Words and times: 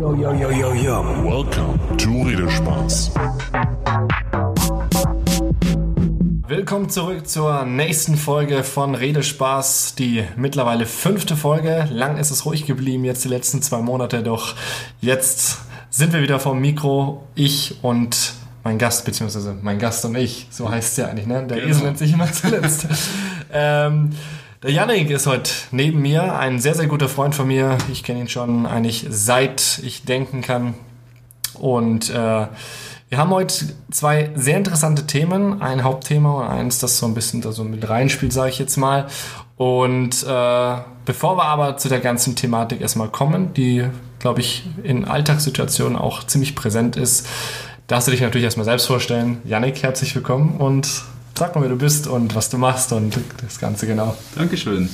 Yo, 0.00 0.14
yo, 0.14 0.32
yo, 0.32 0.50
yo, 0.50 0.72
yo. 0.72 1.02
Welcome 1.22 1.78
to 1.98 2.10
Redespaß. 2.22 3.10
Willkommen 6.48 6.88
zurück 6.88 7.28
zur 7.28 7.64
nächsten 7.66 8.16
Folge 8.16 8.64
von 8.64 8.94
Redespaß, 8.94 9.94
die 9.96 10.24
mittlerweile 10.36 10.86
fünfte 10.86 11.36
Folge. 11.36 11.86
Lang 11.92 12.16
ist 12.16 12.30
es 12.30 12.46
ruhig 12.46 12.64
geblieben, 12.66 13.04
jetzt 13.04 13.24
die 13.24 13.28
letzten 13.28 13.60
zwei 13.62 13.82
Monate, 13.82 14.22
doch 14.22 14.54
jetzt 15.00 15.58
sind 15.90 16.12
wir 16.14 16.22
wieder 16.22 16.40
vom 16.40 16.60
Mikro, 16.60 17.22
ich 17.34 17.76
und 17.82 18.32
mein 18.64 18.78
Gast, 18.78 19.04
beziehungsweise 19.04 19.54
mein 19.62 19.78
Gast 19.78 20.04
und 20.06 20.16
ich, 20.16 20.46
so 20.50 20.70
heißt 20.70 20.92
es 20.92 20.96
ja 20.96 21.08
eigentlich, 21.08 21.26
ne? 21.26 21.46
Der 21.46 21.58
Genau. 21.58 21.70
Esel 21.70 21.84
nennt 21.84 21.98
sich 21.98 22.12
immer 22.12 22.30
zuletzt. 22.32 22.86
ähm, 23.52 24.10
der 24.62 24.72
Yannick 24.72 25.08
ist 25.10 25.26
heute 25.26 25.50
neben 25.70 26.02
mir, 26.02 26.38
ein 26.38 26.58
sehr, 26.58 26.74
sehr 26.74 26.86
guter 26.86 27.08
Freund 27.08 27.34
von 27.34 27.46
mir. 27.46 27.78
Ich 27.90 28.02
kenne 28.02 28.20
ihn 28.20 28.28
schon 28.28 28.66
eigentlich 28.66 29.06
seit 29.08 29.80
ich 29.82 30.04
denken 30.04 30.42
kann. 30.42 30.74
Und 31.54 32.10
äh, 32.10 32.14
wir 32.14 33.18
haben 33.18 33.30
heute 33.30 33.54
zwei 33.90 34.30
sehr 34.34 34.58
interessante 34.58 35.06
Themen. 35.06 35.62
Ein 35.62 35.82
Hauptthema 35.82 36.42
und 36.42 36.46
eins, 36.46 36.78
das 36.78 36.98
so 36.98 37.06
ein 37.06 37.14
bisschen 37.14 37.40
da 37.40 37.52
so 37.52 37.64
mit 37.64 37.88
reinspielt, 37.88 38.34
sage 38.34 38.50
ich 38.50 38.58
jetzt 38.58 38.76
mal. 38.76 39.06
Und 39.56 40.22
äh, 40.24 40.76
bevor 41.06 41.38
wir 41.38 41.44
aber 41.44 41.78
zu 41.78 41.88
der 41.88 42.00
ganzen 42.00 42.36
Thematik 42.36 42.82
erstmal 42.82 43.08
kommen, 43.08 43.54
die, 43.54 43.86
glaube 44.18 44.40
ich, 44.40 44.64
in 44.82 45.06
Alltagssituationen 45.06 45.96
auch 45.96 46.24
ziemlich 46.24 46.54
präsent 46.54 46.96
ist, 46.96 47.26
darfst 47.86 48.08
du 48.08 48.12
dich 48.12 48.20
natürlich 48.20 48.44
erstmal 48.44 48.66
selbst 48.66 48.86
vorstellen. 48.86 49.40
Yannick, 49.44 49.82
herzlich 49.82 50.14
willkommen 50.14 50.56
und 50.58 51.02
sag 51.40 51.54
mal, 51.54 51.62
wer 51.62 51.70
du 51.70 51.76
bist 51.76 52.06
und 52.06 52.34
was 52.34 52.50
du 52.50 52.58
machst 52.58 52.92
und 52.92 53.18
das 53.42 53.58
Ganze 53.58 53.86
genau. 53.86 54.14
Dankeschön. 54.36 54.90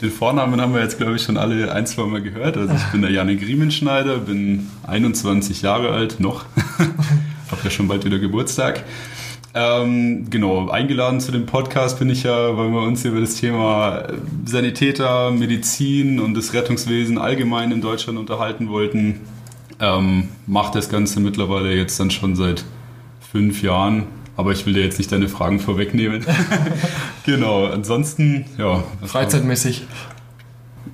Den 0.00 0.12
Vornamen 0.12 0.60
haben 0.60 0.74
wir 0.74 0.80
jetzt, 0.80 0.96
glaube 0.96 1.16
ich, 1.16 1.22
schon 1.22 1.36
alle 1.36 1.72
ein, 1.72 1.88
zwei 1.88 2.04
Mal 2.04 2.22
gehört. 2.22 2.56
Also 2.56 2.72
ich 2.72 2.84
bin 2.92 3.02
der 3.02 3.10
Janik 3.10 3.42
Riemenschneider, 3.42 4.18
bin 4.18 4.68
21 4.86 5.62
Jahre 5.62 5.90
alt, 5.90 6.20
noch. 6.20 6.44
Hab 7.50 7.64
ja 7.64 7.70
schon 7.70 7.88
bald 7.88 8.04
wieder 8.04 8.20
Geburtstag. 8.20 8.84
Ähm, 9.54 10.30
genau, 10.30 10.68
eingeladen 10.68 11.18
zu 11.18 11.32
dem 11.32 11.46
Podcast 11.46 11.98
bin 11.98 12.10
ich 12.10 12.22
ja, 12.22 12.56
weil 12.56 12.70
wir 12.70 12.82
uns 12.82 13.04
über 13.04 13.18
das 13.18 13.34
Thema 13.34 14.04
Sanitäter, 14.44 15.32
Medizin 15.32 16.20
und 16.20 16.34
das 16.34 16.54
Rettungswesen 16.54 17.18
allgemein 17.18 17.72
in 17.72 17.80
Deutschland 17.80 18.20
unterhalten 18.20 18.68
wollten. 18.68 19.22
Ähm, 19.80 20.28
mache 20.46 20.74
das 20.74 20.88
Ganze 20.88 21.18
mittlerweile 21.18 21.74
jetzt 21.74 21.98
dann 21.98 22.12
schon 22.12 22.36
seit 22.36 22.64
fünf 23.32 23.62
Jahren. 23.62 24.21
Aber 24.36 24.52
ich 24.52 24.64
will 24.64 24.72
dir 24.72 24.82
jetzt 24.82 24.98
nicht 24.98 25.12
deine 25.12 25.28
Fragen 25.28 25.60
vorwegnehmen. 25.60 26.24
genau, 27.26 27.66
ansonsten, 27.66 28.46
ja. 28.56 28.82
Freizeitmäßig, 29.04 29.86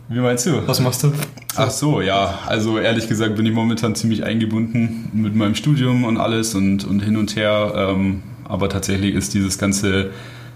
wie 0.08 0.18
meinst 0.20 0.46
du? 0.46 0.66
was 0.66 0.80
machst 0.80 1.04
du? 1.04 1.12
Ach 1.56 1.70
so, 1.70 2.00
ja. 2.00 2.38
Also 2.46 2.78
ehrlich 2.78 3.08
gesagt 3.08 3.36
bin 3.36 3.46
ich 3.46 3.52
momentan 3.52 3.94
ziemlich 3.94 4.24
eingebunden 4.24 5.10
mit 5.12 5.34
meinem 5.34 5.54
Studium 5.54 6.04
und 6.04 6.16
alles 6.16 6.54
und, 6.54 6.84
und 6.84 7.00
hin 7.00 7.16
und 7.16 7.36
her. 7.36 7.72
Ähm, 7.76 8.22
aber 8.44 8.68
tatsächlich 8.68 9.14
ist 9.14 9.34
dieses 9.34 9.58
ganze 9.58 10.10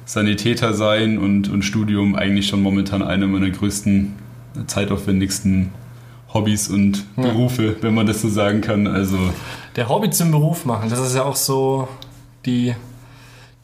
Sanitäter 0.05 0.75
sein 0.75 1.19
und, 1.19 1.48
und 1.50 1.62
Studium 1.64 2.14
eigentlich 2.14 2.48
schon 2.48 2.62
momentan 2.62 3.03
einer 3.03 3.27
meiner 3.27 3.50
größten, 3.50 4.14
zeitaufwendigsten 4.66 5.70
Hobbys 6.33 6.69
und 6.69 7.05
Ja. 7.16 7.25
Berufe, 7.25 7.77
wenn 7.80 7.94
man 7.94 8.06
das 8.06 8.22
so 8.22 8.28
sagen 8.28 8.60
kann. 8.60 8.86
Also 8.86 9.19
der 9.77 9.88
Hobby 9.88 10.10
zum 10.10 10.30
Beruf 10.30 10.64
machen, 10.64 10.88
das 10.88 10.98
ist 10.98 11.14
ja 11.14 11.25
auch 11.25 11.36
so 11.36 11.88
die, 12.46 12.74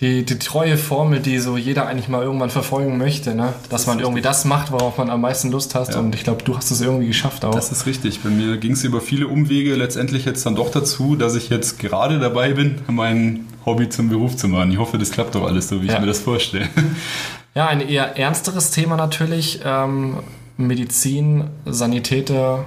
die, 0.00 0.24
die 0.24 0.38
treue 0.38 0.76
Formel, 0.76 1.20
die 1.20 1.38
so 1.38 1.56
jeder 1.56 1.86
eigentlich 1.86 2.08
mal 2.08 2.22
irgendwann 2.22 2.50
verfolgen 2.50 2.98
möchte, 2.98 3.34
ne? 3.34 3.52
Dass 3.68 3.86
man 3.86 3.98
irgendwie 3.98 4.22
das 4.22 4.44
macht, 4.44 4.70
worauf 4.70 4.96
man 4.98 5.10
am 5.10 5.20
meisten 5.20 5.50
Lust 5.50 5.74
hat. 5.74 5.92
Ja. 5.94 5.98
Und 6.00 6.14
ich 6.14 6.22
glaube, 6.24 6.42
du 6.44 6.56
hast 6.56 6.70
es 6.70 6.80
irgendwie 6.80 7.08
geschafft 7.08 7.44
auch. 7.44 7.54
Das 7.54 7.72
ist 7.72 7.86
richtig. 7.86 8.20
Bei 8.20 8.30
mir 8.30 8.56
ging 8.58 8.72
es 8.72 8.84
über 8.84 9.00
viele 9.00 9.26
Umwege 9.26 9.74
letztendlich 9.74 10.24
jetzt 10.24 10.46
dann 10.46 10.54
doch 10.54 10.70
dazu, 10.70 11.16
dass 11.16 11.34
ich 11.34 11.48
jetzt 11.50 11.78
gerade 11.78 12.20
dabei 12.20 12.52
bin, 12.52 12.76
mein 12.86 13.46
Hobby 13.66 13.88
zum 13.88 14.08
Beruf 14.08 14.36
zu 14.36 14.46
machen. 14.48 14.70
Ich 14.70 14.78
hoffe, 14.78 14.98
das 14.98 15.10
klappt 15.10 15.34
doch 15.34 15.44
alles 15.44 15.68
so, 15.68 15.82
wie 15.82 15.86
Ja. 15.86 15.94
ich 15.94 16.00
mir 16.00 16.06
das 16.06 16.20
vorstelle. 16.20 16.68
ja, 17.54 17.66
ein 17.66 17.80
eher 17.80 18.16
ernsteres 18.16 18.70
Thema 18.70 18.96
natürlich. 18.96 19.60
Ähm, 19.64 20.18
Medizin, 20.56 21.44
Sanitäter, 21.66 22.64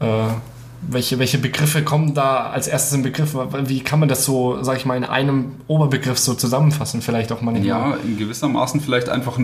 äh, 0.00 0.04
welche, 0.88 1.18
welche 1.18 1.38
Begriffe 1.38 1.82
kommen 1.82 2.14
da 2.14 2.50
als 2.50 2.68
erstes 2.68 2.92
im 2.94 3.02
Begriff? 3.02 3.34
Wie 3.66 3.80
kann 3.80 4.00
man 4.00 4.08
das 4.08 4.24
so, 4.24 4.62
sag 4.62 4.76
ich 4.76 4.84
mal, 4.84 4.96
in 4.96 5.04
einem 5.04 5.52
Oberbegriff 5.66 6.18
so 6.18 6.34
zusammenfassen? 6.34 7.02
Vielleicht 7.02 7.32
auch 7.32 7.40
mal 7.40 7.56
Ja, 7.64 7.96
in 8.04 8.18
gewissermaßen 8.18 8.80
vielleicht 8.80 9.08
einfach 9.08 9.38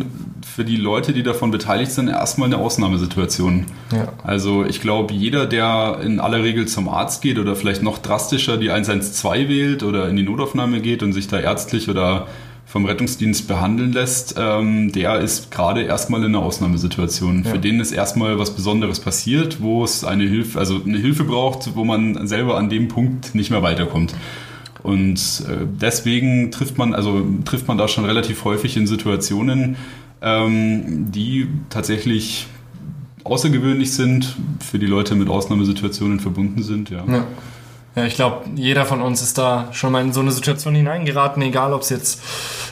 für 0.55 0.65
die 0.65 0.77
Leute, 0.77 1.13
die 1.13 1.23
davon 1.23 1.51
beteiligt 1.51 1.93
sind, 1.93 2.09
erstmal 2.09 2.47
eine 2.47 2.59
Ausnahmesituation. 2.59 3.67
Ja. 3.93 4.09
Also 4.23 4.65
ich 4.65 4.81
glaube, 4.81 5.15
jeder, 5.15 5.47
der 5.47 6.01
in 6.03 6.21
aller 6.21 6.43
Regel 6.43 6.67
zum 6.67 6.89
Arzt 6.89 7.23
geht 7.23 7.39
oder 7.39 7.57
vielleicht 7.57 7.83
noch 7.83 7.99
drastischer 7.99 8.57
die 8.57 8.71
112 8.71 9.49
wählt 9.49 9.83
oder 9.83 10.09
in 10.09 10.17
die 10.17 10.23
Notaufnahme 10.23 10.81
geht 10.81 11.03
und 11.03 11.13
sich 11.13 11.29
da 11.29 11.39
ärztlich 11.39 11.89
oder 11.89 12.27
vom 12.71 12.85
Rettungsdienst 12.85 13.49
behandeln 13.49 13.93
lässt, 13.93 14.37
ähm, 14.39 14.93
der 14.93 15.19
ist 15.19 15.51
gerade 15.51 15.83
erstmal 15.83 16.21
in 16.21 16.29
einer 16.29 16.39
Ausnahmesituation. 16.45 17.43
Ja. 17.43 17.51
Für 17.51 17.59
den 17.59 17.81
ist 17.81 17.91
erstmal 17.91 18.39
was 18.39 18.55
Besonderes 18.55 19.01
passiert, 19.01 19.61
wo 19.61 19.83
es 19.83 20.05
eine 20.05 20.23
Hilfe, 20.23 20.57
also 20.57 20.81
eine 20.81 20.99
Hilfe 20.99 21.25
braucht, 21.25 21.75
wo 21.75 21.85
man 21.85 22.29
selber 22.29 22.57
an 22.57 22.71
dem 22.71 22.87
Punkt 22.87 23.35
nicht 23.35 23.51
mehr 23.51 23.63
weiterkommt. 23.63 24.15
Und 24.85 25.19
äh, 25.49 25.67
deswegen 25.81 26.53
trifft 26.53 26.79
man, 26.79 26.95
also 26.95 27.27
trifft 27.45 27.67
man 27.67 27.77
da 27.77 27.89
schon 27.89 28.05
relativ 28.05 28.45
häufig 28.45 28.77
in 28.77 28.87
Situationen, 28.87 29.75
ähm, 30.23 31.11
die 31.11 31.49
tatsächlich 31.71 32.47
außergewöhnlich 33.25 33.93
sind, 33.93 34.37
für 34.61 34.79
die 34.79 34.87
Leute 34.87 35.17
mit 35.17 35.29
Ausnahmesituationen 35.29 36.21
verbunden 36.21 36.63
sind. 36.63 36.89
Ja. 36.89 37.05
Ja. 37.09 37.27
Ja, 37.97 38.05
ich 38.05 38.15
glaube, 38.15 38.45
jeder 38.55 38.87
von 38.87 39.03
uns 39.03 39.21
ist 39.21 39.37
da 39.37 39.69
schon 39.73 39.93
mal 39.93 40.03
in 40.03 40.13
so 40.13 40.21
eine 40.21 40.31
Situation 40.31 40.75
hineingeraten, 40.75 41.43
egal 41.43 41.73
ob 41.73 41.83
es 41.83 41.89
jetzt 41.89 42.23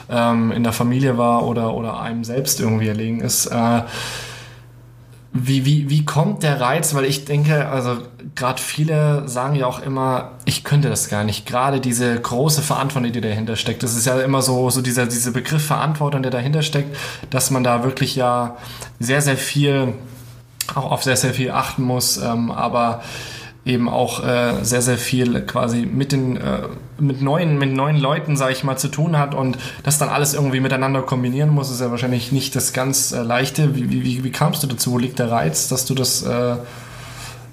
ähm, 0.09 0.53
in 0.53 0.63
der 0.63 0.73
Familie 0.73 1.19
war 1.19 1.45
oder, 1.47 1.75
oder 1.75 2.01
einem 2.01 2.23
selbst 2.23 2.61
irgendwie 2.61 2.89
erlegen 2.89 3.21
ist. 3.21 3.47
Äh, 3.47 3.83
wie, 5.33 5.67
wie, 5.67 5.91
wie 5.91 6.05
kommt 6.05 6.43
der 6.43 6.61
Reiz? 6.61 6.95
Weil 6.95 7.05
ich 7.05 7.25
denke, 7.25 7.69
also 7.69 7.99
gerade 8.35 8.61
viele 8.61 9.29
sagen 9.29 9.57
ja 9.57 9.67
auch 9.67 9.81
immer, 9.81 10.33
ich 10.47 10.65
könnte 10.65 10.89
das 10.89 11.09
gar 11.09 11.25
nicht. 11.25 11.47
Gerade 11.47 11.81
diese 11.81 12.19
große 12.19 12.63
Verantwortung, 12.63 13.13
die 13.13 13.21
dahinter 13.21 13.57
steckt. 13.57 13.83
Das 13.83 13.95
ist 13.95 14.07
ja 14.07 14.19
immer 14.21 14.41
so, 14.41 14.71
so 14.71 14.81
dieser, 14.81 15.07
dieser 15.07 15.33
Begriff 15.33 15.65
Verantwortung, 15.65 16.23
der 16.23 16.31
dahinter 16.31 16.63
steckt, 16.63 16.97
dass 17.31 17.51
man 17.51 17.63
da 17.63 17.85
wirklich 17.85 18.17
ja 18.17 18.57
sehr, 19.01 19.21
sehr 19.21 19.37
viel, 19.37 19.95
auch 20.75 20.93
auf 20.93 21.05
sehr, 21.05 21.17
sehr 21.17 21.35
viel 21.35 21.51
achten 21.51 21.83
muss. 21.83 22.17
Ähm, 22.17 22.51
aber 22.51 23.03
eben 23.69 23.89
auch 23.89 24.25
äh, 24.25 24.65
sehr, 24.65 24.83
sehr 24.83 24.97
viel 24.97 25.43
quasi 25.43 25.87
mit 25.87 26.13
den 26.13 26.37
äh, 26.39 26.63
mit 26.99 27.23
neuen, 27.23 27.59
mit 27.59 27.73
neuen 27.73 27.97
Leuten, 27.97 28.37
sage 28.37 28.53
ich 28.53 28.65
mal, 28.65 28.77
zu 28.77 28.89
tun 28.89 29.19
hat 29.19 29.35
und 29.35 29.59
das 29.83 29.99
dann 29.99 30.09
alles 30.09 30.35
irgendwie 30.35 30.61
miteinander 30.61 31.03
kombinieren 31.03 31.51
muss, 31.51 31.71
ist 31.71 31.81
ja 31.81 31.91
wahrscheinlich 31.91 32.33
nicht 32.33 32.57
das 32.57 32.73
ganz 32.73 33.13
äh, 33.13 33.23
Leichte. 33.23 33.77
Wie, 33.77 33.91
wie, 33.91 34.25
wie, 34.25 34.33
kamst 34.33 34.63
du 34.63 34.67
dazu? 34.67 34.93
Wo 34.93 34.99
liegt 34.99 35.19
der 35.19 35.31
Reiz, 35.31 35.69
dass 35.69 35.85
du 35.85 35.95
das 35.95 36.23
äh, 36.23 36.57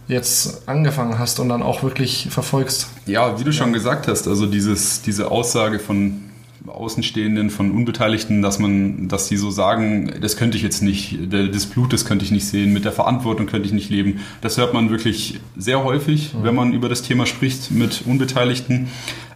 jetzt 0.07 0.67
angefangen 0.67 1.19
hast 1.19 1.39
und 1.39 1.49
dann 1.49 1.61
auch 1.61 1.83
wirklich 1.83 2.27
verfolgst? 2.31 2.87
Ja, 3.05 3.39
wie 3.39 3.43
du 3.43 3.51
schon 3.51 3.73
gesagt 3.73 4.07
hast, 4.07 4.27
also 4.27 4.45
dieses, 4.45 5.01
diese 5.01 5.29
Aussage 5.29 5.79
von 5.79 6.24
Außenstehenden, 6.67 7.49
von 7.49 7.71
Unbeteiligten, 7.71 8.41
dass 8.41 8.59
man, 8.59 9.07
dass 9.07 9.27
sie 9.27 9.37
so 9.37 9.51
sagen, 9.51 10.13
das 10.21 10.37
könnte 10.37 10.57
ich 10.57 10.63
jetzt 10.63 10.81
nicht, 10.81 11.17
das 11.31 11.65
Blut, 11.65 11.93
das 11.93 12.05
könnte 12.05 12.25
ich 12.25 12.31
nicht 12.31 12.47
sehen, 12.47 12.73
mit 12.73 12.85
der 12.85 12.91
Verantwortung 12.91 13.45
könnte 13.45 13.67
ich 13.67 13.73
nicht 13.73 13.89
leben. 13.89 14.21
Das 14.41 14.57
hört 14.57 14.73
man 14.73 14.89
wirklich 14.89 15.39
sehr 15.55 15.83
häufig, 15.83 16.35
wenn 16.41 16.55
man 16.55 16.73
über 16.73 16.89
das 16.89 17.01
Thema 17.01 17.25
spricht 17.25 17.71
mit 17.71 18.03
Unbeteiligten. 18.05 18.87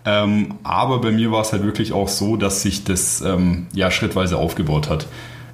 Ähm, 0.05 0.55
aber 0.63 1.01
bei 1.01 1.11
mir 1.11 1.31
war 1.31 1.41
es 1.41 1.51
halt 1.51 1.63
wirklich 1.63 1.93
auch 1.93 2.07
so, 2.07 2.37
dass 2.37 2.61
sich 2.61 2.83
das 2.83 3.21
ähm, 3.21 3.67
ja 3.73 3.91
schrittweise 3.91 4.37
aufgebaut 4.37 4.89
hat. 4.89 5.07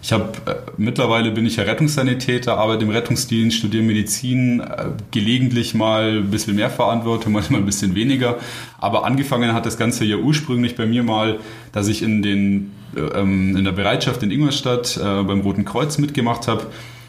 Ich 0.06 0.12
habe 0.12 0.34
äh, 0.46 0.54
mittlerweile 0.78 1.32
bin 1.32 1.48
ich 1.48 1.56
ja 1.56 1.64
Rettungssanitäter, 1.64 2.60
arbeite 2.60 2.84
im 2.84 2.92
Rettungsdienst, 2.92 3.58
studiere 3.58 3.82
Medizin, 3.82 4.60
äh, 4.60 4.90
gelegentlich 5.10 5.74
mal 5.74 6.18
ein 6.18 6.30
bisschen 6.30 6.56
mehr 6.56 6.70
Verantwortung, 6.70 7.34
manchmal 7.34 7.62
ein 7.62 7.66
bisschen 7.66 7.96
weniger. 7.96 8.38
Aber 8.78 9.04
angefangen 9.04 9.52
hat 9.56 9.66
das 9.66 9.80
Ganze 9.80 10.06
ja 10.06 10.18
ursprünglich 10.18 10.76
bei 10.76 10.86
mir 10.86 11.02
mal, 11.02 11.40
dass 11.72 11.88
ich 11.88 12.04
in 12.04 12.22
den 12.22 12.72
äh, 12.96 13.00
ähm, 13.20 13.58
in 13.58 13.64
der 13.64 13.72
Bereitschaft 13.72 14.22
in 14.22 14.30
Ingolstadt 14.30 15.00
beim 15.02 15.42
Roten 15.42 15.66
Kreuz 15.66 15.98
mitgemacht 15.98 16.48
habe. 16.48 16.68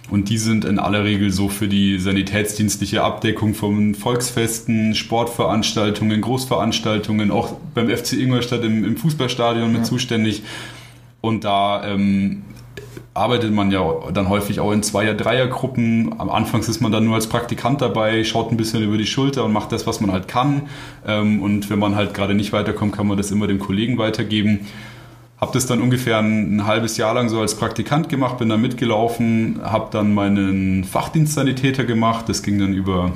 Und 0.09 0.31
die 0.31 0.39
sind 0.39 0.65
in 0.65 0.79
aller 0.79 1.05
Regel 1.05 1.31
so 1.33 1.51
für 1.51 1.69
die 1.69 1.99
sanitätsdienstliche 1.99 3.03
Abdeckung 3.03 3.53
von 3.53 3.95
Volksfesten, 3.95 4.95
Sportveranstaltungen, 4.95 6.23
Großveranstaltungen, 6.23 7.31
auch 7.31 7.57
beim 7.75 7.91
FC 7.91 8.15
Ingolstadt 8.15 8.65
im, 8.65 8.87
im 8.87 8.97
Fußballstadion 8.97 9.71
mit 9.71 9.85
zuständig. 9.85 10.45
Und 11.21 11.45
da 11.45 11.85
ähm, 11.85 12.43
arbeitet 13.17 13.53
man 13.53 13.71
ja 13.71 13.83
dann 14.13 14.29
häufig 14.29 14.61
auch 14.61 14.73
in 14.73 14.83
Zweier-, 14.83 15.15
Dreiergruppen. 15.15 16.15
Am 16.19 16.31
Anfang 16.31 16.61
ist 16.61 16.81
man 16.81 16.93
dann 16.93 17.05
nur 17.05 17.15
als 17.15 17.29
Praktikant 17.29 17.81
dabei, 17.81 18.25
schaut 18.25 18.51
ein 18.51 18.57
bisschen 18.57 18.83
über 18.83 18.99
die 18.99 19.07
Schulter 19.07 19.45
und 19.45 19.53
macht 19.53 19.73
das, 19.73 19.87
was 19.87 20.01
man 20.01 20.13
halt 20.13 20.29
kann. 20.29 20.63
Ähm, 21.07 21.43
und 21.43 21.71
wenn 21.71 21.79
man 21.79 21.97
halt 21.97 22.15
gerade 22.15 22.35
nicht 22.35 22.53
weiterkommt, 22.53 22.95
kann 22.95 23.07
man 23.07 23.17
das 23.17 23.31
immer 23.31 23.47
dem 23.47 23.59
Kollegen 23.59 23.99
weitergeben. 23.99 24.67
Habe 25.39 25.53
das 25.53 25.67
dann 25.67 25.83
ungefähr 25.83 26.19
ein, 26.19 26.57
ein, 26.57 26.67
halbes 26.67 26.97
Jahr 26.97 27.15
lang 27.15 27.29
so 27.29 27.41
als 27.41 27.57
Praktikant 27.57 28.09
gemacht, 28.09 28.39
bin 28.39 28.49
da 28.49 28.57
mitgelaufen, 28.57 29.61
habe 29.63 29.89
dann 29.91 30.15
meinen 30.15 30.85
Fachdienstsanitäter 30.85 31.85
gemacht. 31.85 32.29
Das 32.29 32.43
ging 32.43 32.59
dann 32.59 32.73
über 32.73 33.13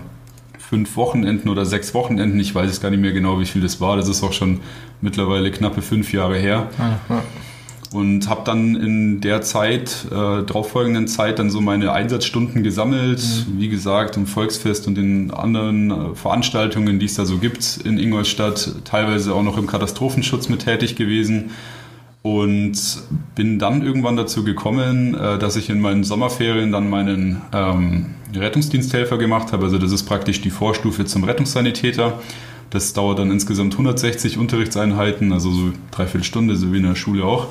fünf 0.58 0.96
Wochenenden 0.96 1.49
oder 1.49 1.64
sechs 1.64 1.94
Wochenenden. 1.94 2.38
Ich 2.38 2.55
weiß 2.55 2.70
es 2.70 2.81
gar 2.81 2.91
nicht 2.91 3.00
mehr 3.00 3.12
genau, 3.12 3.41
wie 3.41 3.46
viel 3.46 3.62
das 3.62 3.81
war. 3.81 3.96
Das 3.96 4.06
ist 4.06 4.23
auch 4.23 4.32
schon 4.32 4.61
mittlerweile 5.00 5.50
knappe 5.50 5.82
fünf 5.82 6.12
Jahre 6.12 6.37
her. 6.37 6.69
Ja, 6.79 6.99
ja. 7.08 7.23
Und 7.92 8.28
habe 8.28 8.42
dann 8.44 8.76
in 8.76 9.20
der 9.20 9.42
Zeit, 9.42 10.06
äh, 10.10 10.14
darauffolgenden 10.14 11.08
Zeit, 11.08 11.40
dann 11.40 11.50
so 11.50 11.60
meine 11.60 11.92
Einsatzstunden 11.92 12.62
gesammelt. 12.62 13.19
Mhm. 13.19 13.60
Wie 13.60 13.69
gesagt, 13.69 14.16
im 14.16 14.26
Volksfest 14.26 14.87
und 14.87 14.96
in 14.96 15.32
anderen 15.32 15.90
äh, 15.90 16.14
Veranstaltungen, 16.14 17.00
die 17.00 17.06
es 17.06 17.14
da 17.14 17.25
so 17.25 17.38
gibt 17.38 17.81
in 17.84 17.98
Ingolstadt. 17.98 18.76
Teilweise 18.84 19.34
auch 19.34 19.42
noch 19.42 19.58
im 19.58 19.66
Katastrophenschutz 19.66 20.48
mit 20.48 20.64
tätig 20.64 20.94
gewesen 20.94 21.50
und 22.22 22.78
bin 23.34 23.58
dann 23.58 23.82
irgendwann 23.82 24.16
dazu 24.16 24.44
gekommen, 24.44 25.14
äh, 25.14 25.38
dass 25.38 25.56
ich 25.56 25.70
in 25.70 25.81
meinen 25.81 26.04
Sommerferien 26.04 26.70
dann 26.70 26.90
meinen 26.90 27.43
ähm, 27.52 28.14
Rettungsdiensthelfer 28.34 29.16
gemacht 29.19 29.52
habe. 29.52 29.64
Also 29.64 29.78
das 29.78 29.90
ist 29.90 30.04
praktisch 30.04 30.40
die 30.40 30.50
Vorstufe 30.50 31.06
zum 31.06 31.25
Rettungssanitäter. 31.25 32.20
Das 32.69 32.93
dauert 32.93 33.19
dann 33.19 33.31
insgesamt 33.31 33.72
160 33.72 34.38
Unterrichtseinheiten, 34.38 35.32
also 35.32 35.50
so 35.50 35.72
dreiviertel 35.90 36.25
Stunde, 36.25 36.56
so 36.56 36.72
wie 36.72 36.76
in 36.76 36.84
der 36.84 36.94
Schule 36.94 37.25
auch. 37.25 37.48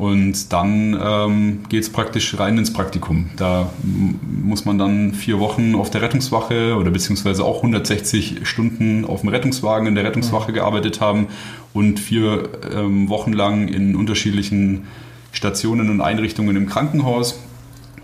Und 0.00 0.50
dann 0.50 0.98
ähm, 0.98 1.58
geht 1.68 1.82
es 1.82 1.90
praktisch 1.90 2.38
rein 2.38 2.56
ins 2.56 2.72
Praktikum. 2.72 3.28
Da 3.36 3.68
muss 3.82 4.64
man 4.64 4.78
dann 4.78 5.12
vier 5.12 5.38
Wochen 5.40 5.74
auf 5.74 5.90
der 5.90 6.00
Rettungswache 6.00 6.74
oder 6.76 6.90
beziehungsweise 6.90 7.44
auch 7.44 7.56
160 7.56 8.48
Stunden 8.48 9.04
auf 9.04 9.20
dem 9.20 9.28
Rettungswagen 9.28 9.86
in 9.86 9.94
der 9.94 10.04
Rettungswache 10.04 10.54
gearbeitet 10.54 11.02
haben 11.02 11.26
und 11.74 12.00
vier 12.00 12.48
ähm, 12.74 13.10
Wochen 13.10 13.34
lang 13.34 13.68
in 13.68 13.94
unterschiedlichen 13.94 14.86
Stationen 15.32 15.90
und 15.90 16.00
Einrichtungen 16.00 16.56
im 16.56 16.66
Krankenhaus 16.66 17.38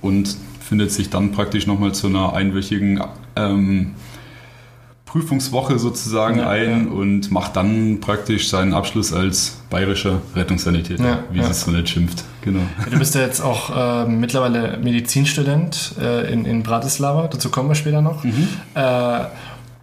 und 0.02 0.36
findet 0.60 0.92
sich 0.92 1.08
dann 1.08 1.32
praktisch 1.32 1.66
nochmal 1.66 1.94
zu 1.94 2.08
einer 2.08 2.34
einwöchigen 2.34 3.00
ähm, 3.36 3.92
Prüfungswoche 5.16 5.78
sozusagen 5.78 6.40
ja, 6.40 6.50
ein 6.50 6.88
ja. 6.88 6.92
und 6.92 7.30
macht 7.30 7.56
dann 7.56 8.00
praktisch 8.00 8.50
seinen 8.50 8.74
Abschluss 8.74 9.14
als 9.14 9.58
bayerischer 9.70 10.20
Rettungssanitäter, 10.34 11.04
ja, 11.04 11.18
wie 11.30 11.40
es 11.40 11.62
so 11.62 11.70
nicht 11.70 11.88
schimpft. 11.88 12.24
Genau. 12.42 12.60
du 12.90 12.98
bist 12.98 13.14
ja 13.14 13.22
jetzt 13.22 13.40
auch 13.40 14.04
äh, 14.04 14.06
mittlerweile 14.06 14.76
Medizinstudent 14.76 15.94
äh, 15.98 16.30
in, 16.30 16.44
in 16.44 16.62
Bratislava, 16.62 17.28
dazu 17.28 17.48
kommen 17.48 17.70
wir 17.70 17.74
später 17.74 18.02
noch. 18.02 18.24
Mhm. 18.24 18.48
Äh, 18.74 18.80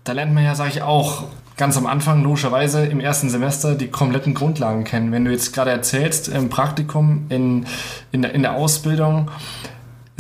da 0.04 0.12
lernt 0.12 0.36
man 0.36 0.44
ja, 0.44 0.54
sage 0.54 0.70
ich 0.70 0.82
auch, 0.84 1.24
ganz 1.58 1.78
am 1.78 1.88
Anfang 1.88 2.24
logischerweise 2.24 2.86
im 2.86 3.00
ersten 3.00 3.30
Semester 3.30 3.74
die 3.74 3.88
kompletten 3.88 4.36
Grundlagen 4.36 4.84
kennen. 4.84 5.12
Wenn 5.12 5.26
du 5.26 5.32
jetzt 5.32 5.54
gerade 5.54 5.72
erzählst, 5.72 6.28
im 6.28 6.50
Praktikum, 6.50 7.26
in, 7.30 7.66
in, 8.12 8.22
der, 8.22 8.34
in 8.34 8.44
der 8.44 8.54
Ausbildung, 8.54 9.32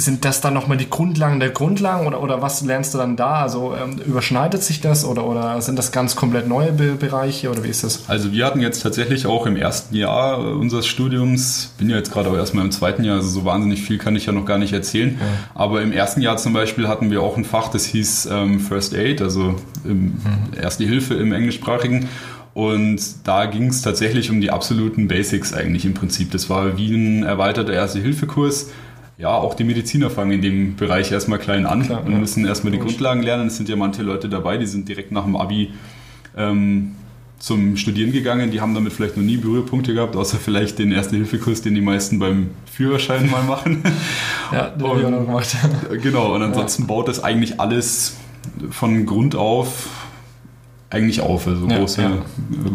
sind 0.04 0.26
das 0.26 0.42
dann 0.42 0.54
nochmal 0.54 0.78
die 0.78 0.90
Grundlagen 0.90 1.40
der 1.40 1.50
Grundlagen 1.50 2.08
oder, 2.08 2.22
oder 2.22 2.42
was 2.42 2.62
lernst 2.62 2.94
du 2.94 2.98
dann 2.98 3.16
da? 3.16 3.42
Also 3.42 3.76
ähm, 3.76 3.98
überschneidet 4.06 4.64
sich 4.64 4.82
das 4.82 5.06
oder, 5.06 5.26
oder 5.26 5.62
sind 5.62 5.78
das 5.78 5.92
ganz 5.92 6.16
komplett 6.16 6.48
neue 6.48 6.72
Be 6.72 6.94
Bereiche 6.94 7.50
oder 7.50 7.64
wie 7.64 7.70
ist 7.70 7.84
das? 7.84 8.08
Also 8.08 8.32
wir 8.32 8.46
hatten 8.46 8.60
jetzt 8.60 8.82
tatsächlich 8.82 9.26
auch 9.26 9.46
im 9.46 9.56
ersten 9.56 9.96
Jahr 9.96 10.40
unseres 10.40 10.86
Studiums, 10.86 11.74
bin 11.78 11.90
ja 11.90 11.98
jetzt 11.98 12.12
gerade 12.12 12.30
auch 12.30 12.36
erstmal 12.36 12.66
im 12.66 12.72
zweiten 12.72 13.04
Jahr, 13.04 13.18
also 13.18 13.30
so 13.30 13.46
wahnsinnig 13.46 13.82
viel 13.82 13.98
kann 13.98 14.16
ich 14.16 14.26
ja 14.26 14.34
noch 14.34 14.46
gar 14.46 14.58
nicht 14.58 14.74
erzählen, 14.74 15.18
ja. 15.20 15.26
aber 15.56 15.82
im 15.82 15.92
ersten 15.92 16.22
Jahr 16.22 16.38
zum 16.38 16.54
Beispiel 16.54 16.88
hatten 16.88 17.10
wir 17.10 17.22
auch 17.22 17.38
ein 17.38 17.46
Fach, 17.46 17.70
das 17.70 17.86
hieß 17.86 18.28
ähm, 18.32 18.60
First 18.60 18.94
Aid, 18.94 19.22
also 19.22 19.56
mhm. 19.84 20.14
Erste 20.60 20.84
Hilfe 20.86 21.16
im 21.16 21.34
englischsprachigen 21.34 22.08
und 22.54 23.00
da 23.24 23.46
ging 23.46 23.68
es 23.68 23.82
tatsächlich 23.82 24.30
um 24.30 24.40
die 24.40 24.52
absoluten 24.52 25.08
Basics 25.08 25.54
eigentlich 25.54 25.86
im 25.86 25.94
Prinzip. 25.94 26.32
Das 26.32 26.50
war 26.50 26.78
wie 26.78 26.94
ein 26.94 27.24
erweiterter 27.24 27.74
Erste-Hilfe-Kurs 27.74 28.70
ja, 29.18 29.30
auch 29.30 29.54
die 29.54 29.63
Mediziner 29.63 30.10
fangen 30.10 30.31
in 30.31 30.42
dem 30.42 30.75
Bereich 30.75 31.12
erstmal 31.12 31.39
klein 31.39 31.65
an 31.65 31.83
Klar, 31.83 32.04
und 32.06 32.12
ja. 32.12 32.18
müssen 32.18 32.45
erstmal 32.45 32.71
die 32.71 32.80
Grundlagen 32.80 33.21
lernen. 33.21 33.48
Es 33.48 33.57
sind 33.57 33.69
ja 33.69 33.75
manche 33.75 34.01
Leute 34.01 34.27
dabei, 34.27 34.57
die 34.57 34.65
sind 34.65 34.89
direkt 34.89 35.12
nach 35.12 35.24
dem 35.24 35.36
Abi 35.36 35.71
ähm, 36.36 36.95
zum 37.38 37.77
Studieren 37.77 38.12
gegangen. 38.12 38.51
Die 38.51 38.60
haben 38.60 38.74
damit 38.74 38.94
vielleicht 38.94 39.15
noch 39.15 39.24
nie 39.24 39.38
Berührpunkte 39.38 39.94
gehabt, 39.94 40.15
außer 40.15 40.38
vielleicht 40.38 40.80
den 40.80 40.92
Erste-Hilfe-Kurs, 40.92 41.62
den 41.62 41.75
die 41.75 41.81
meisten 41.81 42.18
beim 42.18 42.51
Führerschein 42.71 43.30
mal 43.30 43.44
machen. 43.44 43.83
ja, 44.51 44.69
den 44.69 44.88
habe 44.88 45.00
ich 45.00 45.06
auch 45.06 45.12
noch 45.12 45.25
gemacht. 45.25 45.56
Genau, 46.01 46.33
und 46.33 46.42
ansonsten 46.42 46.83
ja. 46.83 46.88
baut 46.88 47.07
das 47.07 47.24
eigentlich 47.24 47.59
alles 47.59 48.18
von 48.71 49.06
Grund 49.06 49.36
auf 49.36 49.89
eigentlich 50.89 51.21
auf. 51.21 51.48
Also 51.48 51.68
ja, 51.68 51.80
große, 51.80 52.01
ja. 52.01 52.12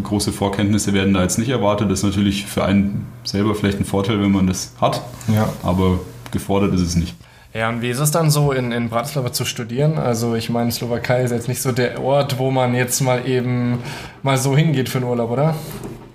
große 0.03 0.33
Vorkenntnisse 0.33 0.93
werden 0.93 1.13
da 1.13 1.23
jetzt 1.23 1.39
nicht 1.39 1.49
erwartet. 1.49 1.89
Das 1.89 1.99
ist 1.99 2.05
natürlich 2.05 2.45
für 2.45 2.65
einen 2.65 3.07
selber 3.23 3.55
vielleicht 3.55 3.79
ein 3.79 3.85
Vorteil, 3.85 4.21
wenn 4.21 4.31
man 4.31 4.45
das 4.45 4.73
hat. 4.81 5.01
Ja. 5.33 5.49
Aber 5.63 5.99
gefordert 6.31 6.73
ist 6.73 6.81
es 6.81 6.95
nicht. 6.95 7.15
Ja, 7.53 7.69
und 7.69 7.81
wie 7.81 7.89
ist 7.89 7.99
es 7.99 8.11
dann 8.11 8.29
so, 8.29 8.51
in, 8.51 8.71
in 8.71 8.89
Bratislava 8.89 9.33
zu 9.33 9.43
studieren? 9.43 9.97
Also 9.97 10.35
ich 10.35 10.51
meine, 10.51 10.71
Slowakei 10.71 11.23
ist 11.23 11.31
jetzt 11.31 11.47
nicht 11.47 11.61
so 11.61 11.71
der 11.71 12.01
Ort, 12.01 12.37
wo 12.37 12.51
man 12.51 12.75
jetzt 12.75 13.01
mal 13.01 13.27
eben 13.27 13.79
mal 14.21 14.37
so 14.37 14.55
hingeht 14.55 14.87
für 14.87 14.99
einen 14.99 15.07
Urlaub, 15.07 15.31
oder? 15.31 15.55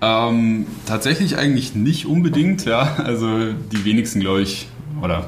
Ähm, 0.01 0.65
tatsächlich 0.85 1.37
eigentlich 1.37 1.75
nicht 1.75 2.05
unbedingt, 2.05 2.63
ja. 2.65 2.95
Also 3.03 3.51
die 3.51 3.83
wenigsten, 3.83 4.21
glaube 4.21 4.41
ich, 4.41 4.67
oder 5.01 5.25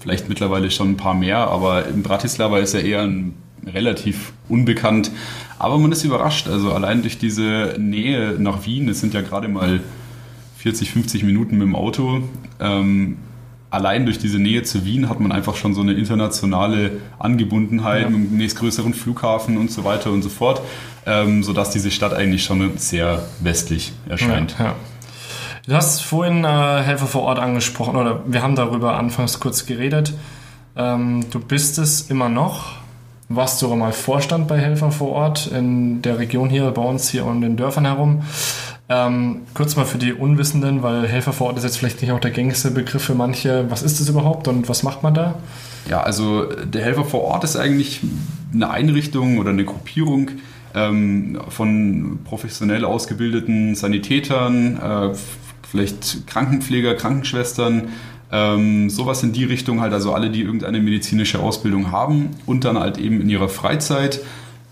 vielleicht 0.00 0.28
mittlerweile 0.28 0.70
schon 0.72 0.90
ein 0.90 0.96
paar 0.96 1.14
mehr, 1.14 1.38
aber 1.38 1.86
in 1.86 2.02
Bratislava 2.02 2.58
ist 2.58 2.74
ja 2.74 2.80
eher 2.80 3.02
ein, 3.02 3.34
relativ 3.66 4.32
unbekannt. 4.48 5.10
Aber 5.58 5.78
man 5.78 5.92
ist 5.92 6.04
überrascht, 6.04 6.48
also 6.48 6.72
allein 6.72 7.02
durch 7.02 7.18
diese 7.18 7.76
Nähe 7.78 8.36
nach 8.38 8.64
Wien, 8.66 8.88
es 8.88 9.00
sind 9.00 9.14
ja 9.14 9.20
gerade 9.20 9.48
mal 9.48 9.80
40, 10.58 10.90
50 10.90 11.22
Minuten 11.24 11.58
mit 11.58 11.66
dem 11.66 11.76
Auto, 11.76 12.22
ähm, 12.60 13.18
allein 13.70 14.04
durch 14.04 14.18
diese 14.18 14.38
Nähe 14.38 14.62
zu 14.62 14.84
Wien 14.84 15.08
hat 15.08 15.20
man 15.20 15.32
einfach 15.32 15.56
schon 15.56 15.74
so 15.74 15.80
eine 15.80 15.92
internationale 15.92 16.92
Angebundenheit 17.18 18.02
ja. 18.02 18.10
mit 18.10 18.30
dem 18.30 18.36
nächstgrößeren 18.36 18.94
Flughafen 18.94 19.56
und 19.56 19.70
so 19.70 19.84
weiter 19.84 20.10
und 20.10 20.22
so 20.22 20.28
fort, 20.28 20.60
ähm, 21.06 21.42
sodass 21.42 21.70
diese 21.70 21.90
Stadt 21.90 22.14
eigentlich 22.14 22.44
schon 22.44 22.78
sehr 22.78 23.24
westlich 23.40 23.92
erscheint. 24.08 24.56
Ja, 24.58 24.64
ja. 24.66 24.74
Du 25.66 25.74
hast 25.74 26.00
vorhin 26.00 26.44
äh, 26.44 26.48
Helfer 26.48 27.06
vor 27.06 27.22
Ort 27.24 27.38
angesprochen, 27.38 27.96
oder 27.96 28.22
wir 28.26 28.42
haben 28.42 28.56
darüber 28.56 28.96
anfangs 28.96 29.38
kurz 29.38 29.66
geredet. 29.66 30.14
Ähm, 30.76 31.26
du 31.30 31.40
bist 31.40 31.78
es 31.78 32.10
immer 32.10 32.30
noch. 32.30 32.78
Warst 33.28 33.60
du 33.60 33.74
mal 33.74 33.92
Vorstand 33.92 34.48
bei 34.48 34.58
Helfer 34.58 34.90
vor 34.90 35.10
Ort 35.10 35.48
in 35.48 36.00
der 36.00 36.18
Region 36.18 36.48
hier, 36.48 36.70
bei 36.70 36.80
uns 36.80 37.10
hier 37.10 37.26
und 37.26 37.42
den 37.42 37.58
Dörfern 37.58 37.84
herum. 37.84 38.22
Ähm, 38.90 39.42
kurz 39.52 39.76
mal 39.76 39.84
für 39.84 39.98
die 39.98 40.14
Unwissenden, 40.14 40.82
weil 40.82 41.06
Helfer 41.06 41.34
vor 41.34 41.48
Ort 41.48 41.58
ist 41.58 41.64
jetzt 41.64 41.76
vielleicht 41.76 42.00
nicht 42.00 42.10
auch 42.10 42.20
der 42.20 42.30
gängigste 42.30 42.70
Begriff 42.70 43.02
für 43.02 43.14
manche. 43.14 43.70
Was 43.70 43.82
ist 43.82 44.00
das 44.00 44.08
überhaupt 44.08 44.48
und 44.48 44.68
was 44.68 44.82
macht 44.82 45.02
man 45.02 45.12
da? 45.12 45.34
Ja, 45.90 46.00
also 46.00 46.44
der 46.44 46.82
Helfer 46.82 47.04
vor 47.04 47.22
Ort 47.22 47.44
ist 47.44 47.56
eigentlich 47.56 48.00
eine 48.52 48.70
Einrichtung 48.70 49.38
oder 49.38 49.50
eine 49.50 49.64
Gruppierung 49.64 50.30
ähm, 50.74 51.38
von 51.48 52.20
professionell 52.24 52.84
ausgebildeten 52.84 53.74
Sanitätern, 53.74 54.78
äh, 54.78 55.14
vielleicht 55.70 56.26
Krankenpfleger, 56.26 56.94
Krankenschwestern, 56.94 57.88
ähm, 58.32 58.88
sowas 58.88 59.22
in 59.22 59.32
die 59.32 59.44
Richtung 59.44 59.80
halt, 59.80 59.92
also 59.92 60.14
alle, 60.14 60.30
die 60.30 60.42
irgendeine 60.42 60.80
medizinische 60.80 61.40
Ausbildung 61.40 61.92
haben 61.92 62.30
und 62.46 62.64
dann 62.64 62.78
halt 62.78 62.98
eben 62.98 63.20
in 63.20 63.28
ihrer 63.28 63.48
Freizeit 63.48 64.20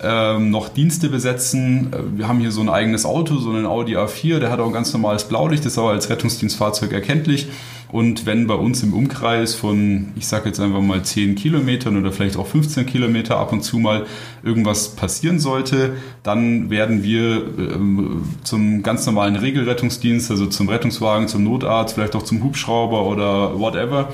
ähm, 0.02 0.50
noch 0.50 0.68
Dienste 0.68 1.08
besetzen. 1.08 1.92
Äh, 1.92 2.18
wir 2.18 2.28
haben 2.28 2.40
hier 2.40 2.52
so 2.52 2.60
ein 2.60 2.68
eigenes 2.68 3.06
Auto, 3.06 3.36
so 3.36 3.50
einen 3.50 3.66
Audi 3.66 3.96
A4, 3.96 4.38
der 4.38 4.50
hat 4.50 4.60
auch 4.60 4.66
ein 4.66 4.72
ganz 4.72 4.92
normales 4.92 5.24
Blaulicht, 5.24 5.64
ist 5.64 5.78
aber 5.78 5.90
als 5.90 6.10
Rettungsdienstfahrzeug 6.10 6.92
erkenntlich. 6.92 7.48
Und 7.90 8.26
wenn 8.26 8.46
bei 8.46 8.54
uns 8.54 8.82
im 8.82 8.92
Umkreis 8.92 9.54
von, 9.54 10.08
ich 10.16 10.26
sage 10.26 10.48
jetzt 10.48 10.60
einfach 10.60 10.82
mal 10.82 11.02
10 11.02 11.36
Kilometern 11.36 11.96
oder 11.96 12.12
vielleicht 12.12 12.36
auch 12.36 12.46
15 12.46 12.84
Kilometer 12.84 13.38
ab 13.38 13.52
und 13.52 13.62
zu 13.62 13.78
mal 13.78 14.06
irgendwas 14.42 14.96
passieren 14.96 15.38
sollte, 15.38 15.94
dann 16.22 16.68
werden 16.68 17.02
wir 17.04 17.36
ähm, 17.58 18.24
zum 18.42 18.82
ganz 18.82 19.06
normalen 19.06 19.36
Regelrettungsdienst, 19.36 20.30
also 20.30 20.46
zum 20.46 20.68
Rettungswagen, 20.68 21.28
zum 21.28 21.44
Notarzt, 21.44 21.94
vielleicht 21.94 22.16
auch 22.16 22.24
zum 22.24 22.42
Hubschrauber 22.42 23.06
oder 23.06 23.58
whatever, 23.58 24.08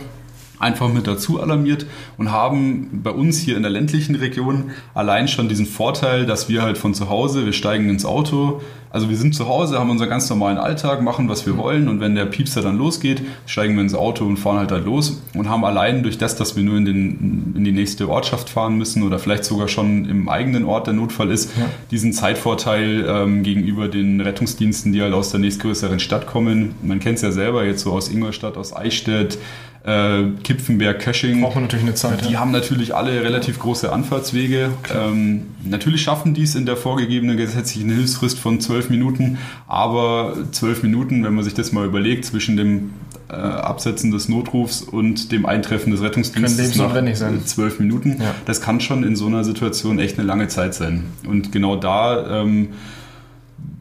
einfach 0.63 0.93
mit 0.93 1.07
dazu 1.07 1.41
alarmiert 1.41 1.87
und 2.17 2.31
haben 2.31 3.01
bei 3.03 3.11
uns 3.11 3.39
hier 3.39 3.57
in 3.57 3.63
der 3.63 3.71
ländlichen 3.71 4.15
Region 4.15 4.71
allein 4.95 5.29
schon 5.29 5.49
diesen 5.49 5.67
Vorteil, 5.67 6.25
dass 6.25 6.49
wir 6.49 6.63
halt 6.63 6.79
von 6.79 6.95
zu 6.95 7.11
Hause, 7.11 7.45
wir 7.45 7.53
steigen 7.53 7.89
ins 7.89 8.05
Auto, 8.05 8.61
also 8.91 9.09
wir 9.09 9.17
sind 9.17 9.35
zu 9.35 9.49
Hause, 9.49 9.79
haben 9.79 9.89
unseren 9.89 10.11
ganz 10.11 10.29
normalen 10.29 10.59
Alltag, 10.59 11.01
machen 11.01 11.29
was 11.29 11.47
wir 11.47 11.57
wollen 11.57 11.89
und 11.89 12.01
wenn 12.01 12.15
der 12.15 12.27
Piepser 12.27 12.61
dann 12.61 12.77
losgeht, 12.77 13.23
steigen 13.47 13.75
wir 13.75 13.83
ins 13.83 13.95
Auto 13.95 14.25
und 14.25 14.37
fahren 14.37 14.59
halt 14.59 14.71
halt 14.71 14.85
los 14.85 15.23
und 15.35 15.49
haben 15.49 15.65
allein 15.65 16.03
durch 16.03 16.19
das, 16.19 16.37
dass 16.37 16.57
wir 16.57 16.63
nur 16.63 16.77
in, 16.77 16.85
den, 16.85 17.55
in 17.57 17.65
die 17.65 17.73
nächste 17.73 18.09
Ortschaft 18.09 18.51
fahren 18.51 18.77
müssen 18.77 19.03
oder 19.03 19.19
vielleicht 19.19 19.45
sogar 19.45 19.69
schon 19.69 20.05
im 20.05 20.29
eigenen 20.29 20.65
Ort 20.65 20.87
der 20.87 20.95
Notfall 20.95 21.31
ist, 21.31 21.57
ja. 21.57 21.65
diesen 21.91 22.13
Zeitvorteil 22.13 23.07
ähm, 23.09 23.43
gegenüber 23.43 23.89
den 23.89 24.21
Rettungsdiensten, 24.21 24.93
die 24.93 25.03
halt 25.03 25.15
aus 25.15 25.31
der 25.31 25.41
nächstgrößeren 25.41 25.99
Stadt 25.99 26.27
kommen. 26.27 26.75
Man 26.83 27.01
kennt 27.01 27.17
es 27.17 27.23
ja 27.23 27.33
selber 27.33 27.65
jetzt 27.65 27.81
so 27.81 27.93
aus 27.93 28.11
Ingolstadt, 28.11 28.57
aus 28.57 28.77
Eichstätt, 28.77 29.39
äh, 29.85 30.25
Kipfenberg, 30.45 31.01
Kösching. 31.01 31.41
Braucht 31.41 31.57
man 31.57 31.65
natürlich 31.65 31.85
eine 31.85 31.95
Zeit. 31.95 32.29
Die 32.29 32.35
ja. 32.35 32.41
haben 32.41 32.53
natürlich 32.53 32.95
alle 32.95 33.23
relativ 33.23 33.59
große 33.59 33.93
Anfahrtswege. 33.93 34.71
Ähm, 34.95 35.47
natürlich 35.65 36.03
schaffen 36.03 36.35
die 36.35 36.43
es 36.43 36.55
in 36.55 36.67
der 36.67 36.77
vorgegebenen 36.77 37.37
gesetzlichen 37.37 37.91
Hilfsfrist 37.91 38.39
von 38.39 38.61
zwölf 38.61 38.91
Minuten, 38.91 39.39
aber 39.67 40.37
zwölf 40.53 40.83
Minuten, 40.83 41.25
wenn 41.25 41.35
man 41.35 41.45
sich 41.45 41.55
das 41.55 41.73
mal 41.73 41.85
überlegt, 41.85 42.25
zwischen 42.25 42.57
dem 42.57 42.91
äh, 43.29 43.35
Absetzen 43.35 44.13
des 44.13 44.29
Notrufs 44.29 44.83
und 44.83 45.33
dem 45.33 45.47
Eintreffen 45.47 45.91
des 45.91 46.01
Rettungsdienstes 46.01 46.77
nach 46.77 46.95
sein. 47.17 47.45
zwölf 47.45 47.81
Minuten. 47.81 48.19
Ja. 48.21 48.35
Das 48.47 48.61
kann 48.61 48.81
schon 48.81 49.03
in 49.03 49.17
so 49.17 49.27
einer 49.27 49.43
Situation 49.43 49.99
echt 49.99 50.19
eine 50.19 50.27
lange 50.27 50.49
Zeit 50.49 50.75
sein. 50.75 51.05
Und 51.27 51.51
genau 51.51 51.77
da 51.77 52.43
ähm, 52.43 52.69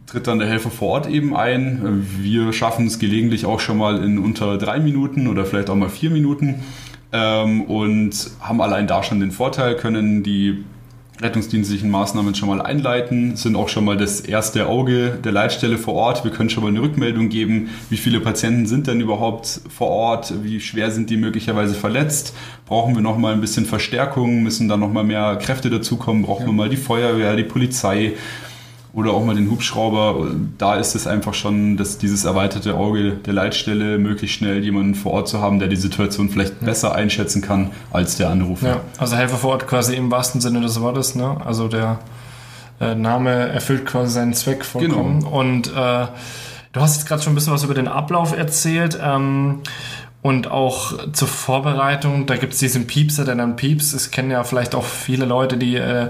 tritt 0.07 0.27
dann 0.27 0.39
der 0.39 0.47
Helfer 0.47 0.69
vor 0.69 0.89
Ort 0.89 1.09
eben 1.09 1.35
ein. 1.35 2.05
Wir 2.19 2.51
schaffen 2.53 2.87
es 2.87 2.99
gelegentlich 2.99 3.45
auch 3.45 3.59
schon 3.59 3.77
mal 3.77 4.03
in 4.03 4.19
unter 4.19 4.57
drei 4.57 4.79
Minuten 4.79 5.27
oder 5.27 5.45
vielleicht 5.45 5.69
auch 5.69 5.75
mal 5.75 5.89
vier 5.89 6.09
Minuten 6.09 6.63
ähm, 7.13 7.63
und 7.63 8.31
haben 8.41 8.61
allein 8.61 8.87
da 8.87 9.03
schon 9.03 9.19
den 9.19 9.31
Vorteil, 9.31 9.75
können 9.75 10.23
die 10.23 10.63
rettungsdienstlichen 11.21 11.89
Maßnahmen 11.89 12.33
schon 12.35 12.49
mal 12.49 12.61
einleiten, 12.61 13.35
sind 13.35 13.55
auch 13.55 13.69
schon 13.69 13.85
mal 13.85 13.95
das 13.95 14.21
erste 14.21 14.67
Auge 14.67 15.19
der 15.23 15.31
Leitstelle 15.31 15.77
vor 15.77 15.93
Ort. 15.93 16.23
Wir 16.23 16.31
können 16.31 16.49
schon 16.49 16.63
mal 16.63 16.69
eine 16.69 16.81
Rückmeldung 16.81 17.29
geben, 17.29 17.69
wie 17.89 17.97
viele 17.97 18.19
Patienten 18.19 18.65
sind 18.65 18.87
denn 18.87 18.99
überhaupt 18.99 19.61
vor 19.69 19.89
Ort, 19.89 20.33
wie 20.43 20.59
schwer 20.59 20.89
sind 20.91 21.09
die 21.09 21.17
möglicherweise 21.17 21.75
verletzt, 21.75 22.35
brauchen 22.65 22.95
wir 22.95 23.01
noch 23.01 23.17
mal 23.17 23.33
ein 23.33 23.41
bisschen 23.41 23.65
Verstärkung, 23.65 24.41
müssen 24.41 24.67
da 24.67 24.77
noch 24.77 24.91
mal 24.91 25.03
mehr 25.03 25.37
Kräfte 25.37 25.69
dazukommen, 25.69 26.23
brauchen 26.23 26.41
ja. 26.41 26.47
wir 26.47 26.53
mal 26.53 26.69
die 26.69 26.77
Feuerwehr, 26.77 27.35
die 27.35 27.43
Polizei, 27.43 28.13
oder 28.93 29.11
auch 29.11 29.23
mal 29.23 29.35
den 29.35 29.49
Hubschrauber. 29.49 30.27
Da 30.57 30.75
ist 30.75 30.95
es 30.95 31.07
einfach 31.07 31.33
schon, 31.33 31.77
dass 31.77 31.97
dieses 31.97 32.25
erweiterte 32.25 32.75
Auge 32.75 33.11
der 33.11 33.33
Leitstelle 33.33 33.97
möglichst 33.97 34.37
schnell 34.37 34.63
jemanden 34.63 34.95
vor 34.95 35.13
Ort 35.13 35.29
zu 35.29 35.41
haben, 35.41 35.59
der 35.59 35.69
die 35.69 35.77
Situation 35.77 36.29
vielleicht 36.29 36.61
ja. 36.61 36.65
besser 36.65 36.93
einschätzen 36.93 37.41
kann 37.41 37.71
als 37.91 38.17
der 38.17 38.29
Anrufer. 38.29 38.67
Ja, 38.67 38.81
also 38.97 39.15
Helfer 39.15 39.37
vor 39.37 39.51
Ort 39.51 39.67
quasi 39.67 39.95
im 39.95 40.11
wahrsten 40.11 40.41
Sinne 40.41 40.61
des 40.61 40.81
Wortes. 40.81 41.15
Ne? 41.15 41.37
Also 41.45 41.67
der 41.67 41.99
äh, 42.81 42.95
Name 42.95 43.31
erfüllt 43.31 43.85
quasi 43.85 44.13
seinen 44.13 44.33
Zweck 44.33 44.65
vollkommen. 44.65 45.19
Genau. 45.19 45.39
Und 45.39 45.67
äh, 45.67 46.07
du 46.73 46.81
hast 46.81 46.97
jetzt 46.97 47.07
gerade 47.07 47.21
schon 47.21 47.31
ein 47.31 47.35
bisschen 47.35 47.53
was 47.53 47.63
über 47.63 47.75
den 47.75 47.87
Ablauf 47.87 48.37
erzählt. 48.37 48.99
Ähm, 49.01 49.59
und 50.23 50.51
auch 50.51 51.11
zur 51.13 51.27
Vorbereitung, 51.27 52.27
da 52.27 52.37
gibt 52.37 52.53
es 52.53 52.59
diesen 52.59 52.85
Piepser, 52.85 53.25
der 53.25 53.35
dann 53.35 53.55
pieps. 53.55 53.93
Es 53.93 54.11
kennen 54.11 54.29
ja 54.29 54.43
vielleicht 54.43 54.75
auch 54.75 54.83
viele 54.83 55.25
Leute, 55.25 55.57
die 55.57 55.77
äh, 55.77 56.09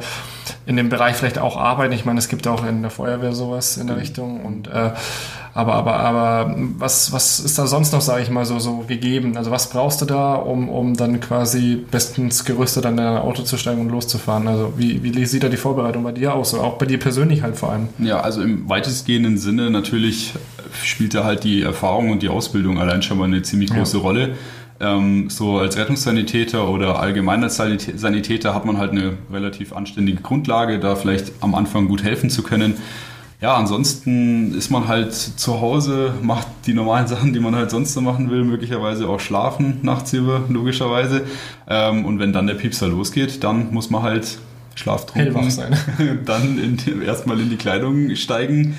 in 0.66 0.76
dem 0.76 0.90
Bereich 0.90 1.16
vielleicht 1.16 1.40
auch 1.40 1.58
arbeiten. 1.58 1.94
Ich 1.94 2.06
meine, 2.06 2.20
es 2.20 2.30
gibt 2.30 2.48
auch 2.48 2.66
in 2.66 2.82
der 2.82 2.92
Feuerwehr 2.92 3.34
sowas 3.34 3.78
in 3.78 3.88
der 3.88 3.96
mhm. 3.96 4.02
Richtung. 4.02 4.46
Und 4.46 4.68
äh, 4.68 4.92
aber, 5.54 5.74
aber, 5.74 5.96
aber 5.96 6.56
was, 6.78 7.12
was 7.12 7.42
ist 7.42 7.60
da 7.60 7.68
sonst 7.68 7.92
noch, 7.92 8.00
sage 8.00 8.24
ich 8.24 8.30
mal, 8.30 8.46
so, 8.46 8.60
so 8.60 8.86
gegeben? 8.88 9.36
Also 9.36 9.52
was 9.52 9.70
brauchst 9.70 10.02
du 10.02 10.06
da, 10.06 10.36
um, 10.36 10.70
um 10.70 10.96
dann 10.96 11.20
quasi 11.20 11.84
bestens 11.92 12.46
gerüstet 12.46 12.86
an 12.86 12.96
dein 12.96 13.18
Auto 13.18 13.44
zu 13.44 13.58
steigen 13.58 13.82
und 13.82 13.90
loszufahren? 13.90 14.48
Also 14.48 14.74
wie, 14.78 15.04
wie 15.04 15.26
sieht 15.26 15.44
da 15.44 15.50
die 15.50 15.58
Vorbereitung 15.58 16.04
bei 16.04 16.14
dir 16.14 16.34
aus? 16.36 16.54
Oder 16.54 16.64
auch 16.64 16.78
bei 16.78 16.86
dir 16.86 17.00
persönlich 17.00 17.42
halt 17.42 17.58
vor 17.58 17.72
allem? 17.72 17.90
Ja, 18.00 18.22
also 18.22 18.42
im 18.42 18.70
weitestgehenden 18.70 19.38
Sinne 19.38 19.70
natürlich 19.70 20.34
spielt 20.84 21.14
da 21.14 21.26
halt 21.26 21.44
die 21.44 21.64
Erfahrung 21.64 22.12
und 22.12 22.22
die 22.22 22.30
Ausbildung 22.30 22.80
allein 22.80 23.02
schon 23.02 23.18
mal 23.18 23.26
eine 23.26 23.42
ziemlich 23.42 23.72
große 23.72 23.98
ja. 23.98 24.04
Rolle 24.04 24.36
ähm, 24.82 25.30
so 25.30 25.60
als 25.60 25.78
Rettungssanitäter 25.78 26.68
oder 26.68 27.00
allgemeiner 27.00 27.50
Sanitäter 27.50 28.54
hat 28.56 28.66
man 28.66 28.78
halt 28.78 28.92
eine 28.92 29.14
relativ 29.32 29.74
anständige 29.74 30.22
Grundlage, 30.22 30.80
da 30.80 30.96
vielleicht 30.96 31.32
am 31.42 31.56
Anfang 31.56 31.88
gut 31.88 32.04
helfen 32.04 32.30
zu 32.30 32.44
können. 32.44 32.76
Ja, 33.42 33.56
ansonsten 33.56 34.54
ist 34.54 34.70
man 34.70 34.88
halt 34.88 35.14
zu 35.14 35.62
Hause, 35.62 36.14
macht 36.22 36.48
die 36.68 36.74
normalen 36.74 37.08
Sachen, 37.14 37.34
die 37.34 37.40
man 37.40 37.56
halt 37.56 37.72
sonst 37.72 37.94
so 37.94 38.02
machen 38.02 38.30
will, 38.30 38.44
möglicherweise 38.44 39.10
auch 39.10 39.20
schlafen 39.20 39.80
nachts 39.82 40.14
über, 40.14 40.44
logischerweise. 40.48 41.26
Ähm, 41.68 42.06
und 42.06 42.20
wenn 42.20 42.34
dann 42.34 42.48
der 42.48 42.54
Piepser 42.54 42.88
losgeht, 42.88 43.44
dann 43.44 43.74
muss 43.74 43.90
man 43.90 44.04
halt 44.04 44.38
schlaftrunken 44.76 45.50
sein. 45.50 45.78
dann 46.26 46.60
in, 46.60 47.02
erstmal 47.02 47.40
in 47.40 47.50
die 47.50 47.58
Kleidung 47.58 48.16
steigen 48.16 48.78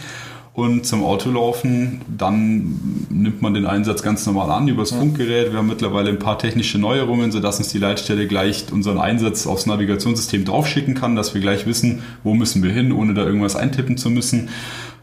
und 0.55 0.85
zum 0.85 1.03
Auto 1.03 1.31
laufen, 1.31 2.03
dann 2.07 3.07
nimmt 3.09 3.41
man 3.41 3.55
den 3.55 3.65
Einsatz 3.65 4.03
ganz 4.03 4.27
normal 4.27 4.51
an 4.51 4.69
übers 4.69 4.91
ja. 4.91 4.99
Funkgerät. 4.99 5.51
Wir 5.51 5.59
haben 5.59 5.69
mittlerweile 5.69 6.11
ein 6.11 6.19
paar 6.19 6.39
technische 6.39 6.79
Neuerungen, 6.79 7.33
sodass 7.33 7.59
uns 7.59 7.69
die 7.69 7.79
Leitstelle 7.79 8.27
gleich 8.27 8.67
unseren 8.71 8.99
Einsatz 8.99 9.47
aufs 9.47 9.65
Navigationssystem 9.65 10.45
draufschicken 10.45 10.95
kann, 10.95 11.17
dass 11.17 11.33
wir 11.33 11.41
gleich 11.41 11.67
wissen, 11.67 12.03
wo 12.23 12.35
müssen 12.35 12.63
wir 12.63 12.71
hin, 12.71 12.93
ohne 12.93 13.15
da 13.15 13.25
irgendwas 13.25 13.57
eintippen 13.57 13.97
zu 13.97 14.11
müssen. 14.11 14.51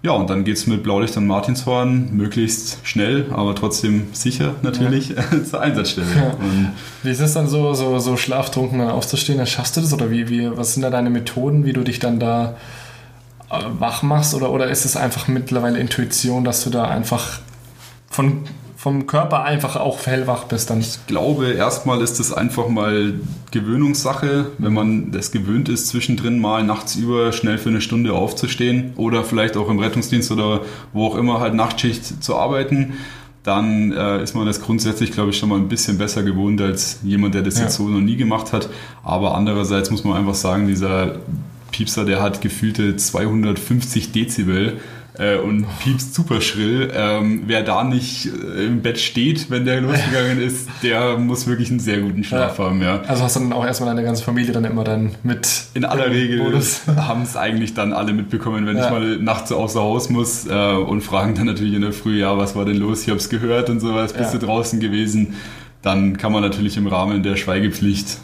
Ja, 0.04 0.12
und 0.12 0.30
dann 0.30 0.44
geht 0.46 0.56
es 0.56 0.68
mit 0.68 0.84
Blaulicht 0.84 1.18
und 1.18 1.26
Martinshorn 1.26 2.16
möglichst 2.16 2.78
schnell, 2.84 3.26
aber 3.32 3.54
trotzdem 3.56 4.08
sicher 4.14 4.56
natürlich 4.62 5.10
ja. 5.10 5.44
zur 5.44 5.62
Einsatzstelle. 5.62 6.08
Ja. 6.16 6.38
wie 7.04 7.10
ist 7.10 7.20
es 7.20 7.34
dann 7.34 7.48
so, 7.48 7.74
so, 7.74 7.98
so 7.98 8.16
schlaftrunken 8.18 8.80
dann 8.80 8.92
aufzustehen? 8.92 9.40
Dann 9.40 9.48
schaffst 9.48 9.76
du 9.76 9.82
das? 9.82 9.94
Oder 9.94 10.12
wie, 10.12 10.30
wie, 10.30 10.56
was 10.56 10.76
sind 10.76 10.84
da 10.84 10.92
deine 10.92 11.10
Methoden, 11.10 11.66
wie 11.66 11.74
du 11.74 11.82
dich 11.82 12.00
dann 12.00 12.20
da 12.20 12.56
wach 13.50 14.04
machst 14.04 14.34
oder, 14.34 14.52
oder 14.52 14.70
ist 14.70 14.86
es 14.86 14.96
einfach 14.96 15.28
mittlerweile 15.28 15.80
Intuition, 15.80 16.44
dass 16.44 16.64
du 16.64 16.70
da 16.70 16.86
einfach 16.86 17.40
von, 18.10 18.44
vom 18.78 19.08
Körper 19.08 19.44
einfach 19.44 19.76
auch 19.76 20.06
hellwach 20.06 20.46
bist 20.46 20.70
dann? 20.70 20.80
Ich 20.80 21.06
glaube, 21.08 21.52
erstmal 21.52 22.02
ist 22.02 22.20
es 22.20 22.32
einfach 22.32 22.68
mal 22.70 23.16
Gewöhnungssache, 23.52 24.52
wenn 24.58 24.74
man 24.74 25.12
das 25.12 25.32
gewöhnt 25.32 25.70
ist, 25.70 25.88
zwischendrin 25.88 26.40
mal 26.40 26.64
nachts 26.64 26.96
über 26.96 27.32
schnell 27.32 27.58
für 27.58 27.70
eine 27.70 27.82
Stunde 27.82 28.14
aufzustehen 28.14 28.94
oder 28.98 29.24
vielleicht 29.24 29.58
auch 29.58 29.70
im 29.70 29.80
Rettungsdienst 29.80 30.32
oder 30.32 30.62
wo 30.94 31.08
auch 31.08 31.16
immer 31.16 31.40
halt 31.40 31.56
Nachtschicht 31.56 32.24
zu 32.24 32.36
arbeiten 32.36 32.94
dann 33.44 33.92
äh, 33.94 34.22
ist 34.22 34.36
man 34.36 34.46
das 34.46 34.62
grundsätzlich, 34.62 35.12
glaube 35.12 35.30
ich, 35.30 35.38
schon 35.38 35.50
mal 35.50 35.58
ein 35.58 35.70
bisschen 35.70 35.98
besser 35.98 36.24
gewohnt 36.24 36.62
als 36.62 37.00
jemand, 37.04 37.36
der 37.36 37.42
das 37.42 37.58
ja. 37.58 37.64
jetzt 37.64 37.76
so 37.76 37.88
noch 37.88 38.02
nie 38.02 38.18
gemacht 38.18 38.52
hat. 38.52 38.70
Aber 39.04 39.34
andererseits 39.34 39.90
muss 39.90 40.04
man 40.04 40.18
einfach 40.18 40.36
sagen, 40.36 40.68
dieser 40.68 41.16
Piepser, 41.72 42.06
der 42.06 42.22
hat 42.22 42.42
gefühlte 42.42 42.96
250 42.96 44.12
Dezibel 44.12 44.80
äh, 45.20 45.38
und 45.38 45.66
piepst 45.80 46.16
super 46.16 46.42
schrill. 46.42 46.92
Ähm, 46.96 47.44
wer 47.46 47.62
da 47.62 47.84
nicht 47.84 48.28
äh, 48.28 48.66
im 48.66 48.82
Bett 48.82 49.00
steht, 49.00 49.52
wenn 49.52 49.66
der 49.66 49.82
losgegangen 49.82 50.42
ist, 50.42 50.70
der 50.84 51.18
muss 51.18 51.46
wirklich 51.46 51.70
einen 51.70 51.80
sehr 51.80 52.00
guten 52.00 52.24
Schlaf 52.24 52.58
ja. 52.58 52.66
haben. 52.66 52.82
Ja. 52.82 53.02
Also 53.06 53.24
hast 53.24 53.36
du 53.36 53.42
dann 53.42 53.54
auch 53.54 53.66
erstmal 53.66 53.90
deine 53.94 54.04
ganze 54.06 54.24
Familie 54.24 54.54
dann 54.54 54.64
immer 54.64 54.84
dann 54.84 55.12
mit? 55.24 55.48
In 55.74 55.86
aller 55.86 56.10
Regel 56.10 56.42
haben 56.96 57.24
es 57.24 57.36
eigentlich 57.36 57.74
dann 57.74 57.92
alle 57.92 58.14
mitbekommen, 58.14 58.66
wenn 58.66 58.78
ja. 58.78 58.86
ich 58.86 58.92
mal 58.92 59.18
nachts 59.18 59.52
außer 59.52 59.82
Haus 59.82 60.10
muss 60.10 60.48
äh, 60.48 60.74
und 60.74 61.02
fragen 61.02 61.36
dann 61.36 61.46
natürlich 61.46 61.74
in 61.74 61.82
der 61.82 61.94
Früh, 61.94 62.20
ja, 62.20 62.38
was 62.38 62.56
war 62.56 62.66
denn 62.66 62.78
los? 62.78 63.04
Ich 63.04 63.10
habe 63.10 63.20
es 63.20 63.30
gehört 63.30 63.70
und 63.70 63.82
sowas, 63.82 64.14
bist 64.14 64.34
du 64.34 64.40
draußen 64.40 64.80
gewesen? 64.80 65.36
Dann 65.82 66.18
kann 66.18 66.32
man 66.32 66.42
natürlich 66.42 66.78
im 66.78 66.88
Rahmen 66.88 67.24
der 67.24 67.36
Schweigepflicht 67.36 68.18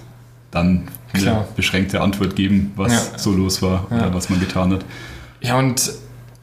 dann 0.51 0.87
Klar. 1.21 1.35
eine 1.35 1.47
beschränkte 1.55 2.01
Antwort 2.01 2.35
geben, 2.35 2.71
was 2.75 2.93
ja. 2.93 3.19
so 3.19 3.31
los 3.31 3.61
war 3.61 3.87
ja. 3.89 3.97
oder 3.97 4.13
was 4.13 4.29
man 4.29 4.39
getan 4.39 4.73
hat. 4.73 4.85
Ja, 5.41 5.57
und 5.57 5.91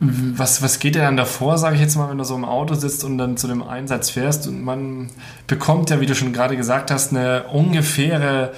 was, 0.04 0.62
was 0.62 0.80
geht 0.80 0.96
dir 0.96 1.02
dann 1.02 1.16
davor, 1.16 1.58
sage 1.58 1.76
ich 1.76 1.80
jetzt 1.80 1.94
mal, 1.94 2.10
wenn 2.10 2.18
du 2.18 2.24
so 2.24 2.34
im 2.34 2.44
Auto 2.44 2.74
sitzt 2.74 3.04
und 3.04 3.18
dann 3.18 3.36
zu 3.36 3.46
dem 3.46 3.62
Einsatz 3.62 4.10
fährst 4.10 4.48
und 4.48 4.60
man 4.62 5.10
bekommt 5.46 5.90
ja, 5.90 6.00
wie 6.00 6.06
du 6.06 6.16
schon 6.16 6.32
gerade 6.32 6.56
gesagt 6.56 6.90
hast, 6.90 7.12
eine 7.12 7.44
ungefähre 7.44 8.52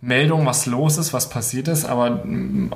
Meldung, 0.00 0.46
was 0.46 0.64
los 0.64 0.96
ist, 0.96 1.12
was 1.12 1.28
passiert 1.28 1.68
ist, 1.68 1.84
aber 1.84 2.22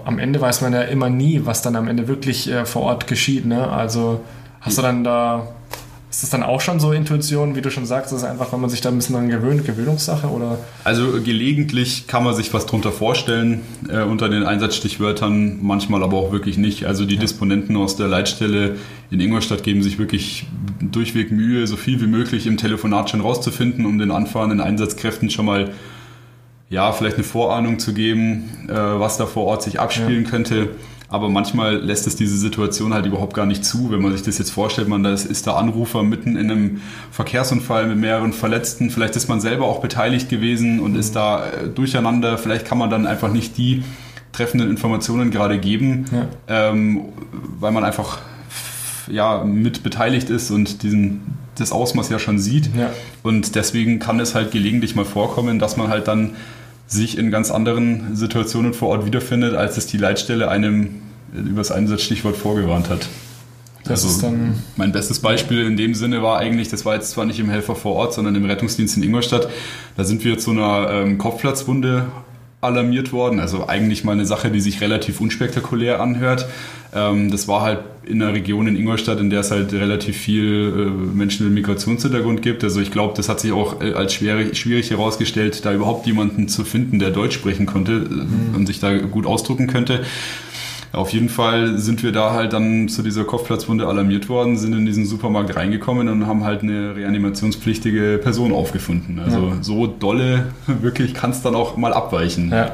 am 0.04 0.18
Ende 0.18 0.40
weiß 0.40 0.60
man 0.60 0.74
ja 0.74 0.82
immer 0.82 1.08
nie, 1.08 1.40
was 1.44 1.62
dann 1.62 1.74
am 1.74 1.88
Ende 1.88 2.06
wirklich 2.06 2.50
äh, 2.50 2.66
vor 2.66 2.82
Ort 2.82 3.06
geschieht. 3.06 3.46
Ne? 3.46 3.66
Also 3.68 4.20
hast 4.60 4.76
du 4.76 4.82
dann 4.82 5.04
da 5.04 5.48
ist 6.12 6.22
das 6.22 6.28
dann 6.28 6.42
auch 6.42 6.60
schon 6.60 6.78
so 6.78 6.92
Intuition, 6.92 7.56
wie 7.56 7.62
du 7.62 7.70
schon 7.70 7.86
sagst, 7.86 8.12
ist 8.12 8.22
einfach, 8.22 8.52
wenn 8.52 8.60
man 8.60 8.68
sich 8.68 8.82
da 8.82 8.90
ein 8.90 8.96
bisschen 8.96 9.14
dran 9.14 9.30
gewöhnt, 9.30 9.64
Gewöhnungssache 9.64 10.26
oder? 10.26 10.58
Also 10.84 11.22
gelegentlich 11.22 12.06
kann 12.06 12.22
man 12.22 12.34
sich 12.34 12.52
was 12.52 12.66
drunter 12.66 12.92
vorstellen 12.92 13.62
äh, 13.88 14.02
unter 14.02 14.28
den 14.28 14.44
Einsatzstichwörtern, 14.44 15.60
manchmal 15.62 16.02
aber 16.02 16.18
auch 16.18 16.30
wirklich 16.30 16.58
nicht. 16.58 16.84
Also 16.84 17.06
die 17.06 17.14
ja. 17.14 17.20
Disponenten 17.22 17.78
aus 17.78 17.96
der 17.96 18.08
Leitstelle 18.08 18.76
in 19.10 19.20
Ingolstadt 19.20 19.62
geben 19.62 19.82
sich 19.82 19.98
wirklich 19.98 20.44
durchweg 20.82 21.32
Mühe, 21.32 21.66
so 21.66 21.76
viel 21.76 21.98
wie 22.02 22.06
möglich 22.06 22.46
im 22.46 22.58
Telefonat 22.58 23.08
schon 23.08 23.22
rauszufinden, 23.22 23.86
um 23.86 23.98
den 23.98 24.10
anfahrenden 24.10 24.60
Einsatzkräften 24.60 25.30
schon 25.30 25.46
mal 25.46 25.70
ja, 26.68 26.92
vielleicht 26.92 27.16
eine 27.16 27.24
Vorahnung 27.24 27.78
zu 27.78 27.94
geben, 27.94 28.50
äh, 28.68 28.74
was 28.74 29.16
da 29.16 29.24
vor 29.24 29.44
Ort 29.44 29.62
sich 29.62 29.80
abspielen 29.80 30.24
ja. 30.24 30.30
könnte. 30.30 30.68
Aber 31.12 31.28
manchmal 31.28 31.76
lässt 31.76 32.06
es 32.06 32.16
diese 32.16 32.38
Situation 32.38 32.94
halt 32.94 33.04
überhaupt 33.04 33.34
gar 33.34 33.44
nicht 33.44 33.66
zu. 33.66 33.90
Wenn 33.90 34.00
man 34.00 34.12
sich 34.12 34.22
das 34.22 34.38
jetzt 34.38 34.50
vorstellt, 34.50 34.88
man 34.88 35.02
das 35.02 35.26
ist 35.26 35.44
der 35.44 35.58
Anrufer 35.58 36.02
mitten 36.02 36.36
in 36.36 36.50
einem 36.50 36.80
Verkehrsunfall 37.10 37.86
mit 37.86 37.98
mehreren 37.98 38.32
Verletzten. 38.32 38.88
Vielleicht 38.88 39.14
ist 39.14 39.28
man 39.28 39.38
selber 39.38 39.66
auch 39.66 39.82
beteiligt 39.82 40.30
gewesen 40.30 40.80
und 40.80 40.96
ist 40.96 41.14
da 41.14 41.44
äh, 41.44 41.68
durcheinander. 41.68 42.38
Vielleicht 42.38 42.64
kann 42.64 42.78
man 42.78 42.88
dann 42.88 43.06
einfach 43.06 43.30
nicht 43.30 43.58
die 43.58 43.84
treffenden 44.32 44.70
Informationen 44.70 45.30
gerade 45.30 45.58
geben, 45.58 46.06
ja. 46.12 46.28
ähm, 46.48 47.02
weil 47.60 47.72
man 47.72 47.84
einfach 47.84 48.18
ja, 49.06 49.44
mit 49.44 49.82
beteiligt 49.82 50.30
ist 50.30 50.50
und 50.50 50.82
diesen, 50.82 51.36
das 51.56 51.72
Ausmaß 51.72 52.08
ja 52.08 52.18
schon 52.18 52.38
sieht. 52.38 52.74
Ja. 52.74 52.88
Und 53.22 53.54
deswegen 53.54 53.98
kann 53.98 54.18
es 54.18 54.34
halt 54.34 54.50
gelegentlich 54.50 54.94
mal 54.94 55.04
vorkommen, 55.04 55.58
dass 55.58 55.76
man 55.76 55.88
halt 55.88 56.08
dann 56.08 56.36
sich 56.86 57.18
in 57.18 57.30
ganz 57.30 57.50
anderen 57.50 58.16
Situationen 58.16 58.74
vor 58.74 58.88
Ort 58.88 59.06
wiederfindet, 59.06 59.54
als 59.54 59.76
es 59.76 59.86
die 59.86 59.96
Leitstelle 59.96 60.48
einem 60.48 61.00
über 61.34 61.58
das 61.58 61.70
Einsatzstichwort 61.70 62.36
vorgewarnt 62.36 62.90
hat. 62.90 63.08
Das 63.84 64.04
also 64.04 64.08
ist 64.08 64.22
dann 64.22 64.62
mein 64.76 64.92
bestes 64.92 65.18
Beispiel 65.18 65.66
in 65.66 65.76
dem 65.76 65.94
Sinne 65.94 66.22
war 66.22 66.38
eigentlich, 66.38 66.68
das 66.68 66.84
war 66.84 66.94
jetzt 66.94 67.10
zwar 67.10 67.24
nicht 67.24 67.40
im 67.40 67.50
Helfer 67.50 67.74
vor 67.74 67.94
Ort, 67.96 68.14
sondern 68.14 68.34
im 68.36 68.44
Rettungsdienst 68.44 68.96
in 68.96 69.02
Ingolstadt. 69.02 69.48
Da 69.96 70.04
sind 70.04 70.24
wir 70.24 70.38
zu 70.38 70.52
einer 70.52 70.88
ähm, 70.90 71.18
Kopfplatzwunde 71.18 72.06
alarmiert 72.62 73.12
worden. 73.12 73.40
Also 73.40 73.68
eigentlich 73.68 74.04
mal 74.04 74.12
eine 74.12 74.24
Sache, 74.24 74.50
die 74.50 74.60
sich 74.60 74.80
relativ 74.80 75.20
unspektakulär 75.20 76.00
anhört. 76.00 76.46
Ähm, 76.94 77.30
das 77.30 77.48
war 77.48 77.60
halt 77.60 77.80
in 78.04 78.22
einer 78.22 78.32
Region 78.32 78.66
in 78.68 78.76
Ingolstadt, 78.76 79.20
in 79.20 79.30
der 79.30 79.40
es 79.40 79.50
halt 79.50 79.72
relativ 79.72 80.16
viel 80.16 80.72
äh, 80.74 81.16
Menschen 81.16 81.46
mit 81.46 81.54
Migrationshintergrund 81.54 82.40
gibt. 82.40 82.62
Also 82.64 82.80
ich 82.80 82.90
glaube, 82.90 83.14
das 83.16 83.28
hat 83.28 83.40
sich 83.40 83.52
auch 83.52 83.80
äh, 83.80 83.92
als 83.94 84.14
schwierig, 84.14 84.56
schwierig 84.56 84.90
herausgestellt, 84.90 85.64
da 85.64 85.72
überhaupt 85.72 86.06
jemanden 86.06 86.48
zu 86.48 86.64
finden, 86.64 86.98
der 87.00 87.10
Deutsch 87.10 87.34
sprechen 87.34 87.66
konnte 87.66 87.92
äh, 87.92 87.96
mhm. 87.96 88.54
und 88.54 88.66
sich 88.66 88.78
da 88.80 88.96
gut 88.96 89.26
ausdrucken 89.26 89.66
könnte. 89.66 90.04
Auf 90.92 91.10
jeden 91.10 91.30
Fall 91.30 91.78
sind 91.78 92.02
wir 92.02 92.12
da 92.12 92.34
halt 92.34 92.52
dann 92.52 92.88
zu 92.88 93.02
dieser 93.02 93.24
Kopfplatzwunde 93.24 93.86
alarmiert 93.86 94.28
worden, 94.28 94.58
sind 94.58 94.74
in 94.74 94.84
diesen 94.84 95.06
Supermarkt 95.06 95.56
reingekommen 95.56 96.08
und 96.08 96.26
haben 96.26 96.44
halt 96.44 96.62
eine 96.62 96.94
reanimationspflichtige 96.94 98.20
Person 98.22 98.52
aufgefunden. 98.52 99.18
Also 99.18 99.48
ja. 99.48 99.56
so 99.62 99.86
dolle, 99.86 100.52
wirklich 100.66 101.14
kann 101.14 101.30
es 101.30 101.40
dann 101.40 101.54
auch 101.54 101.78
mal 101.78 101.94
abweichen. 101.94 102.50
Ja. 102.50 102.72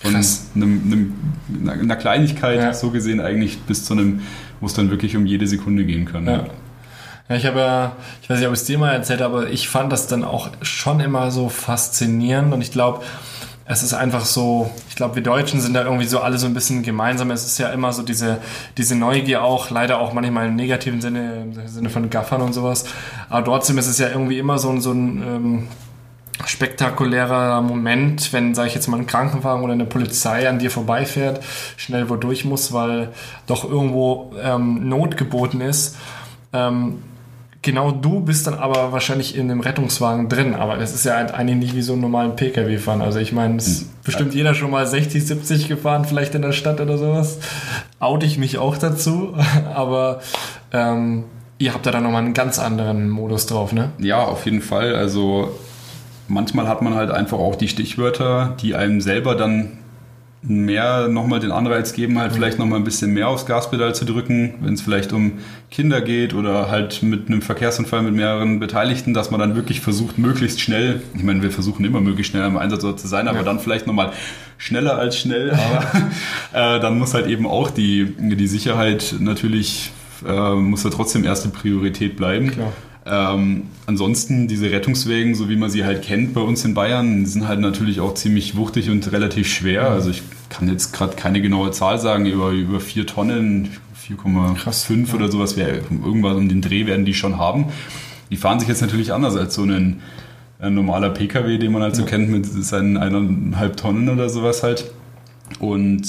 Von 0.00 0.14
einem, 0.14 0.24
einem, 0.54 1.80
einer 1.80 1.96
Kleinigkeit, 1.96 2.60
ja. 2.60 2.74
so 2.74 2.90
gesehen 2.90 3.20
eigentlich 3.20 3.60
bis 3.62 3.84
zu 3.84 3.94
einem, 3.94 4.20
wo 4.60 4.66
es 4.66 4.74
dann 4.74 4.90
wirklich 4.90 5.16
um 5.16 5.24
jede 5.24 5.46
Sekunde 5.46 5.84
gehen 5.84 6.04
kann. 6.04 6.26
Ja. 6.26 6.44
Ja, 7.28 7.36
ich 7.36 7.46
habe 7.46 7.58
ja, 7.58 7.92
ich 8.22 8.30
weiß 8.30 8.38
nicht, 8.38 8.48
ob 8.48 8.54
ich 8.54 8.60
es 8.60 8.66
dir 8.66 8.78
mal 8.78 8.92
erzählt 8.92 9.20
habe, 9.20 9.36
aber 9.36 9.50
ich 9.50 9.68
fand 9.68 9.92
das 9.92 10.06
dann 10.06 10.24
auch 10.24 10.48
schon 10.62 11.00
immer 11.00 11.30
so 11.30 11.48
faszinierend 11.50 12.54
und 12.54 12.62
ich 12.62 12.72
glaube, 12.72 13.02
es 13.70 13.82
ist 13.82 13.92
einfach 13.92 14.24
so, 14.24 14.70
ich 14.88 14.96
glaube, 14.96 15.16
wir 15.16 15.22
Deutschen 15.22 15.60
sind 15.60 15.74
da 15.74 15.84
irgendwie 15.84 16.06
so 16.06 16.20
alle 16.20 16.38
so 16.38 16.46
ein 16.46 16.54
bisschen 16.54 16.82
gemeinsam. 16.82 17.30
Es 17.30 17.44
ist 17.44 17.58
ja 17.58 17.68
immer 17.68 17.92
so 17.92 18.02
diese, 18.02 18.38
diese 18.78 18.96
Neugier 18.96 19.44
auch, 19.44 19.68
leider 19.68 20.00
auch 20.00 20.14
manchmal 20.14 20.48
im 20.48 20.56
negativen 20.56 21.02
Sinne, 21.02 21.42
im 21.42 21.68
Sinne 21.68 21.90
von 21.90 22.08
Gaffern 22.08 22.40
und 22.40 22.54
sowas. 22.54 22.86
Aber 23.28 23.44
trotzdem 23.44 23.76
ist 23.76 23.86
es 23.86 23.98
ja 23.98 24.08
irgendwie 24.08 24.38
immer 24.38 24.58
so 24.58 24.70
ein, 24.70 24.80
so 24.80 24.92
ein 24.92 25.22
ähm, 25.22 25.68
spektakulärer 26.46 27.60
Moment, 27.60 28.32
wenn, 28.32 28.54
sage 28.54 28.68
ich 28.68 28.74
jetzt 28.74 28.88
mal, 28.88 29.00
ein 29.00 29.06
Krankenwagen 29.06 29.62
oder 29.62 29.74
eine 29.74 29.84
Polizei 29.84 30.48
an 30.48 30.58
dir 30.58 30.70
vorbeifährt, 30.70 31.44
schnell 31.76 32.08
wo 32.08 32.16
durch 32.16 32.46
muss, 32.46 32.72
weil 32.72 33.10
doch 33.46 33.68
irgendwo 33.68 34.32
ähm, 34.42 34.88
Not 34.88 35.18
geboten 35.18 35.60
ist. 35.60 35.94
Ähm, 36.54 37.02
genau 37.62 37.90
du 37.90 38.20
bist 38.20 38.46
dann 38.46 38.54
aber 38.54 38.92
wahrscheinlich 38.92 39.36
in 39.36 39.48
dem 39.48 39.60
Rettungswagen 39.60 40.28
drin, 40.28 40.54
aber 40.54 40.76
das 40.76 40.94
ist 40.94 41.04
ja 41.04 41.16
eigentlich 41.16 41.56
nicht 41.56 41.74
wie 41.74 41.82
so 41.82 41.92
einen 41.94 42.02
normalen 42.02 42.36
Pkw 42.36 42.78
fahren. 42.78 43.02
Also 43.02 43.18
ich 43.18 43.32
meine, 43.32 43.56
es 43.56 43.66
ist 43.66 43.80
hm. 43.80 43.88
bestimmt 44.04 44.34
jeder 44.34 44.54
schon 44.54 44.70
mal 44.70 44.86
60, 44.86 45.26
70 45.26 45.68
gefahren, 45.68 46.04
vielleicht 46.04 46.34
in 46.34 46.42
der 46.42 46.52
Stadt 46.52 46.80
oder 46.80 46.98
sowas. 46.98 47.38
Oute 47.98 48.26
ich 48.26 48.38
mich 48.38 48.58
auch 48.58 48.76
dazu, 48.76 49.34
aber 49.74 50.20
ähm, 50.72 51.24
ihr 51.58 51.74
habt 51.74 51.86
da 51.86 51.90
dann 51.90 52.04
nochmal 52.04 52.24
einen 52.24 52.34
ganz 52.34 52.58
anderen 52.58 53.10
Modus 53.10 53.46
drauf, 53.46 53.72
ne? 53.72 53.90
Ja, 53.98 54.24
auf 54.24 54.44
jeden 54.44 54.62
Fall. 54.62 54.94
Also 54.94 55.58
manchmal 56.28 56.68
hat 56.68 56.82
man 56.82 56.94
halt 56.94 57.10
einfach 57.10 57.38
auch 57.38 57.56
die 57.56 57.68
Stichwörter, 57.68 58.56
die 58.60 58.74
einem 58.74 59.00
selber 59.00 59.34
dann 59.34 59.78
mehr 60.42 61.08
nochmal 61.08 61.40
den 61.40 61.50
Anreiz 61.50 61.92
geben, 61.92 62.18
halt 62.18 62.32
vielleicht 62.32 62.58
nochmal 62.58 62.78
ein 62.78 62.84
bisschen 62.84 63.12
mehr 63.12 63.28
aufs 63.28 63.44
Gaspedal 63.44 63.94
zu 63.94 64.04
drücken, 64.04 64.54
wenn 64.60 64.74
es 64.74 64.80
vielleicht 64.82 65.12
um 65.12 65.32
Kinder 65.70 66.00
geht 66.00 66.32
oder 66.32 66.70
halt 66.70 67.02
mit 67.02 67.28
einem 67.28 67.42
Verkehrsunfall 67.42 68.02
mit 68.02 68.14
mehreren 68.14 68.60
Beteiligten, 68.60 69.14
dass 69.14 69.32
man 69.32 69.40
dann 69.40 69.56
wirklich 69.56 69.80
versucht, 69.80 70.16
möglichst 70.16 70.60
schnell, 70.60 71.02
ich 71.14 71.24
meine, 71.24 71.42
wir 71.42 71.50
versuchen 71.50 71.84
immer 71.84 72.00
möglichst 72.00 72.30
schnell 72.30 72.44
am 72.44 72.56
Einsatz 72.56 72.82
zu 72.82 73.08
sein, 73.08 73.26
aber 73.26 73.38
ja. 73.38 73.44
dann 73.44 73.58
vielleicht 73.58 73.88
nochmal 73.88 74.12
schneller 74.58 74.96
als 74.96 75.18
schnell, 75.18 75.50
aber 75.50 75.84
äh, 76.76 76.80
dann 76.80 76.98
muss 76.98 77.14
halt 77.14 77.26
eben 77.26 77.46
auch 77.46 77.70
die, 77.70 78.14
die 78.18 78.46
Sicherheit 78.46 79.16
natürlich, 79.18 79.90
äh, 80.26 80.54
muss 80.54 80.84
ja 80.84 80.90
trotzdem 80.90 81.24
erste 81.24 81.48
Priorität 81.48 82.16
bleiben. 82.16 82.52
Klar. 82.52 82.72
Ähm, 83.10 83.62
ansonsten 83.86 84.48
diese 84.48 84.70
Rettungswegen, 84.70 85.34
so 85.34 85.48
wie 85.48 85.56
man 85.56 85.70
sie 85.70 85.84
halt 85.84 86.02
kennt 86.02 86.34
bei 86.34 86.40
uns 86.40 86.64
in 86.64 86.74
Bayern, 86.74 87.26
sind 87.26 87.48
halt 87.48 87.60
natürlich 87.60 88.00
auch 88.00 88.14
ziemlich 88.14 88.56
wuchtig 88.56 88.90
und 88.90 89.10
relativ 89.12 89.48
schwer. 89.48 89.90
Also 89.90 90.10
ich 90.10 90.22
kann 90.50 90.68
jetzt 90.68 90.92
gerade 90.92 91.16
keine 91.16 91.40
genaue 91.40 91.70
Zahl 91.70 91.98
sagen, 91.98 92.26
über, 92.26 92.50
über 92.50 92.80
vier 92.80 93.06
Tonnen, 93.06 93.70
4,5 94.06 95.08
ja. 95.08 95.14
oder 95.14 95.30
sowas, 95.30 95.56
wäre 95.56 95.80
irgendwas 96.04 96.36
um 96.36 96.48
den 96.48 96.62
Dreh 96.62 96.86
werden 96.86 97.04
die 97.04 97.14
schon 97.14 97.38
haben. 97.38 97.66
Die 98.30 98.36
fahren 98.36 98.60
sich 98.60 98.68
jetzt 98.68 98.82
natürlich 98.82 99.12
anders 99.12 99.36
als 99.36 99.54
so 99.54 99.62
ein, 99.62 100.00
ein 100.58 100.74
normaler 100.74 101.10
PKW, 101.10 101.58
den 101.58 101.72
man 101.72 101.82
halt 101.82 101.96
so 101.96 102.02
ja. 102.02 102.08
kennt 102.08 102.30
mit 102.30 102.46
seinen 102.46 102.96
eineinhalb 102.96 103.76
Tonnen 103.76 104.08
oder 104.08 104.28
sowas 104.28 104.62
halt. 104.62 104.90
Und 105.60 106.06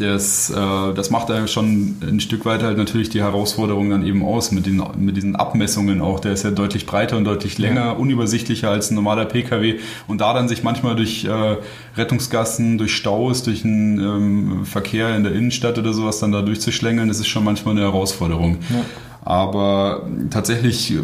das, 0.00 0.50
äh, 0.50 0.94
das 0.94 1.10
macht 1.10 1.28
ja 1.28 1.46
schon 1.46 1.96
ein 2.02 2.20
Stück 2.20 2.44
weit 2.44 2.62
halt 2.62 2.78
natürlich 2.78 3.10
die 3.10 3.20
Herausforderung 3.20 3.90
dann 3.90 4.04
eben 4.04 4.24
aus 4.24 4.52
mit, 4.52 4.66
den, 4.66 4.82
mit 4.96 5.16
diesen 5.16 5.36
Abmessungen 5.36 6.00
auch. 6.00 6.20
Der 6.20 6.32
ist 6.32 6.44
ja 6.44 6.50
deutlich 6.50 6.86
breiter 6.86 7.16
und 7.16 7.24
deutlich 7.24 7.58
länger, 7.58 7.84
ja. 7.86 7.90
unübersichtlicher 7.92 8.70
als 8.70 8.90
ein 8.90 8.94
normaler 8.94 9.24
Pkw. 9.24 9.78
Und 10.06 10.20
da 10.20 10.34
dann 10.34 10.48
sich 10.48 10.62
manchmal 10.62 10.96
durch 10.96 11.24
äh, 11.24 11.56
Rettungsgassen, 11.96 12.78
durch 12.78 12.94
Staus, 12.94 13.42
durch 13.42 13.64
einen 13.64 13.98
ähm, 13.98 14.64
Verkehr 14.64 15.14
in 15.16 15.24
der 15.24 15.32
Innenstadt 15.32 15.78
oder 15.78 15.92
sowas 15.92 16.18
dann 16.20 16.32
da 16.32 16.42
durchzuschlängeln, 16.42 17.08
das 17.08 17.20
ist 17.20 17.28
schon 17.28 17.44
manchmal 17.44 17.74
eine 17.74 17.84
Herausforderung. 17.84 18.58
Ja. 18.70 18.84
Aber 19.22 20.08
tatsächlich, 20.30 20.94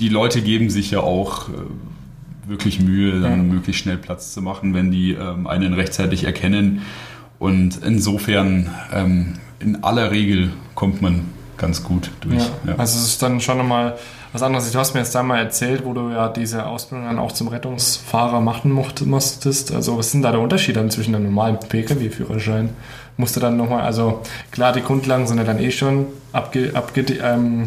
die 0.00 0.08
Leute 0.08 0.42
geben 0.42 0.70
sich 0.70 0.90
ja 0.90 1.00
auch 1.00 1.48
äh, 1.48 1.52
wirklich 2.46 2.80
Mühe, 2.80 3.20
dann 3.20 3.46
ja. 3.46 3.54
möglichst 3.54 3.82
schnell 3.82 3.96
Platz 3.96 4.32
zu 4.32 4.42
machen, 4.42 4.74
wenn 4.74 4.90
die 4.90 5.12
ähm, 5.12 5.46
einen 5.46 5.74
rechtzeitig 5.74 6.24
erkennen. 6.24 6.82
Und 7.44 7.80
insofern, 7.84 8.70
ähm, 8.90 9.34
in 9.60 9.84
aller 9.84 10.10
Regel 10.10 10.48
kommt 10.74 11.02
man 11.02 11.26
ganz 11.58 11.84
gut 11.84 12.10
durch. 12.22 12.38
Ja, 12.38 12.48
ja. 12.68 12.74
Also 12.78 12.98
es 12.98 13.04
ist 13.04 13.22
dann 13.22 13.38
schon 13.38 13.58
nochmal 13.58 13.98
was 14.32 14.42
anderes. 14.42 14.72
Du 14.72 14.78
hast 14.78 14.94
mir 14.94 15.00
jetzt 15.00 15.14
da 15.14 15.22
mal 15.22 15.40
erzählt, 15.40 15.84
wo 15.84 15.92
du 15.92 16.08
ja 16.08 16.30
diese 16.30 16.64
Ausbildung 16.64 17.06
dann 17.06 17.18
auch 17.18 17.32
zum 17.32 17.48
Rettungsfahrer 17.48 18.40
machen 18.40 18.72
musstest. 18.72 19.74
Also 19.74 19.98
was 19.98 20.10
sind 20.10 20.22
da 20.22 20.30
der 20.30 20.40
Unterschied 20.40 20.76
dann 20.76 20.90
zwischen 20.90 21.14
einem 21.14 21.26
normalen 21.26 21.58
Pkw-Führerschein? 21.60 22.70
Musste 23.18 23.40
dann 23.40 23.58
nochmal, 23.58 23.82
also 23.82 24.22
klar, 24.50 24.72
die 24.72 24.80
Grundlagen 24.80 25.26
sind 25.26 25.36
ja 25.36 25.44
dann 25.44 25.58
eh 25.58 25.70
schon 25.70 26.06
abge, 26.32 26.70
abge 26.72 27.02
ähm, 27.22 27.66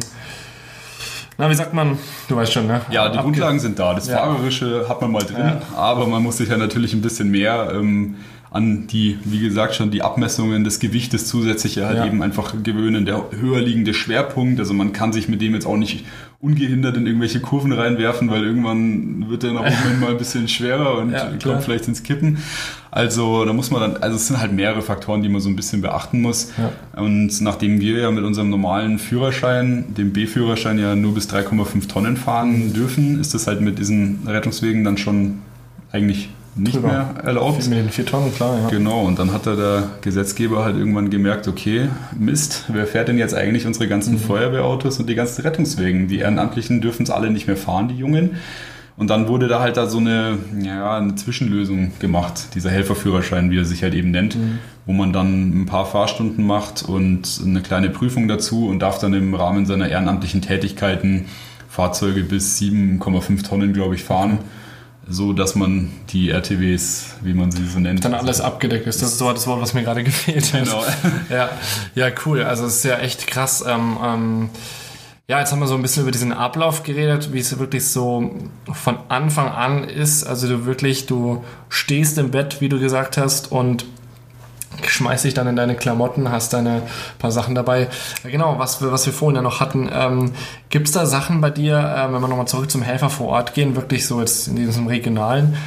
na, 1.38 1.52
wie 1.52 1.54
sagt 1.54 1.76
man? 1.76 2.00
Du 2.28 2.36
weißt 2.36 2.52
schon, 2.52 2.66
ne? 2.66 2.82
Ja, 2.90 3.10
die 3.10 3.20
Abge 3.20 3.30
Grundlagen 3.30 3.60
sind 3.60 3.78
da. 3.78 3.94
Das 3.94 4.08
ja. 4.08 4.18
Fahrerische 4.18 4.90
hat 4.90 5.02
man 5.02 5.12
mal 5.12 5.22
drin, 5.22 5.62
aber 5.76 6.08
man 6.08 6.24
muss 6.24 6.38
sich 6.38 6.50
ja 6.50 6.58
natürlich 6.58 6.94
ein 6.94 7.02
bisschen 7.04 7.30
mehr 7.30 7.74
ähm, 7.76 8.16
an 8.50 8.88
die, 8.88 9.18
wie 9.26 9.40
gesagt, 9.40 9.76
schon 9.76 9.92
die 9.92 10.02
Abmessungen 10.02 10.64
des 10.64 10.80
Gewichtes 10.80 11.28
zusätzliche 11.28 11.86
halt 11.86 11.98
ja. 11.98 12.06
eben 12.06 12.22
einfach 12.22 12.54
gewöhnen. 12.64 13.06
Der 13.06 13.26
höher 13.32 13.60
liegende 13.60 13.94
Schwerpunkt, 13.94 14.60
also 14.60 14.74
man 14.74 14.94
kann 14.94 15.12
sich 15.12 15.28
mit 15.28 15.42
dem 15.42 15.54
jetzt 15.54 15.66
auch 15.66 15.78
nicht 15.78 16.06
ungehindert 16.40 16.96
in 16.98 17.08
irgendwelche 17.08 17.40
Kurven 17.40 17.72
reinwerfen, 17.72 18.30
weil 18.30 18.44
irgendwann 18.44 19.28
wird 19.30 19.44
der 19.44 19.54
nach 19.54 19.62
oben 19.62 20.00
mal 20.00 20.12
ein 20.12 20.18
bisschen 20.18 20.48
schwerer 20.48 21.00
und 21.00 21.12
ja, 21.12 21.32
kommt 21.44 21.64
vielleicht 21.64 21.88
ins 21.88 22.04
Kippen. 22.04 22.38
Also 22.92 23.44
da 23.44 23.54
muss 23.54 23.70
man 23.70 23.82
dann, 23.82 23.98
also 23.98 24.16
es 24.16 24.28
sind 24.28 24.40
halt 24.40 24.54
mehrere 24.54 24.82
Faktoren, 24.82 25.22
die 25.22 25.30
man 25.30 25.42
so 25.42 25.50
ein 25.50 25.56
bisschen 25.56 25.82
beachten 25.82 26.22
muss. 26.22 26.54
Ja. 26.58 27.02
Und 27.02 27.42
nachdem 27.42 27.82
wir 27.82 28.00
ja 28.00 28.12
mit 28.12 28.24
unserem 28.24 28.50
normalen 28.50 28.98
Führerschein, 29.00 29.94
dem 29.96 30.14
B-Führerschein 30.14 30.80
ja 30.80 30.96
nur 30.96 31.14
bis 31.14 31.30
3,5 31.30 31.88
Tonnen 31.88 32.18
fahren 32.18 32.72
dürfen, 32.72 33.20
ist 33.20 33.34
das 33.34 33.48
halt 33.48 33.62
mit 33.62 33.80
diesen 33.80 34.20
Rettungswegen 34.28 34.84
dann 34.84 34.98
schon 34.98 35.40
eigentlich 35.92 36.30
nicht 36.58 36.76
drüber. 36.76 36.88
mehr 36.88 37.13
erlaubt. 37.24 37.67
Mit 37.67 37.78
den 37.78 37.89
vier 37.89 38.06
Tonnen, 38.06 38.34
klar, 38.34 38.60
ja. 38.60 38.70
Genau, 38.70 39.02
und 39.02 39.20
dann 39.20 39.32
hat 39.32 39.46
da 39.46 39.56
der 39.56 39.89
Gesetzgeber 40.02 40.63
halt 40.63 40.78
irgendwann 40.78 41.10
gemerkt, 41.10 41.48
okay, 41.48 41.89
Mist, 42.17 42.65
wer 42.67 42.88
fährt 42.88 43.08
denn 43.08 43.17
jetzt 43.17 43.34
eigentlich 43.34 43.65
unsere 43.65 43.88
ganzen 43.88 44.13
mhm. 44.13 44.20
Feuerwehrautos 44.20 45.00
und 45.00 45.08
die 45.08 45.15
ganzen 45.15 45.41
Rettungswegen? 45.41 46.08
Die 46.08 46.20
Ehrenamtlichen 46.20 46.82
dürfen 46.82 47.04
es 47.04 47.10
alle 47.10 47.30
nicht 47.30 47.48
mehr 47.48 47.58
fahren, 47.58 47.88
die 47.88 47.96
Jungen. 47.96 48.38
Und 48.98 49.12
dann 49.12 49.28
wurde 49.28 49.48
da 49.48 49.60
halt 49.60 49.78
da 49.78 49.86
so 49.86 50.00
eine, 50.00 50.39
ja, 50.60 50.98
eine 50.98 51.13
Zwischenlösung 51.13 51.91
gemacht, 52.00 52.56
dieser 52.56 52.72
Helferführerschein, 52.72 53.52
wie 53.52 53.60
er 53.60 53.65
sich 53.65 53.84
halt 53.84 53.93
eben 53.93 54.10
nennt, 54.10 54.36
mhm. 54.36 54.58
wo 54.88 54.93
man 54.93 55.13
dann 55.13 55.62
ein 55.62 55.65
paar 55.67 55.86
Fahrstunden 55.86 56.46
macht 56.46 56.82
und 56.82 57.41
eine 57.46 57.62
kleine 57.62 57.91
Prüfung 57.91 58.28
dazu 58.28 58.67
und 58.67 58.80
darf 58.80 58.98
dann 58.98 59.13
im 59.13 59.36
Rahmen 59.36 59.67
seiner 59.67 59.88
ehrenamtlichen 59.88 60.41
Tätigkeiten 60.41 61.26
Fahrzeuge 61.70 62.24
bis 62.24 62.60
7,5 62.60 63.48
Tonnen, 63.48 63.74
glaube 63.74 63.93
ich, 63.93 64.04
fahren. 64.04 64.32
Mhm 64.32 64.66
so 65.10 65.34
dass 65.34 65.56
man 65.56 65.91
die 66.10 66.30
RTWs, 66.30 67.15
wie 67.22 67.34
man 67.34 67.52
sie 67.52 67.65
so 67.65 67.80
nennt. 67.80 68.04
Dann 68.04 68.13
alles 68.13 68.41
abgedeckt 68.41 68.88
ist. 68.88 69.02
Das 69.02 69.13
ist 69.13 69.17
so 69.17 69.32
das 69.32 69.48
Wort, 69.48 69.62
was 69.62 69.74
mir 69.74 69.84
gerade 69.84 70.04
gefehlt 70.06 70.54
hat. 70.54 70.65
Genau. 70.65 70.84
ja, 71.30 71.50
ja, 71.96 72.10
cool. 72.26 72.43
Also 72.43 72.65
es 72.65 72.78
ist 72.78 72.86
ja 72.86 72.98
echt 73.00 73.28
krass. 73.28 73.63
Ähm, 73.67 73.98
ähm, 74.04 74.50
ja, 75.30 75.39
jetzt 75.39 75.52
haben 75.52 75.60
wir 75.60 75.67
so 75.67 75.76
ein 75.76 75.82
bisschen 75.82 76.04
über 76.04 76.12
diesen 76.12 76.32
Ablauf 76.32 76.84
geredet, 76.84 77.34
wie 77.34 77.39
es 77.39 77.58
wirklich 77.60 77.86
so 77.86 78.34
von 78.72 78.98
Anfang 79.10 79.50
an 79.50 79.84
ist. 79.84 80.24
Also 80.24 80.48
du 80.48 80.65
wirklich, 80.65 81.06
du 81.06 81.43
stehst 81.70 82.17
im 82.17 82.32
Bett, 82.32 82.62
wie 82.62 82.70
du 82.70 82.80
gesagt 82.80 83.17
hast, 83.17 83.52
und 83.52 83.86
schmeiß 84.86 85.23
dich 85.23 85.34
dann 85.34 85.47
in 85.47 85.56
deine 85.56 85.75
Klamotten, 85.75 86.32
hast 86.32 86.53
deine 86.53 86.84
paar 87.19 87.32
Sachen 87.32 87.56
dabei. 87.56 87.88
Genau, 88.23 88.60
was 88.60 88.82
wir, 88.82 88.91
was 88.91 89.06
wir 89.06 89.13
vorhin 89.13 89.38
ja 89.38 89.41
noch 89.41 89.60
hatten. 89.60 89.89
Ähm, 89.91 90.32
Gibt 90.69 90.88
es 90.88 90.93
da 90.93 91.06
Sachen 91.06 91.41
bei 91.41 91.49
dir, 91.49 91.77
äh, 91.77 92.13
wenn 92.13 92.21
wir 92.21 92.27
nochmal 92.27 92.47
zurück 92.47 92.69
zum 92.69 92.82
Helfer 92.82 93.10
vor 93.10 93.27
Ort 93.27 93.53
gehen, 93.53 93.75
wirklich 93.75 94.06
so 94.06 94.19
jetzt 94.19 94.47
in 94.47 94.56
diesem 94.56 94.88
Regionalen, 94.88 95.58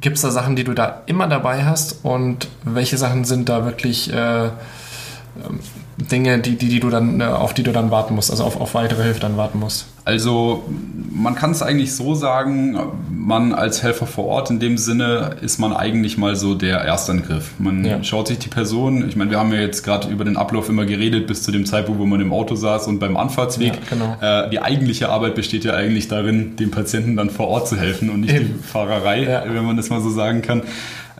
gibt 0.00 0.16
es 0.16 0.22
da 0.22 0.30
Sachen, 0.30 0.56
die 0.56 0.64
du 0.64 0.72
da 0.72 1.02
immer 1.06 1.26
dabei 1.26 1.64
hast 1.64 2.04
und 2.04 2.48
welche 2.64 2.96
Sachen 2.96 3.24
sind 3.24 3.48
da 3.48 3.64
wirklich, 3.64 4.12
äh, 4.12 4.44
ähm, 4.46 5.60
Dinge, 6.04 6.38
die, 6.38 6.56
die, 6.56 6.68
die 6.68 6.80
du 6.80 6.90
dann, 6.90 7.20
äh, 7.20 7.24
auf 7.24 7.54
die 7.54 7.62
du 7.62 7.72
dann 7.72 7.90
warten 7.90 8.14
musst, 8.14 8.30
also 8.30 8.44
auf, 8.44 8.60
auf 8.60 8.74
weitere 8.74 9.02
Hilfe 9.02 9.20
dann 9.20 9.36
warten 9.36 9.58
musst? 9.58 9.86
Also 10.04 10.64
man 11.12 11.34
kann 11.34 11.50
es 11.50 11.62
eigentlich 11.62 11.94
so 11.94 12.14
sagen, 12.14 12.78
man 13.10 13.52
als 13.52 13.82
Helfer 13.82 14.06
vor 14.06 14.26
Ort 14.26 14.50
in 14.50 14.58
dem 14.58 14.78
Sinne 14.78 15.36
ist 15.42 15.58
man 15.58 15.72
eigentlich 15.72 16.16
mal 16.16 16.36
so 16.36 16.54
der 16.54 16.78
Erstangriff. 16.78 17.52
Man 17.58 17.84
ja. 17.84 18.02
schaut 18.02 18.28
sich 18.28 18.38
die 18.38 18.48
Person, 18.48 19.08
ich 19.08 19.16
meine, 19.16 19.30
wir 19.30 19.38
haben 19.38 19.52
ja 19.52 19.60
jetzt 19.60 19.84
gerade 19.84 20.08
über 20.08 20.24
den 20.24 20.36
Ablauf 20.36 20.68
immer 20.68 20.86
geredet 20.86 21.26
bis 21.26 21.42
zu 21.42 21.52
dem 21.52 21.66
Zeitpunkt, 21.66 22.00
wo 22.00 22.06
man 22.06 22.20
im 22.20 22.32
Auto 22.32 22.54
saß 22.54 22.86
und 22.88 22.98
beim 22.98 23.16
Anfahrtsweg. 23.16 23.74
Ja, 23.74 23.80
genau. 23.90 24.16
äh, 24.20 24.50
die 24.50 24.60
eigentliche 24.60 25.10
Arbeit 25.10 25.34
besteht 25.34 25.64
ja 25.64 25.74
eigentlich 25.74 26.08
darin, 26.08 26.56
dem 26.56 26.70
Patienten 26.70 27.16
dann 27.16 27.30
vor 27.30 27.48
Ort 27.48 27.68
zu 27.68 27.76
helfen 27.76 28.10
und 28.10 28.20
nicht 28.20 28.34
Eben. 28.34 28.58
die 28.58 28.66
Fahrerei, 28.66 29.24
ja. 29.24 29.44
wenn 29.46 29.64
man 29.64 29.76
das 29.76 29.90
mal 29.90 30.00
so 30.00 30.10
sagen 30.10 30.42
kann. 30.42 30.62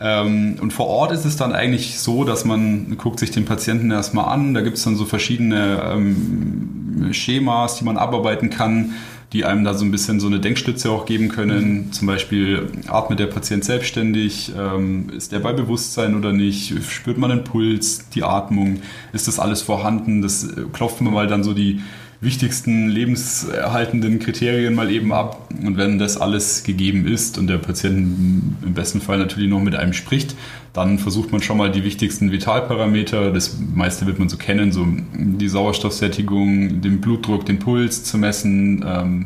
Ähm, 0.01 0.55
und 0.59 0.73
vor 0.73 0.87
Ort 0.87 1.11
ist 1.11 1.25
es 1.25 1.37
dann 1.37 1.53
eigentlich 1.53 1.99
so, 1.99 2.23
dass 2.23 2.43
man 2.43 2.97
guckt 2.97 3.19
sich 3.19 3.29
den 3.29 3.45
Patienten 3.45 3.91
erstmal 3.91 4.25
an. 4.25 4.53
Da 4.53 4.61
gibt 4.61 4.77
es 4.77 4.83
dann 4.83 4.95
so 4.95 5.05
verschiedene 5.05 5.79
ähm, 5.85 7.09
Schemas, 7.11 7.77
die 7.77 7.85
man 7.85 7.97
abarbeiten 7.97 8.49
kann, 8.49 8.93
die 9.31 9.45
einem 9.45 9.63
da 9.63 9.75
so 9.75 9.85
ein 9.85 9.91
bisschen 9.91 10.19
so 10.19 10.25
eine 10.25 10.39
Denkstütze 10.39 10.89
auch 10.89 11.05
geben 11.05 11.29
können. 11.29 11.73
Mhm. 11.73 11.91
Zum 11.91 12.07
Beispiel 12.07 12.67
atmet 12.87 13.19
der 13.19 13.27
Patient 13.27 13.63
selbstständig, 13.63 14.51
ähm, 14.57 15.09
ist 15.15 15.31
der 15.31 15.39
bei 15.39 15.53
Bewusstsein 15.53 16.15
oder 16.15 16.33
nicht, 16.33 16.83
spürt 16.89 17.19
man 17.19 17.29
den 17.29 17.43
Puls, 17.43 18.09
die 18.09 18.23
Atmung, 18.23 18.81
ist 19.13 19.27
das 19.27 19.37
alles 19.39 19.61
vorhanden? 19.61 20.23
Das 20.23 20.43
äh, 20.43 20.63
klopft 20.73 21.01
man 21.01 21.13
mal 21.13 21.27
dann 21.27 21.43
so 21.43 21.53
die 21.53 21.81
wichtigsten 22.21 22.87
lebenserhaltenden 22.87 24.19
Kriterien 24.19 24.75
mal 24.75 24.91
eben 24.91 25.11
ab. 25.11 25.49
Und 25.63 25.75
wenn 25.75 25.97
das 25.97 26.17
alles 26.17 26.63
gegeben 26.63 27.07
ist 27.07 27.39
und 27.39 27.47
der 27.47 27.57
Patient 27.57 28.57
im 28.61 28.73
besten 28.73 29.01
Fall 29.01 29.17
natürlich 29.17 29.49
noch 29.49 29.59
mit 29.59 29.75
einem 29.75 29.93
spricht, 29.93 30.35
dann 30.71 30.99
versucht 30.99 31.31
man 31.31 31.41
schon 31.41 31.57
mal 31.57 31.71
die 31.71 31.83
wichtigsten 31.83 32.31
Vitalparameter, 32.31 33.31
das 33.31 33.57
meiste 33.59 34.05
wird 34.05 34.19
man 34.19 34.29
so 34.29 34.37
kennen, 34.37 34.71
so 34.71 34.87
die 35.13 35.49
Sauerstoffsättigung, 35.49 36.81
den 36.81 37.01
Blutdruck, 37.01 37.45
den 37.45 37.57
Puls 37.59 38.03
zu 38.03 38.19
messen, 38.19 38.85
ähm, 38.87 39.25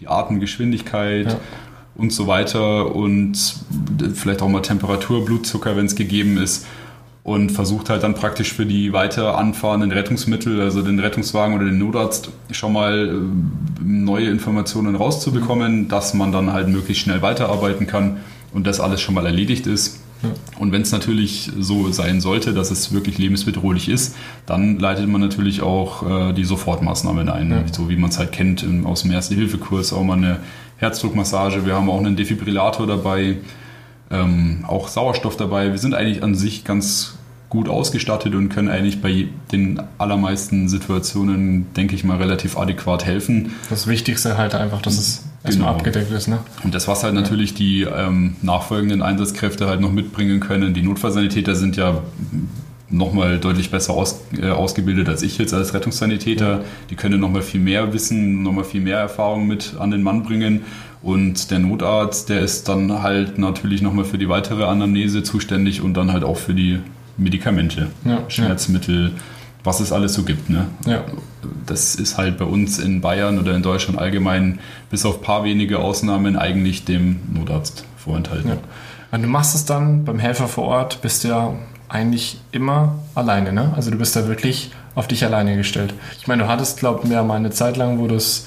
die 0.00 0.08
Atemgeschwindigkeit. 0.08 1.26
Ja 1.26 1.40
und 1.94 2.10
so 2.10 2.26
weiter 2.26 2.94
und 2.94 3.36
vielleicht 4.14 4.40
auch 4.40 4.48
mal 4.48 4.62
Temperatur, 4.62 5.26
Blutzucker, 5.26 5.76
wenn 5.76 5.84
es 5.84 5.94
gegeben 5.94 6.38
ist 6.38 6.64
und 7.24 7.52
versucht 7.52 7.88
halt 7.88 8.02
dann 8.02 8.14
praktisch 8.14 8.52
für 8.52 8.66
die 8.66 8.92
weiter 8.92 9.38
anfahrenden 9.38 9.92
Rettungsmittel, 9.92 10.60
also 10.60 10.82
den 10.82 10.98
Rettungswagen 10.98 11.54
oder 11.54 11.66
den 11.66 11.78
Notarzt, 11.78 12.30
schon 12.50 12.72
mal 12.72 13.08
äh, 13.08 13.84
neue 13.84 14.28
Informationen 14.28 14.96
rauszubekommen, 14.96 15.88
dass 15.88 16.14
man 16.14 16.32
dann 16.32 16.52
halt 16.52 16.68
möglichst 16.68 17.04
schnell 17.04 17.22
weiterarbeiten 17.22 17.86
kann 17.86 18.18
und 18.52 18.66
das 18.66 18.80
alles 18.80 19.00
schon 19.00 19.14
mal 19.14 19.26
erledigt 19.26 19.66
ist. 19.66 20.00
Und 20.58 20.70
wenn 20.70 20.82
es 20.82 20.92
natürlich 20.92 21.50
so 21.58 21.90
sein 21.90 22.20
sollte, 22.20 22.54
dass 22.54 22.70
es 22.70 22.92
wirklich 22.92 23.18
lebensbedrohlich 23.18 23.88
ist, 23.88 24.14
dann 24.46 24.78
leitet 24.78 25.08
man 25.08 25.20
natürlich 25.20 25.62
auch 25.62 26.28
äh, 26.28 26.32
die 26.32 26.44
Sofortmaßnahmen 26.44 27.28
ein, 27.28 27.50
ja. 27.50 27.64
so 27.72 27.88
wie 27.88 27.96
man 27.96 28.10
es 28.10 28.18
halt 28.18 28.30
kennt 28.30 28.62
im, 28.62 28.86
aus 28.86 29.02
dem 29.02 29.10
Erste-Hilfe-Kurs, 29.10 29.92
auch 29.92 30.04
mal 30.04 30.16
eine 30.16 30.38
Herzdruckmassage, 30.76 31.66
wir 31.66 31.74
haben 31.74 31.90
auch 31.90 31.98
einen 31.98 32.16
Defibrillator 32.16 32.86
dabei, 32.86 33.36
ähm, 34.12 34.64
auch 34.66 34.88
Sauerstoff 34.88 35.36
dabei. 35.36 35.70
Wir 35.70 35.78
sind 35.78 35.94
eigentlich 35.94 36.22
an 36.22 36.34
sich 36.34 36.64
ganz 36.64 37.18
gut 37.48 37.68
ausgestattet 37.68 38.34
und 38.34 38.48
können 38.48 38.70
eigentlich 38.70 39.02
bei 39.02 39.28
den 39.52 39.82
allermeisten 39.98 40.70
Situationen, 40.70 41.66
denke 41.74 41.94
ich 41.94 42.02
mal, 42.02 42.16
relativ 42.16 42.56
adäquat 42.56 43.04
helfen. 43.04 43.52
Das 43.68 43.86
Wichtigste 43.86 44.38
halt 44.38 44.54
einfach, 44.54 44.80
dass 44.80 44.94
es 44.94 45.24
erstmal 45.44 45.68
genau. 45.68 45.78
abgedeckt 45.78 46.10
ist. 46.12 46.28
Ne? 46.28 46.38
Und 46.64 46.74
das, 46.74 46.88
was 46.88 47.04
halt 47.04 47.12
natürlich 47.12 47.52
die 47.52 47.82
ähm, 47.82 48.36
nachfolgenden 48.40 49.02
Einsatzkräfte 49.02 49.66
halt 49.66 49.82
noch 49.82 49.92
mitbringen 49.92 50.40
können. 50.40 50.72
Die 50.72 50.82
Notfallsanitäter 50.82 51.54
sind 51.54 51.76
ja 51.76 52.02
nochmal 52.88 53.38
deutlich 53.38 53.70
besser 53.70 53.94
aus, 53.94 54.20
äh, 54.40 54.48
ausgebildet 54.48 55.08
als 55.08 55.22
ich 55.22 55.36
jetzt 55.38 55.52
als 55.52 55.74
Rettungssanitäter. 55.74 56.64
Die 56.88 56.94
können 56.94 57.20
nochmal 57.20 57.42
viel 57.42 57.60
mehr 57.60 57.92
Wissen, 57.92 58.42
nochmal 58.42 58.64
viel 58.64 58.80
mehr 58.80 58.98
Erfahrung 58.98 59.46
mit 59.46 59.74
an 59.78 59.90
den 59.90 60.02
Mann 60.02 60.22
bringen. 60.22 60.62
Und 61.02 61.50
der 61.50 61.58
Notarzt, 61.58 62.28
der 62.28 62.40
ist 62.40 62.68
dann 62.68 63.02
halt 63.02 63.38
natürlich 63.38 63.82
nochmal 63.82 64.04
für 64.04 64.18
die 64.18 64.28
weitere 64.28 64.64
Anamnese 64.64 65.22
zuständig 65.22 65.82
und 65.82 65.94
dann 65.94 66.12
halt 66.12 66.22
auch 66.22 66.36
für 66.36 66.54
die 66.54 66.78
Medikamente, 67.16 67.88
ja, 68.04 68.20
Schmerzmittel, 68.28 69.06
ja. 69.06 69.10
was 69.64 69.80
es 69.80 69.92
alles 69.92 70.14
so 70.14 70.22
gibt. 70.22 70.48
Ne? 70.48 70.66
Ja. 70.86 71.02
Das 71.66 71.96
ist 71.96 72.18
halt 72.18 72.38
bei 72.38 72.44
uns 72.44 72.78
in 72.78 73.00
Bayern 73.00 73.38
oder 73.38 73.54
in 73.54 73.62
Deutschland 73.62 73.98
allgemein 73.98 74.60
bis 74.90 75.04
auf 75.04 75.18
ein 75.18 75.22
paar 75.22 75.44
wenige 75.44 75.80
Ausnahmen 75.80 76.36
eigentlich 76.36 76.84
dem 76.84 77.20
Notarzt 77.34 77.84
vorenthalten. 77.96 78.52
Und 79.10 79.22
du 79.22 79.28
machst 79.28 79.54
es 79.54 79.64
dann 79.64 80.04
beim 80.04 80.18
Helfer 80.18 80.48
vor 80.48 80.64
Ort, 80.64 81.02
bist 81.02 81.24
du 81.24 81.28
ja 81.28 81.52
eigentlich 81.88 82.40
immer 82.52 82.94
alleine. 83.14 83.52
Ne? 83.52 83.72
Also 83.76 83.90
du 83.90 83.98
bist 83.98 84.16
da 84.16 84.26
wirklich 84.26 84.70
auf 84.94 85.08
dich 85.08 85.24
alleine 85.24 85.56
gestellt. 85.56 85.92
Ich 86.18 86.26
meine, 86.26 86.44
du 86.44 86.48
hattest, 86.48 86.78
glaube 86.78 87.00
ich, 87.04 87.10
ja 87.10 87.22
mal 87.22 87.36
eine 87.36 87.50
Zeit 87.50 87.76
lang, 87.76 87.98
wo 87.98 88.06
du 88.06 88.14
es 88.14 88.46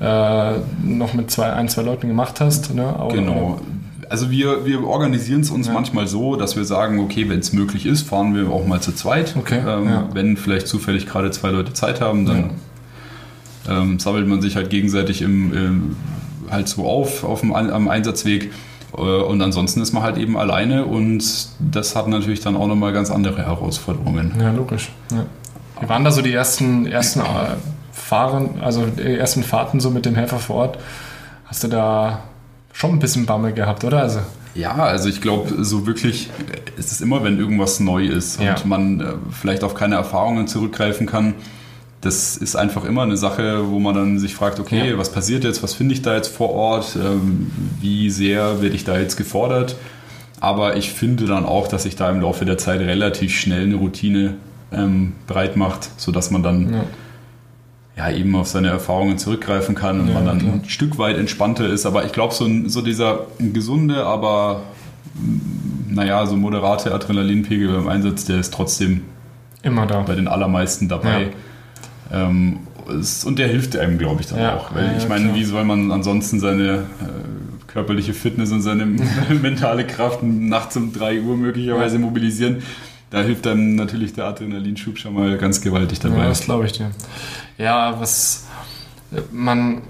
äh, 0.00 0.52
noch 0.84 1.14
mit 1.14 1.30
zwei, 1.30 1.52
ein, 1.52 1.68
zwei 1.68 1.82
Leuten 1.82 2.08
gemacht 2.08 2.40
hast. 2.40 2.74
Ne? 2.74 2.86
Aber, 2.86 3.12
genau. 3.12 3.60
Also 4.08 4.30
wir, 4.30 4.64
wir 4.64 4.84
organisieren 4.84 5.42
es 5.42 5.50
uns 5.50 5.66
ja. 5.66 5.72
manchmal 5.72 6.06
so, 6.06 6.36
dass 6.36 6.56
wir 6.56 6.64
sagen, 6.64 6.98
okay, 7.00 7.28
wenn 7.28 7.40
es 7.40 7.52
möglich 7.52 7.84
ist, 7.84 8.08
fahren 8.08 8.34
wir 8.34 8.50
auch 8.50 8.66
mal 8.66 8.80
zu 8.80 8.92
zweit. 8.92 9.34
Okay. 9.36 9.60
Ähm, 9.66 9.88
ja. 9.88 10.08
Wenn 10.12 10.36
vielleicht 10.36 10.66
zufällig 10.66 11.06
gerade 11.06 11.30
zwei 11.30 11.50
Leute 11.50 11.74
Zeit 11.74 12.00
haben, 12.00 12.24
dann 12.24 12.50
ja. 13.66 13.82
ähm, 13.82 13.98
sammelt 13.98 14.26
man 14.26 14.40
sich 14.40 14.56
halt 14.56 14.70
gegenseitig 14.70 15.20
im, 15.20 15.52
im 15.52 15.96
halt 16.50 16.68
so 16.68 16.86
auf, 16.86 17.24
auf 17.24 17.40
dem, 17.40 17.52
am 17.54 17.88
Einsatzweg. 17.88 18.50
Äh, 18.96 19.00
und 19.00 19.42
ansonsten 19.42 19.82
ist 19.82 19.92
man 19.92 20.02
halt 20.02 20.16
eben 20.16 20.38
alleine 20.38 20.86
und 20.86 21.48
das 21.58 21.94
hat 21.94 22.08
natürlich 22.08 22.40
dann 22.40 22.56
auch 22.56 22.66
nochmal 22.66 22.92
ganz 22.92 23.10
andere 23.10 23.44
Herausforderungen. 23.44 24.32
Ja, 24.40 24.52
logisch. 24.52 24.90
Wie 25.80 25.88
waren 25.88 26.04
da 26.04 26.10
so 26.10 26.22
die 26.22 26.32
ersten, 26.32 26.86
ersten 26.86 27.20
äh, 27.20 27.24
Fahren, 27.98 28.60
also 28.62 28.86
die 28.86 29.18
ersten 29.18 29.42
Fahrten 29.42 29.80
so 29.80 29.90
mit 29.90 30.06
dem 30.06 30.14
Helfer 30.14 30.38
vor 30.38 30.56
Ort? 30.56 30.78
Hast 31.46 31.64
du 31.64 31.68
da 31.68 32.20
schon 32.72 32.92
ein 32.92 32.98
bisschen 32.98 33.26
Bammel 33.26 33.52
gehabt, 33.52 33.84
oder? 33.84 34.00
Also 34.02 34.20
ja, 34.54 34.74
also 34.74 35.08
ich 35.08 35.20
glaube, 35.20 35.64
so 35.64 35.86
wirklich 35.86 36.30
ist 36.76 36.90
es 36.90 37.00
immer, 37.00 37.22
wenn 37.22 37.38
irgendwas 37.38 37.80
neu 37.80 38.06
ist 38.06 38.40
und 38.40 38.46
ja. 38.46 38.56
man 38.64 39.00
äh, 39.00 39.04
vielleicht 39.30 39.62
auf 39.62 39.74
keine 39.74 39.94
Erfahrungen 39.94 40.48
zurückgreifen 40.48 41.06
kann. 41.06 41.34
Das 42.00 42.36
ist 42.36 42.56
einfach 42.56 42.84
immer 42.84 43.02
eine 43.02 43.16
Sache, 43.16 43.70
wo 43.70 43.78
man 43.78 43.94
dann 43.94 44.18
sich 44.18 44.34
fragt, 44.34 44.60
okay, 44.60 44.90
ja. 44.90 44.98
was 44.98 45.12
passiert 45.12 45.44
jetzt, 45.44 45.62
was 45.62 45.74
finde 45.74 45.94
ich 45.94 46.02
da 46.02 46.14
jetzt 46.14 46.28
vor 46.28 46.50
Ort, 46.50 46.96
ähm, 46.96 47.50
wie 47.80 48.10
sehr 48.10 48.62
werde 48.62 48.74
ich 48.74 48.84
da 48.84 48.98
jetzt 48.98 49.16
gefordert. 49.16 49.76
Aber 50.40 50.76
ich 50.76 50.92
finde 50.92 51.26
dann 51.26 51.44
auch, 51.44 51.66
dass 51.68 51.82
sich 51.82 51.96
da 51.96 52.08
im 52.10 52.20
Laufe 52.20 52.44
der 52.44 52.58
Zeit 52.58 52.80
relativ 52.80 53.36
schnell 53.36 53.62
eine 53.62 53.74
Routine 53.74 54.34
ähm, 54.72 55.14
breit 55.26 55.56
macht, 55.56 55.88
sodass 56.00 56.30
man 56.30 56.42
dann 56.42 56.72
ja 56.72 56.84
ja, 57.98 58.10
eben 58.12 58.34
auf 58.36 58.46
seine 58.46 58.68
Erfahrungen 58.68 59.18
zurückgreifen 59.18 59.74
kann 59.74 60.00
und 60.00 60.08
ja, 60.08 60.14
man 60.14 60.24
dann 60.24 60.38
klar. 60.38 60.52
ein 60.54 60.68
Stück 60.68 60.98
weit 60.98 61.18
entspannter 61.18 61.68
ist. 61.68 61.84
Aber 61.84 62.04
ich 62.04 62.12
glaube, 62.12 62.32
so, 62.32 62.48
so 62.66 62.80
dieser 62.80 63.26
gesunde, 63.40 64.06
aber 64.06 64.62
naja, 65.88 66.24
so 66.26 66.36
moderate 66.36 66.94
Adrenalinpegel 66.94 67.72
beim 67.72 67.88
Einsatz, 67.88 68.24
der 68.24 68.38
ist 68.38 68.54
trotzdem 68.54 69.02
immer 69.62 69.86
da. 69.86 70.02
Bei 70.02 70.14
den 70.14 70.28
allermeisten 70.28 70.88
dabei. 70.88 71.32
Ja. 72.12 72.28
Ähm, 72.28 72.60
und 73.26 73.38
der 73.38 73.48
hilft 73.48 73.76
einem, 73.76 73.98
glaube 73.98 74.20
ich, 74.20 74.28
dann 74.28 74.38
ja, 74.38 74.56
auch. 74.56 74.72
Weil 74.72 74.94
ich 74.96 75.08
meine, 75.08 75.34
wie 75.34 75.44
soll 75.44 75.64
man 75.64 75.90
ansonsten 75.90 76.38
seine 76.38 76.74
äh, 76.74 77.66
körperliche 77.66 78.14
Fitness 78.14 78.52
und 78.52 78.62
seine 78.62 78.86
mentale 79.42 79.84
Kraft 79.84 80.22
nachts 80.22 80.76
um 80.76 80.92
3 80.92 81.20
Uhr 81.22 81.36
möglicherweise 81.36 81.98
mobilisieren? 81.98 82.62
Da 83.10 83.22
hilft 83.22 83.44
dann 83.46 83.74
natürlich 83.74 84.12
der 84.12 84.26
Adrenalinschub 84.26 84.98
schon 84.98 85.14
mal 85.14 85.36
ganz 85.36 85.60
gewaltig 85.60 85.98
dabei. 85.98 86.18
Ja, 86.18 86.28
das 86.28 86.42
glaube 86.42 86.66
ich 86.66 86.72
dir. 86.72 86.90
Ja, 87.58 88.00
was 88.00 88.46
man, 89.32 89.82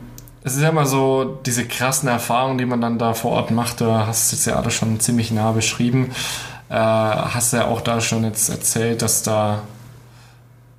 es 0.43 0.57
ist 0.57 0.63
ja 0.63 0.71
immer 0.71 0.87
so, 0.87 1.39
diese 1.45 1.67
krassen 1.67 2.09
Erfahrungen, 2.09 2.59
die 2.59 2.65
man 2.65 2.81
dann 2.81 2.99
da 2.99 3.13
vor 3.15 3.33
Ort 3.33 3.51
macht, 3.51 3.81
du 3.81 3.93
hast 3.93 4.33
jetzt 4.33 4.47
ja 4.47 4.57
alles 4.57 4.75
schon 4.75 4.99
ziemlich 5.01 5.31
nah 5.31 5.53
beschrieben, 5.53 6.11
äh, 6.71 6.75
hast 6.75 7.53
ja 7.53 7.67
auch 7.67 7.83
da 7.83 8.01
schon 8.01 8.25
jetzt 8.25 8.49
erzählt, 8.49 9.03
dass 9.03 9.23
da 9.23 9.63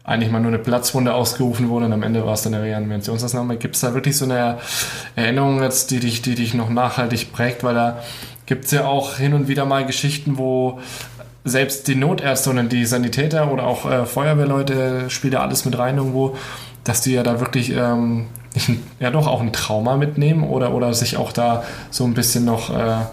eigentlich 0.03 0.31
mal 0.31 0.39
nur 0.39 0.49
eine 0.49 0.57
Platzwunde 0.57 1.13
ausgerufen 1.13 1.69
wurde 1.69 1.85
und 1.85 1.93
am 1.93 2.01
Ende 2.01 2.25
war 2.25 2.33
es 2.33 2.41
dann 2.41 2.55
eine 2.55 2.63
Reanimationsmaßnahme. 2.63 3.57
Gibt 3.57 3.75
es 3.75 3.81
da 3.81 3.93
wirklich 3.93 4.17
so 4.17 4.25
eine 4.25 4.57
Erinnerung 5.15 5.61
jetzt, 5.61 5.91
die 5.91 5.99
dich, 5.99 6.23
die 6.23 6.33
dich 6.33 6.55
noch 6.55 6.71
nachhaltig 6.71 7.31
prägt? 7.31 7.63
Weil 7.63 7.75
da 7.75 7.99
gibt 8.47 8.65
es 8.65 8.71
ja 8.71 8.85
auch 8.85 9.17
hin 9.17 9.35
und 9.35 9.47
wieder 9.47 9.65
mal 9.65 9.85
Geschichten, 9.85 10.39
wo 10.39 10.79
selbst 11.43 11.87
die 11.87 11.93
Notärzte 11.93 12.49
und 12.49 12.69
die 12.69 12.85
Sanitäter 12.85 13.51
oder 13.51 13.67
auch 13.67 13.89
äh, 13.89 14.05
Feuerwehrleute 14.07 15.11
spielt 15.11 15.33
ja 15.33 15.41
alles 15.41 15.65
mit 15.65 15.77
rein 15.77 15.97
irgendwo, 15.97 16.35
dass 16.83 17.01
die 17.01 17.13
ja 17.13 17.23
da 17.23 17.39
wirklich 17.39 17.71
ähm, 17.71 18.27
ja 18.99 19.11
doch 19.11 19.27
auch 19.27 19.41
ein 19.41 19.53
Trauma 19.53 19.97
mitnehmen 19.97 20.43
oder, 20.43 20.73
oder 20.73 20.93
sich 20.93 21.17
auch 21.17 21.31
da 21.31 21.63
so 21.89 22.03
ein 22.05 22.13
bisschen 22.13 22.45
noch 22.45 22.69
äh, 22.69 23.05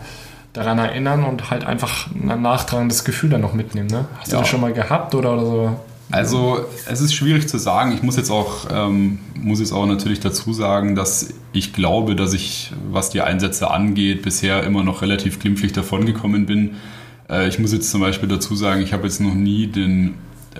daran 0.52 0.79
erinnern 0.79 1.24
und 1.24 1.50
halt 1.50 1.64
einfach 1.64 2.09
ein 2.14 2.42
nachtragendes 2.42 3.05
Gefühl 3.05 3.31
dann 3.31 3.42
noch 3.42 3.52
mitnehmen. 3.52 3.88
Ne? 3.88 4.07
Hast 4.18 4.33
ja. 4.33 4.38
du 4.38 4.42
das 4.42 4.48
schon 4.48 4.61
mal 4.61 4.72
gehabt 4.72 5.14
oder, 5.14 5.35
oder 5.35 5.44
so? 5.44 5.76
Also 6.11 6.61
es 6.88 7.00
ist 7.00 7.14
schwierig 7.14 7.48
zu 7.48 7.59
sagen. 7.59 7.92
Ich 7.92 8.02
muss 8.02 8.16
jetzt 8.16 8.31
auch 8.31 8.68
ähm, 8.72 9.18
muss 9.35 9.61
jetzt 9.61 9.72
auch 9.72 9.87
natürlich 9.87 10.20
dazu 10.20 10.52
sagen, 10.52 10.94
dass 10.94 11.35
ich 11.52 11.72
glaube, 11.72 12.14
dass 12.14 12.33
ich, 12.33 12.72
was 12.90 13.11
die 13.11 13.22
Einsätze 13.22 13.70
angeht, 13.70 14.22
bisher 14.22 14.62
immer 14.64 14.85
noch 14.85 15.02
relativ 15.02 15.40
glimpflich 15.40 15.72
davongekommen 15.72 16.46
bin. 16.46 16.76
Äh, 17.29 17.48
ich 17.48 17.59
muss 17.59 17.72
jetzt 17.72 17.90
zum 17.90 18.00
Beispiel 18.00 18.29
dazu 18.29 18.55
sagen, 18.55 18.83
ich 18.83 18.92
habe 18.92 19.05
jetzt 19.05 19.20
noch 19.20 19.35
nie 19.35 19.66
den 19.66 20.14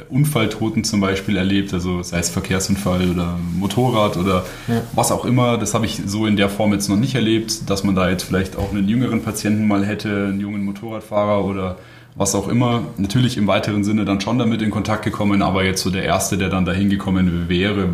Unfalltoten 0.09 0.85
zum 0.85 1.00
Beispiel 1.00 1.37
erlebt, 1.37 1.72
also 1.74 2.02
sei 2.02 2.18
es 2.18 2.30
Verkehrsunfall 2.30 3.11
oder 3.11 3.38
Motorrad 3.59 4.16
oder 4.16 4.44
ja. 4.68 4.82
was 4.94 5.12
auch 5.12 5.24
immer. 5.24 5.59
Das 5.59 5.74
habe 5.74 5.87
ich 5.87 6.00
so 6.06 6.26
in 6.26 6.37
der 6.37 6.48
Form 6.48 6.72
jetzt 6.72 6.88
noch 6.88 6.96
nicht 6.96 7.14
erlebt, 7.14 7.68
dass 7.70 7.85
man 7.85 7.94
da 7.94 8.09
jetzt 8.09 8.24
vielleicht 8.24 8.56
auch 8.56 8.72
einen 8.72 8.88
jüngeren 8.88 9.22
Patienten 9.22 9.66
mal 9.66 9.85
hätte, 9.85 10.28
einen 10.28 10.40
jungen 10.40 10.64
Motorradfahrer 10.64 11.44
oder 11.44 11.76
was 12.14 12.35
auch 12.35 12.48
immer. 12.48 12.82
Natürlich 12.96 13.37
im 13.37 13.46
weiteren 13.46 13.85
Sinne 13.85 14.04
dann 14.04 14.20
schon 14.20 14.38
damit 14.38 14.62
in 14.62 14.70
Kontakt 14.70 15.04
gekommen, 15.04 15.42
aber 15.42 15.64
jetzt 15.64 15.82
so 15.82 15.90
der 15.90 16.04
Erste, 16.04 16.38
der 16.38 16.48
dann 16.48 16.64
dahin 16.64 16.90
gekommen 16.90 17.48
wäre, 17.48 17.90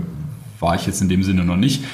war 0.61 0.77
ich 0.77 0.87
jetzt 0.87 1.03
in 1.03 1.09
dem 1.09 1.23
Sinne 1.23 1.45
noch 1.45 1.57
nicht. 1.57 1.85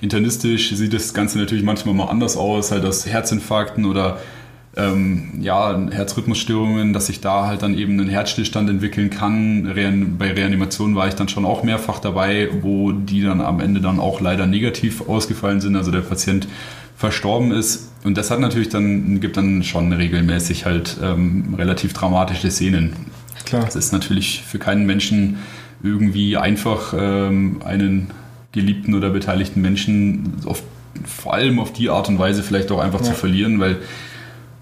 Internistisch 0.00 0.74
sieht 0.74 0.92
das 0.92 1.14
Ganze 1.14 1.38
natürlich 1.38 1.64
manchmal 1.64 1.94
mal 1.94 2.06
anders 2.06 2.36
aus, 2.36 2.72
halt 2.72 2.84
aus 2.84 3.06
Herzinfarkten 3.06 3.84
oder 3.84 4.18
ähm, 4.76 5.40
ja, 5.40 5.78
Herzrhythmusstörungen, 5.90 6.92
dass 6.92 7.06
sich 7.06 7.20
da 7.20 7.46
halt 7.46 7.62
dann 7.62 7.76
eben 7.76 8.00
ein 8.00 8.08
Herzstillstand 8.08 8.70
entwickeln 8.70 9.10
kann. 9.10 9.66
Rean 9.66 10.16
bei 10.16 10.32
Reanimation 10.32 10.96
war 10.96 11.08
ich 11.08 11.14
dann 11.14 11.28
schon 11.28 11.44
auch 11.44 11.62
mehrfach 11.62 11.98
dabei, 11.98 12.48
wo 12.62 12.92
die 12.92 13.22
dann 13.22 13.40
am 13.40 13.60
Ende 13.60 13.80
dann 13.80 14.00
auch 14.00 14.20
leider 14.20 14.46
negativ 14.46 15.08
ausgefallen 15.08 15.60
sind, 15.60 15.76
also 15.76 15.90
der 15.90 16.00
Patient 16.00 16.48
verstorben 16.96 17.52
ist. 17.52 17.90
Und 18.04 18.16
das 18.16 18.30
hat 18.30 18.40
natürlich 18.40 18.70
dann, 18.70 19.20
gibt 19.20 19.36
dann 19.36 19.62
schon 19.62 19.92
regelmäßig 19.92 20.64
halt 20.64 20.96
ähm, 21.02 21.54
relativ 21.58 21.92
dramatische 21.92 22.50
Szenen. 22.50 22.94
Klar. 23.44 23.64
Das 23.64 23.76
ist 23.76 23.92
natürlich 23.92 24.42
für 24.46 24.58
keinen 24.58 24.86
Menschen 24.86 25.38
irgendwie 25.82 26.36
einfach, 26.36 26.94
ähm, 26.96 27.60
einen 27.64 28.10
geliebten 28.52 28.94
oder 28.94 29.10
beteiligten 29.10 29.60
Menschen 29.60 30.34
auf, 30.44 30.62
vor 31.04 31.34
allem 31.34 31.58
auf 31.58 31.72
die 31.72 31.90
Art 31.90 32.08
und 32.08 32.18
Weise 32.18 32.42
vielleicht 32.42 32.70
auch 32.70 32.78
einfach 32.78 33.00
ja. 33.00 33.06
zu 33.06 33.12
verlieren, 33.12 33.58
weil 33.60 33.78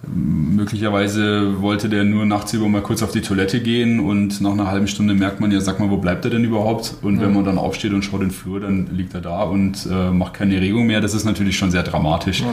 Möglicherweise 0.07 1.61
wollte 1.61 1.89
der 1.91 2.05
nur 2.05 2.25
nachts 2.25 2.55
über 2.55 2.69
mal 2.69 2.81
kurz 2.81 3.03
auf 3.03 3.13
die 3.13 3.21
Toilette 3.21 3.61
gehen 3.61 4.01
und 4.01 4.41
nach 4.41 4.53
einer 4.53 4.67
halben 4.67 4.89
Stunde 4.89 5.15
merkt 5.15 5.41
man 5.41 5.53
ja, 5.53 5.61
sag 5.61 5.79
mal, 5.79 5.91
wo 5.91 5.99
bleibt 5.99 6.25
er 6.25 6.31
denn 6.31 6.43
überhaupt? 6.43 6.95
Und 7.03 7.17
ja. 7.17 7.23
wenn 7.23 7.35
man 7.35 7.45
dann 7.45 7.59
aufsteht 7.59 7.93
und 7.93 8.03
schaut 8.03 8.23
in 8.23 8.29
den 8.29 8.31
Flur, 8.31 8.61
dann 8.61 8.89
liegt 8.91 9.15
er 9.15 9.21
da 9.21 9.43
und 9.43 9.87
äh, 9.91 10.11
macht 10.11 10.35
keine 10.35 10.61
Regung 10.61 10.87
mehr. 10.87 11.01
Das 11.01 11.13
ist 11.13 11.25
natürlich 11.25 11.59
schon 11.59 11.71
sehr 11.71 11.83
dramatisch. 11.83 12.41
Ja. 12.41 12.47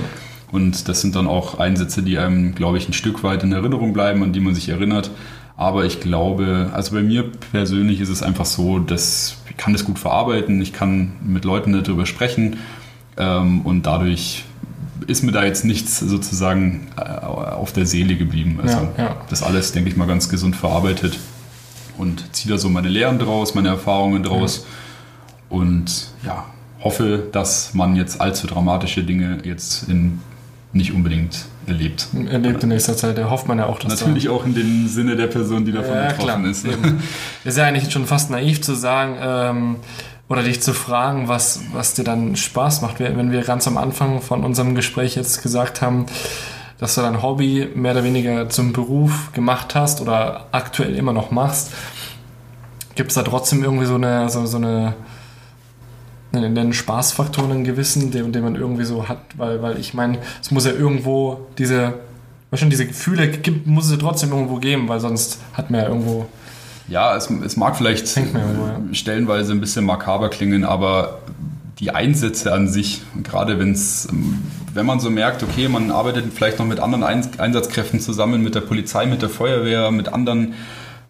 Und 0.51 0.87
das 0.87 1.01
sind 1.01 1.15
dann 1.15 1.27
auch 1.27 1.59
Einsätze, 1.59 2.03
die 2.03 2.17
einem, 2.17 2.53
glaube 2.55 2.77
ich, 2.77 2.87
ein 2.87 2.93
Stück 2.93 3.23
weit 3.23 3.43
in 3.43 3.51
Erinnerung 3.51 3.93
bleiben, 3.93 4.23
an 4.23 4.33
die 4.33 4.39
man 4.39 4.53
sich 4.53 4.69
erinnert. 4.69 5.11
Aber 5.55 5.85
ich 5.85 5.99
glaube, 5.99 6.69
also 6.73 6.95
bei 6.95 7.01
mir 7.01 7.23
persönlich 7.51 7.99
ist 7.99 8.09
es 8.09 8.21
einfach 8.21 8.45
so, 8.45 8.77
dass 8.79 9.37
ich 9.49 9.57
kann 9.57 9.73
das 9.73 9.85
gut 9.85 9.97
verarbeiten, 9.97 10.61
ich 10.61 10.71
kann 10.71 11.13
mit 11.25 11.45
Leuten 11.45 11.73
darüber 11.73 12.05
sprechen 12.05 12.57
ähm, 13.17 13.61
und 13.61 13.87
dadurch 13.87 14.45
ist 15.05 15.23
mir 15.23 15.31
da 15.31 15.43
jetzt 15.43 15.65
nichts 15.65 15.99
sozusagen 15.99 16.87
äh, 16.97 17.01
auf 17.01 17.71
der 17.73 17.85
Seele 17.85 18.15
geblieben. 18.15 18.59
Also 18.61 18.77
ja, 18.97 19.03
ja. 19.03 19.15
das 19.29 19.43
alles, 19.43 19.71
denke 19.71 19.89
ich 19.89 19.97
mal, 19.97 20.07
ganz 20.07 20.29
gesund 20.29 20.55
verarbeitet 20.55 21.19
und 21.97 22.35
ziehe 22.35 22.53
da 22.53 22.57
so 22.57 22.69
meine 22.69 22.89
Lehren 22.89 23.19
draus, 23.19 23.55
meine 23.55 23.69
Erfahrungen 23.69 24.23
draus 24.23 24.65
ja. 25.49 25.57
und 25.57 26.09
ja, 26.25 26.45
hoffe, 26.81 27.27
dass 27.31 27.73
man 27.73 27.95
jetzt 27.95 28.21
allzu 28.21 28.47
dramatische 28.47 29.03
Dinge 29.03 29.39
jetzt 29.43 29.89
in 29.89 30.19
nicht 30.73 30.93
unbedingt 30.93 31.45
erlebt. 31.65 32.07
Erlebt 32.29 32.63
in 32.63 32.69
nächster 32.69 32.95
Zeit, 32.95 33.17
da 33.17 33.29
hofft 33.29 33.47
man 33.47 33.57
ja 33.57 33.65
auch, 33.65 33.79
dass 33.79 33.99
Natürlich 33.99 34.25
da 34.25 34.31
auch 34.31 34.45
in 34.45 34.53
dem 34.53 34.87
Sinne 34.87 35.15
der 35.15 35.27
Person, 35.27 35.65
die 35.65 35.71
davon 35.71 35.95
ja, 35.95 36.09
betroffen 36.09 36.43
klar, 36.43 36.45
ist. 36.45 36.65
Eben. 36.65 37.01
ist 37.43 37.57
ja 37.57 37.65
eigentlich 37.65 37.91
schon 37.91 38.05
fast 38.05 38.29
naiv 38.29 38.61
zu 38.61 38.75
sagen, 38.75 39.15
ähm, 39.19 39.75
oder 40.29 40.43
dich 40.43 40.61
zu 40.61 40.73
fragen, 40.73 41.27
was, 41.27 41.61
was 41.73 41.93
dir 41.93 42.03
dann 42.03 42.35
Spaß 42.35 42.81
macht. 42.81 42.99
Wenn 42.99 43.31
wir 43.31 43.43
ganz 43.43 43.67
am 43.67 43.77
Anfang 43.77 44.21
von 44.21 44.43
unserem 44.43 44.75
Gespräch 44.75 45.15
jetzt 45.15 45.41
gesagt 45.41 45.81
haben, 45.81 46.05
dass 46.79 46.95
du 46.95 47.01
dein 47.01 47.21
Hobby 47.21 47.69
mehr 47.73 47.93
oder 47.93 48.03
weniger 48.03 48.49
zum 48.49 48.73
Beruf 48.73 49.31
gemacht 49.33 49.73
hast 49.73 50.01
oder 50.01 50.47
aktuell 50.51 50.95
immer 50.95 51.13
noch 51.13 51.31
machst, 51.31 51.71
gibt 52.95 53.11
es 53.11 53.15
da 53.15 53.23
trotzdem 53.23 53.63
irgendwie 53.63 53.85
so 53.85 53.95
eine, 53.95 54.29
so, 54.29 54.45
so 54.45 54.57
eine, 54.57 54.95
einen 56.33 56.73
Spaßfaktor, 56.73 57.45
einen 57.45 57.63
gewissen, 57.63 58.11
den, 58.11 58.31
den 58.31 58.43
man 58.43 58.55
irgendwie 58.55 58.83
so 58.83 59.07
hat, 59.07 59.19
weil, 59.37 59.61
weil 59.61 59.79
ich 59.79 59.93
meine, 59.93 60.19
es 60.41 60.51
muss 60.51 60.65
ja 60.65 60.71
irgendwo 60.71 61.47
diese, 61.57 61.95
schon 62.53 62.69
diese 62.69 62.85
Gefühle 62.85 63.29
gibt, 63.29 63.65
muss 63.65 63.85
es 63.85 63.91
ja 63.91 63.97
trotzdem 63.97 64.31
irgendwo 64.31 64.57
geben, 64.57 64.87
weil 64.89 64.99
sonst 64.99 65.39
hat 65.53 65.71
man 65.71 65.81
ja 65.81 65.87
irgendwo 65.87 66.27
ja, 66.87 67.15
es, 67.15 67.29
es 67.29 67.57
mag 67.57 67.75
vielleicht 67.75 68.15
irgendwo, 68.17 68.93
stellenweise 68.93 69.51
ein 69.51 69.59
bisschen 69.59 69.85
makaber 69.85 70.29
klingen, 70.29 70.63
aber 70.63 71.19
die 71.79 71.91
Einsätze 71.91 72.53
an 72.53 72.67
sich, 72.67 73.01
gerade 73.23 73.59
wenn's, 73.59 74.07
wenn 74.73 74.85
man 74.85 74.99
so 74.99 75.09
merkt, 75.09 75.43
okay, 75.43 75.67
man 75.67 75.91
arbeitet 75.91 76.25
vielleicht 76.33 76.59
noch 76.59 76.65
mit 76.65 76.79
anderen 76.79 77.03
Einsatzkräften 77.03 77.99
zusammen, 77.99 78.43
mit 78.43 78.55
der 78.55 78.61
Polizei, 78.61 79.05
mit 79.05 79.21
der 79.21 79.29
Feuerwehr, 79.29 79.91
mit 79.91 80.11
anderen 80.11 80.55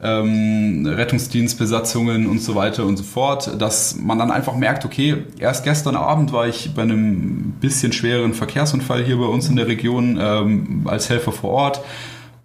ähm, 0.01 0.85
Rettungsdienstbesatzungen 0.85 2.27
und 2.27 2.41
so 2.41 2.53
weiter 2.55 2.85
und 2.85 2.97
so 2.97 3.03
fort, 3.03 3.59
dass 3.59 3.95
man 3.95 4.19
dann 4.19 4.29
einfach 4.29 4.55
merkt, 4.55 4.85
okay, 4.85 5.23
erst 5.39 5.63
gestern 5.63 5.95
Abend 5.95 6.31
war 6.31 6.47
ich 6.47 6.73
bei 6.75 6.83
einem 6.83 7.53
bisschen 7.59 7.93
schweren 7.93 8.33
Verkehrsunfall 8.33 9.03
hier 9.03 9.17
bei 9.17 9.25
uns 9.25 9.49
in 9.49 9.55
der 9.55 9.67
Region 9.67 10.19
ähm, 10.21 10.81
als 10.85 11.09
Helfer 11.09 11.31
vor 11.31 11.51
Ort 11.51 11.81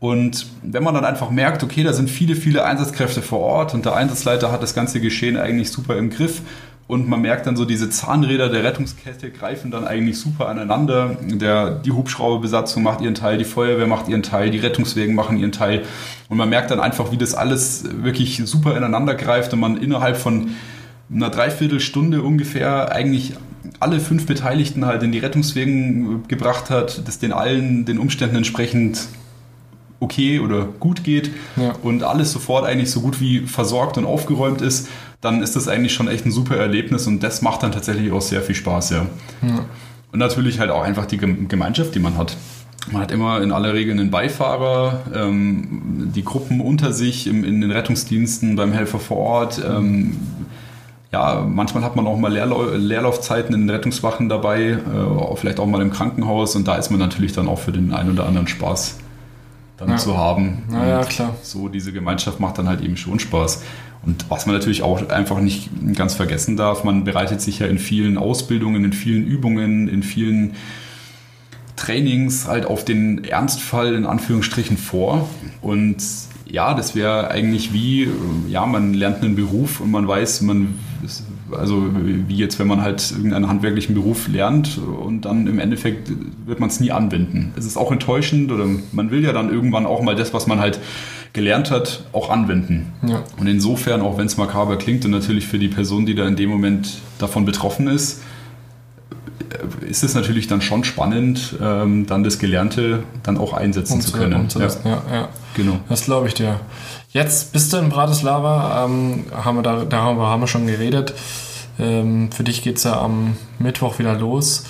und 0.03 0.47
wenn 0.65 0.83
man 0.83 0.95
dann 0.95 1.05
einfach 1.05 1.31
merkt, 1.31 1.63
okay, 1.63 1.85
da 1.85 1.93
sind 1.93 2.11
viele, 2.11 2.35
viele 2.35 2.65
Einsatzkräfte 2.65 3.23
vor 3.23 3.39
Ort 3.39 3.73
und 3.73 3.85
der 3.85 3.95
Einsatzleiter 3.95 4.51
hat 4.51 4.61
das 4.61 4.75
ganze 4.75 5.01
Geschehen 5.01 5.37
eigentlich 5.37 5.71
super 5.71 5.97
im 5.97 6.11
Griff 6.11 6.43
und 6.89 7.09
man 7.09 7.23
merkt 7.23 7.47
dann 7.47 7.55
so, 7.55 7.65
diese 7.65 7.89
Zahnräder 7.89 8.49
der 8.49 8.65
Rettungskette 8.65 9.31
greifen 9.31 9.71
dann 9.71 9.87
eigentlich 9.87 10.19
super 10.19 10.49
aneinander. 10.49 11.17
Der, 11.23 11.77
die 11.77 11.93
Hubschrauberbesatzung 11.93 12.83
macht 12.83 13.01
ihren 13.01 13.15
Teil, 13.15 13.39
die 13.39 13.45
Feuerwehr 13.45 13.87
macht 13.87 14.09
ihren 14.09 14.25
Teil, 14.25 14.51
die 14.51 14.59
Rettungswegen 14.59 15.15
machen 15.15 15.39
ihren 15.39 15.53
Teil. 15.53 15.85
Und 16.29 16.37
man 16.37 16.49
merkt 16.49 16.73
dann 16.73 16.81
einfach, 16.81 17.13
wie 17.13 17.17
das 17.17 17.35
alles 17.35 17.85
wirklich 18.03 18.43
super 18.45 18.77
ineinander 18.77 19.15
greift 19.15 19.53
und 19.53 19.61
man 19.61 19.77
innerhalb 19.77 20.17
von 20.17 20.51
einer 21.15 21.31
Dreiviertelstunde 21.31 22.23
ungefähr 22.23 22.91
eigentlich 22.91 23.35
alle 23.79 24.01
fünf 24.01 24.27
Beteiligten 24.27 24.85
halt 24.85 25.05
in 25.05 25.13
die 25.13 25.21
Rettungswegen 25.21 26.27
gebracht 26.27 26.71
hat, 26.71 27.07
das 27.07 27.21
den 27.21 27.33
allen 27.33 27.85
den 27.85 28.01
Umständen 28.01 28.35
entsprechend 28.35 29.07
okay 30.03 30.41
oder 30.41 30.65
gut 30.65 31.05
geht 31.05 31.31
ja. 31.57 31.75
und 31.83 32.03
alles 32.03 32.33
sofort 32.33 32.67
eigentlich 32.67 32.91
so 32.91 33.01
gut 33.01 33.21
wie 33.21 33.41
versorgt 33.41 33.97
und 33.99 34.05
aufgeräumt 34.05 34.61
ist, 34.61 34.89
dann 35.21 35.43
ist 35.43 35.57
das 35.57 35.69
eigentlich 35.69 35.95
schon 35.95 36.09
echt 36.09 36.27
ein 36.27 36.33
super 36.33 36.57
Erlebnis 36.57 37.07
und 37.07 37.23
das 37.23 37.43
macht 37.43 37.63
dann 37.63 37.73
tatsächlich 37.73 38.13
auch 38.13 38.21
sehr 38.21 38.43
viel 38.43 38.57
Spaß, 38.57 38.91
ja. 38.91 39.07
ja. 39.43 39.65
Und 40.11 40.19
natürlich 40.19 40.59
halt 40.59 40.71
auch 40.71 40.83
einfach 40.83 41.07
die 41.07 41.17
Gemeinschaft, 41.17 41.95
die 41.95 42.01
man 42.01 42.19
hat. 42.19 42.37
Man 42.91 43.03
hat 43.03 43.13
immer 43.13 43.41
in 43.41 43.53
aller 43.53 43.73
Regel 43.73 43.93
einen 43.93 44.11
Beifahrer, 44.11 45.03
ähm, 45.15 46.11
die 46.15 46.25
Gruppen 46.25 46.61
unter 46.61 46.93
sich 46.93 47.29
im, 47.29 47.45
in 47.45 47.61
den 47.61 47.71
Rettungsdiensten, 47.71 48.57
beim 48.57 48.73
Helfer 48.73 48.99
vor 48.99 49.19
Ort. 49.19 49.63
Ähm, 49.65 50.19
ja, 51.13 51.47
manchmal 51.49 51.85
hat 51.85 51.95
man 51.95 52.07
auch 52.07 52.19
mal 52.19 52.33
Leerlau 52.33 52.65
Leerlaufzeiten 52.75 53.55
in 53.55 53.63
den 53.63 53.71
Rettungswachen 53.71 54.29
dabei, 54.29 54.71
äh, 54.71 55.37
vielleicht 55.37 55.61
auch 55.61 55.67
mal 55.67 55.81
im 55.81 55.93
Krankenhaus 55.93 56.57
und 56.57 56.67
da 56.67 56.75
ist 56.75 56.91
man 56.91 56.99
natürlich 56.99 57.33
dann 57.33 57.49
auch 57.49 57.59
für 57.59 57.73
den 57.73 57.95
einen 57.95 58.11
oder 58.11 58.27
anderen 58.27 58.49
Spaß 58.49 58.99
dann 59.83 59.91
ja. 59.91 59.97
zu 59.97 60.17
haben. 60.17 60.63
Ja, 60.73 60.87
ja, 60.87 61.05
klar. 61.05 61.35
So 61.43 61.69
diese 61.69 61.93
Gemeinschaft 61.93 62.41
macht 62.41 62.59
dann 62.59 62.69
halt 62.69 62.81
eben 62.81 62.97
schon 62.97 63.19
Spaß. 63.19 63.63
Und 64.05 64.31
was 64.31 64.47
man 64.47 64.55
natürlich 64.55 64.83
auch 64.83 65.09
einfach 65.11 65.41
nicht 65.41 65.71
ganz 65.95 66.15
vergessen 66.15 66.57
darf, 66.57 66.85
man 66.85 67.05
bereitet 67.05 67.41
sich 67.41 67.59
ja 67.59 67.67
in 67.67 67.79
vielen 67.79 68.19
Ausbildungen, 68.19 68.85
in 68.85 68.93
vielen 68.93 69.25
Übungen, 69.25 69.89
in 69.89 70.03
vielen 70.03 70.55
Trainings 71.77 72.47
halt 72.47 72.67
auf 72.67 72.85
den 72.85 73.25
Ernstfall 73.25 73.95
in 73.95 74.07
Anführungsstrichen 74.07 74.77
vor. 74.77 75.29
Und 75.61 75.97
ja, 76.47 76.75
das 76.75 76.95
wäre 76.95 77.31
eigentlich 77.31 77.73
wie, 77.73 78.09
ja, 78.49 78.67
man 78.67 78.95
lernt 78.95 79.23
einen 79.23 79.37
Beruf 79.37 79.81
und 79.81 79.91
man 79.91 80.07
weiß, 80.07 80.43
man 80.43 80.75
also 81.57 81.91
wie 81.95 82.37
jetzt, 82.37 82.59
wenn 82.59 82.67
man 82.67 82.83
halt 82.83 83.11
irgendeinen 83.13 83.49
handwerklichen 83.49 83.95
Beruf 83.95 84.29
lernt 84.29 84.79
und 84.79 85.23
dann 85.23 85.47
im 85.47 85.59
Endeffekt 85.59 86.11
wird 86.47 86.61
man 86.61 86.69
es 86.69 86.81
nie 86.81 86.93
anwenden. 86.93 87.53
Es 87.57 87.67
ist 87.67 87.77
auch 87.77 87.93
enttäuschend 87.93 88.51
oder 88.53 88.67
man 88.93 89.11
will 89.11 89.23
ja 89.25 89.33
dann 89.33 89.51
irgendwann 89.51 89.87
auch 89.87 90.03
mal 90.03 90.15
das, 90.15 90.35
was 90.35 90.47
man 90.47 90.61
halt 90.61 90.81
gelernt 91.33 91.71
hat, 91.71 92.05
auch 92.13 92.31
anwenden. 92.31 92.93
Ja. 93.07 93.23
Und 93.39 93.47
insofern, 93.47 94.03
auch 94.03 94.19
wenn 94.19 94.27
es 94.27 94.37
makaber 94.37 94.77
klingt 94.77 95.05
und 95.05 95.11
natürlich 95.11 95.47
für 95.47 95.59
die 95.59 95.69
Person, 95.69 96.05
die 96.05 96.15
da 96.15 96.27
in 96.27 96.37
dem 96.37 96.51
Moment 96.51 96.99
davon 97.19 97.45
betroffen 97.45 97.89
ist, 97.89 98.21
ist 99.89 100.03
es 100.03 100.15
natürlich 100.15 100.47
dann 100.47 100.61
schon 100.61 100.85
spannend, 100.85 101.57
ähm, 101.61 102.07
dann 102.07 102.25
das 102.25 102.39
Gelernte 102.39 103.03
dann 103.23 103.39
auch 103.39 103.53
einsetzen 103.53 104.01
zu 104.01 104.13
können. 104.13 104.49
Ja. 104.55 104.61
ja, 104.61 105.03
ja. 105.11 105.29
Genau. 105.55 105.79
Das 105.89 106.05
glaube 106.05 106.29
ich 106.29 106.35
dir. 106.35 106.61
Jetzt 107.13 107.53
bist 107.53 107.71
du 107.73 107.77
in 107.77 107.91
Bratislava, 107.91 108.87
ähm, 108.87 109.27
haben 109.33 109.59
wir 109.59 109.63
da, 109.63 109.85
darüber 109.85 110.29
haben 110.29 110.41
wir 110.41 110.47
schon 110.47 110.67
geredet. 110.67 111.13
Ähm, 111.79 112.33
für 112.33 112.43
dich 112.43 112.63
geht 112.63 112.79
es 112.79 112.85
ja 112.85 112.99
am 112.99 113.37
Mittwoch 113.59 113.99
wieder 113.99 114.15
los. 114.15 114.65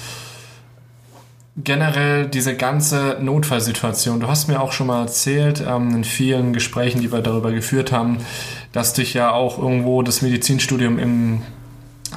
Generell 1.56 2.26
diese 2.26 2.56
ganze 2.56 3.18
Notfallsituation. 3.20 4.18
Du 4.18 4.26
hast 4.26 4.48
mir 4.48 4.60
auch 4.60 4.72
schon 4.72 4.88
mal 4.88 5.02
erzählt, 5.02 5.62
ähm, 5.64 5.94
in 5.94 6.04
vielen 6.04 6.52
Gesprächen, 6.52 7.00
die 7.00 7.12
wir 7.12 7.20
darüber 7.20 7.52
geführt 7.52 7.92
haben, 7.92 8.18
dass 8.72 8.92
dich 8.92 9.14
ja 9.14 9.30
auch 9.30 9.58
irgendwo 9.58 10.02
das 10.02 10.20
Medizinstudium 10.22 10.98
im 10.98 11.42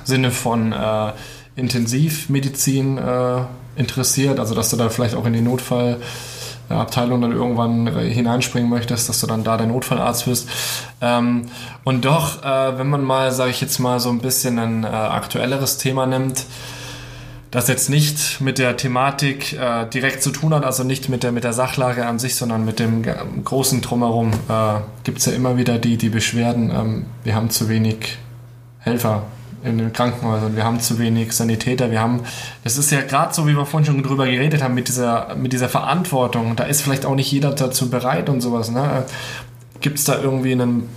Sinne 0.06 0.32
von 0.32 0.72
äh, 0.72 1.12
Intensivmedizin 1.56 2.98
äh, 2.98 3.42
interessiert, 3.76 4.40
also 4.40 4.56
dass 4.56 4.72
du 4.72 4.78
da 4.78 4.90
vielleicht 4.90 5.14
auch 5.14 5.26
in 5.26 5.34
die 5.34 5.42
Notfall 5.42 5.98
Abteilung 6.70 7.22
dann 7.22 7.32
irgendwann 7.32 7.88
hineinspringen 7.88 8.70
möchtest, 8.70 9.10
dass 9.10 9.20
du 9.20 9.28
dann 9.28 9.44
da 9.44 9.58
der 9.58 9.68
Notfallarzt 9.68 10.28
wirst. 10.28 10.50
Ähm, 11.02 11.44
und 11.84 12.06
doch, 12.06 12.44
äh, 12.44 12.78
wenn 12.78 12.90
man 12.90 13.04
mal, 13.04 13.32
sage 13.32 13.52
ich 13.52 13.62
jetzt 13.62 13.80
mal, 13.80 14.00
so 14.00 14.10
ein 14.10 14.20
bisschen 14.20 14.60
ein 14.60 14.84
äh, 14.84 14.88
aktuelleres 14.88 15.78
Thema 15.78 16.06
nimmt, 16.06 16.46
das 17.52 17.68
jetzt 17.68 17.90
nicht 17.90 18.42
mit 18.42 18.58
der 18.58 18.76
Thematik 18.76 19.54
äh, 19.54 19.86
direkt 19.86 20.22
zu 20.22 20.32
tun 20.32 20.54
hat, 20.54 20.66
also 20.66 20.84
nicht 20.84 21.08
mit 21.08 21.24
der, 21.24 21.32
mit 21.32 21.44
der 21.44 21.54
Sachlage 21.54 22.06
an 22.06 22.20
sich, 22.20 22.36
sondern 22.36 22.66
mit 22.66 22.80
dem 22.80 23.04
großen 23.44 23.82
Drumherum, 23.82 24.32
äh, 24.50 24.80
gibt 25.04 25.20
es 25.20 25.26
ja 25.26 25.34
immer 25.34 25.56
wieder 25.58 25.78
die, 25.78 25.98
die 25.98 26.10
Beschwerden, 26.10 26.70
ähm, 26.72 27.06
wir 27.24 27.36
haben 27.36 27.50
zu 27.50 27.70
wenig 27.70 28.18
Helfer 28.80 29.24
in 29.66 29.78
den 29.78 29.94
Krankenhäusern, 29.94 30.56
wir 30.56 30.64
haben 30.64 30.80
zu 30.80 31.00
wenig 31.00 31.34
Sanitäter, 31.34 31.92
wir 31.92 32.00
haben, 32.00 32.22
das 32.64 32.78
ist 32.78 32.92
ja 32.92 33.02
gerade 33.02 33.34
so, 33.34 33.48
wie 33.48 33.56
wir 33.56 33.66
vorhin 33.66 33.86
schon 33.86 34.04
drüber 34.04 34.26
geredet 34.26 34.64
haben, 34.64 34.74
mit 34.74 34.88
dieser, 34.88 35.36
mit 35.36 35.54
dieser 35.54 35.70
Verantwortung, 35.70 36.56
da 36.56 36.66
ist 36.66 36.82
vielleicht 36.82 37.06
auch 37.06 37.16
nicht 37.16 37.32
jeder 37.32 37.52
dazu 37.52 37.90
bereit 37.90 38.30
und 38.30 38.42
sowas. 38.42 38.72
Ne? 38.72 39.06
Gibt 39.82 40.00
es 40.00 40.06
da 40.06 40.20
irgendwie 40.22 40.54
einen 40.54 40.90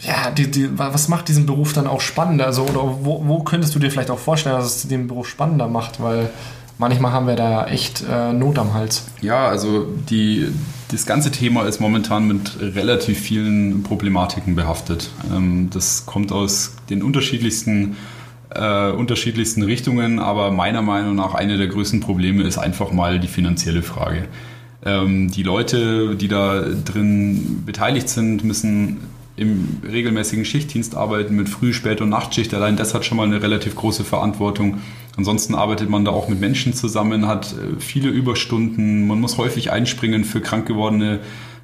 ja, 0.00 0.32
die, 0.32 0.50
die, 0.50 0.78
was 0.78 1.06
macht 1.06 1.28
diesen 1.28 1.46
Beruf 1.46 1.72
dann 1.72 1.86
auch 1.86 2.00
spannender? 2.00 2.46
Also, 2.46 2.62
oder 2.62 2.98
wo, 3.02 3.22
wo 3.24 3.44
könntest 3.44 3.74
du 3.74 3.78
dir 3.78 3.90
vielleicht 3.90 4.10
auch 4.10 4.18
vorstellen, 4.18 4.56
dass 4.56 4.76
es 4.76 4.88
den 4.88 5.06
Beruf 5.06 5.28
spannender 5.28 5.68
macht? 5.68 6.02
Weil 6.02 6.30
manchmal 6.82 7.12
haben 7.12 7.26
wir 7.26 7.36
da 7.36 7.66
echt 7.66 8.04
äh, 8.10 8.32
Not 8.32 8.58
am 8.58 8.74
Hals. 8.74 9.06
Ja, 9.22 9.46
also 9.46 9.86
die, 10.10 10.48
das 10.90 11.06
ganze 11.06 11.30
Thema 11.30 11.62
ist 11.64 11.80
momentan 11.80 12.26
mit 12.26 12.58
relativ 12.60 13.18
vielen 13.20 13.82
Problematiken 13.84 14.54
behaftet. 14.54 15.10
Ähm, 15.32 15.70
das 15.72 16.04
kommt 16.06 16.32
aus 16.32 16.74
den 16.90 17.02
unterschiedlichsten, 17.02 17.96
äh, 18.50 18.90
unterschiedlichsten 18.90 19.62
Richtungen, 19.62 20.18
aber 20.18 20.50
meiner 20.50 20.82
Meinung 20.82 21.14
nach 21.14 21.34
eine 21.34 21.56
der 21.56 21.68
größten 21.68 22.00
Probleme 22.00 22.42
ist 22.42 22.58
einfach 22.58 22.92
mal 22.92 23.20
die 23.20 23.28
finanzielle 23.28 23.82
Frage. 23.82 24.26
Ähm, 24.84 25.30
die 25.30 25.44
Leute, 25.44 26.16
die 26.16 26.28
da 26.28 26.62
drin 26.84 27.62
beteiligt 27.64 28.08
sind, 28.08 28.42
müssen 28.42 28.98
im 29.36 29.80
regelmäßigen 29.88 30.44
Schichtdienst 30.44 30.94
arbeiten 30.96 31.36
mit 31.36 31.48
Früh-, 31.48 31.72
Spät- 31.72 32.00
und 32.00 32.08
Nachtschicht. 32.08 32.52
Allein 32.54 32.76
das 32.76 32.92
hat 32.92 33.04
schon 33.04 33.16
mal 33.16 33.26
eine 33.26 33.40
relativ 33.40 33.76
große 33.76 34.04
Verantwortung. 34.04 34.78
Ansonsten 35.16 35.54
arbeitet 35.54 35.90
man 35.90 36.04
da 36.04 36.10
auch 36.10 36.28
mit 36.28 36.40
Menschen 36.40 36.74
zusammen, 36.74 37.26
hat 37.26 37.52
äh, 37.52 37.80
viele 37.80 38.08
Überstunden. 38.08 39.06
Man 39.06 39.20
muss 39.20 39.38
häufig 39.38 39.70
einspringen 39.70 40.24
für 40.24 40.40
krank 40.40 40.66
gewordene 40.66 41.20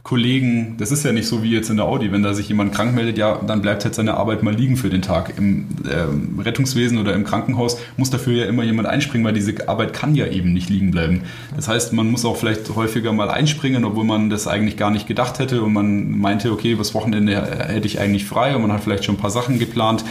Kollegen, 0.09 0.77
das 0.79 0.91
ist 0.91 1.05
ja 1.05 1.13
nicht 1.13 1.29
so 1.29 1.43
wie 1.43 1.51
jetzt 1.51 1.69
in 1.69 1.77
der 1.77 1.85
Audi, 1.85 2.11
wenn 2.11 2.23
da 2.23 2.33
sich 2.33 2.49
jemand 2.49 2.73
krank 2.73 2.95
meldet, 2.95 3.19
ja, 3.19 3.43
dann 3.47 3.61
bleibt 3.61 3.85
halt 3.85 3.95
seine 3.95 4.15
Arbeit 4.15 4.43
mal 4.43 4.55
liegen 4.55 4.79
für 4.79 4.89
den 4.89 5.03
Tag. 5.03 5.35
Im 5.37 5.67
äh, 5.85 6.43
Rettungswesen 6.43 6.97
oder 6.97 7.13
im 7.13 7.25
Krankenhaus 7.25 7.79
muss 7.99 8.09
dafür 8.09 8.33
ja 8.33 8.47
immer 8.47 8.63
jemand 8.63 8.89
einspringen, 8.89 9.27
weil 9.27 9.35
diese 9.35 9.69
Arbeit 9.69 9.93
kann 9.93 10.15
ja 10.15 10.27
eben 10.27 10.55
nicht 10.55 10.71
liegen 10.71 10.93
bleiben. 10.93 11.25
Das 11.57 11.69
heißt, 11.69 11.93
man 11.93 12.11
muss 12.11 12.25
auch 12.25 12.39
vielleicht 12.39 12.75
häufiger 12.75 13.13
mal 13.13 13.29
einspringen, 13.29 13.85
obwohl 13.85 14.05
man 14.05 14.31
das 14.31 14.49
eigentlich 14.49 14.79
gar 14.79 14.91
nicht 14.91 15.07
gedacht 15.07 15.41
hätte 15.41 15.61
und 15.61 15.75
man 15.75 16.19
meinte, 16.19 16.53
okay, 16.53 16.79
was 16.79 16.95
Wochenende 16.95 17.67
hätte 17.69 17.87
ich 17.87 18.01
eigentlich 18.01 18.25
frei 18.25 18.57
und 18.57 18.63
man 18.63 18.73
hat 18.73 18.83
vielleicht 18.83 19.05
schon 19.05 19.17
ein 19.17 19.21
paar 19.21 19.31
Sachen 19.31 19.59
geplant. 19.59 20.07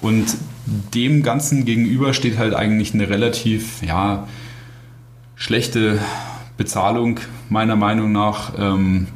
Und 0.00 0.36
dem 0.94 1.22
Ganzen 1.22 1.64
gegenüber 1.64 2.14
steht 2.14 2.38
halt 2.38 2.54
eigentlich 2.54 2.94
eine 2.94 3.08
relativ, 3.08 3.82
ja, 3.82 4.26
schlechte 5.34 5.98
Bezahlung 6.56 7.18
meiner 7.48 7.76
Meinung 7.76 8.12
nach. 8.12 8.52
Ähm, 8.58 9.08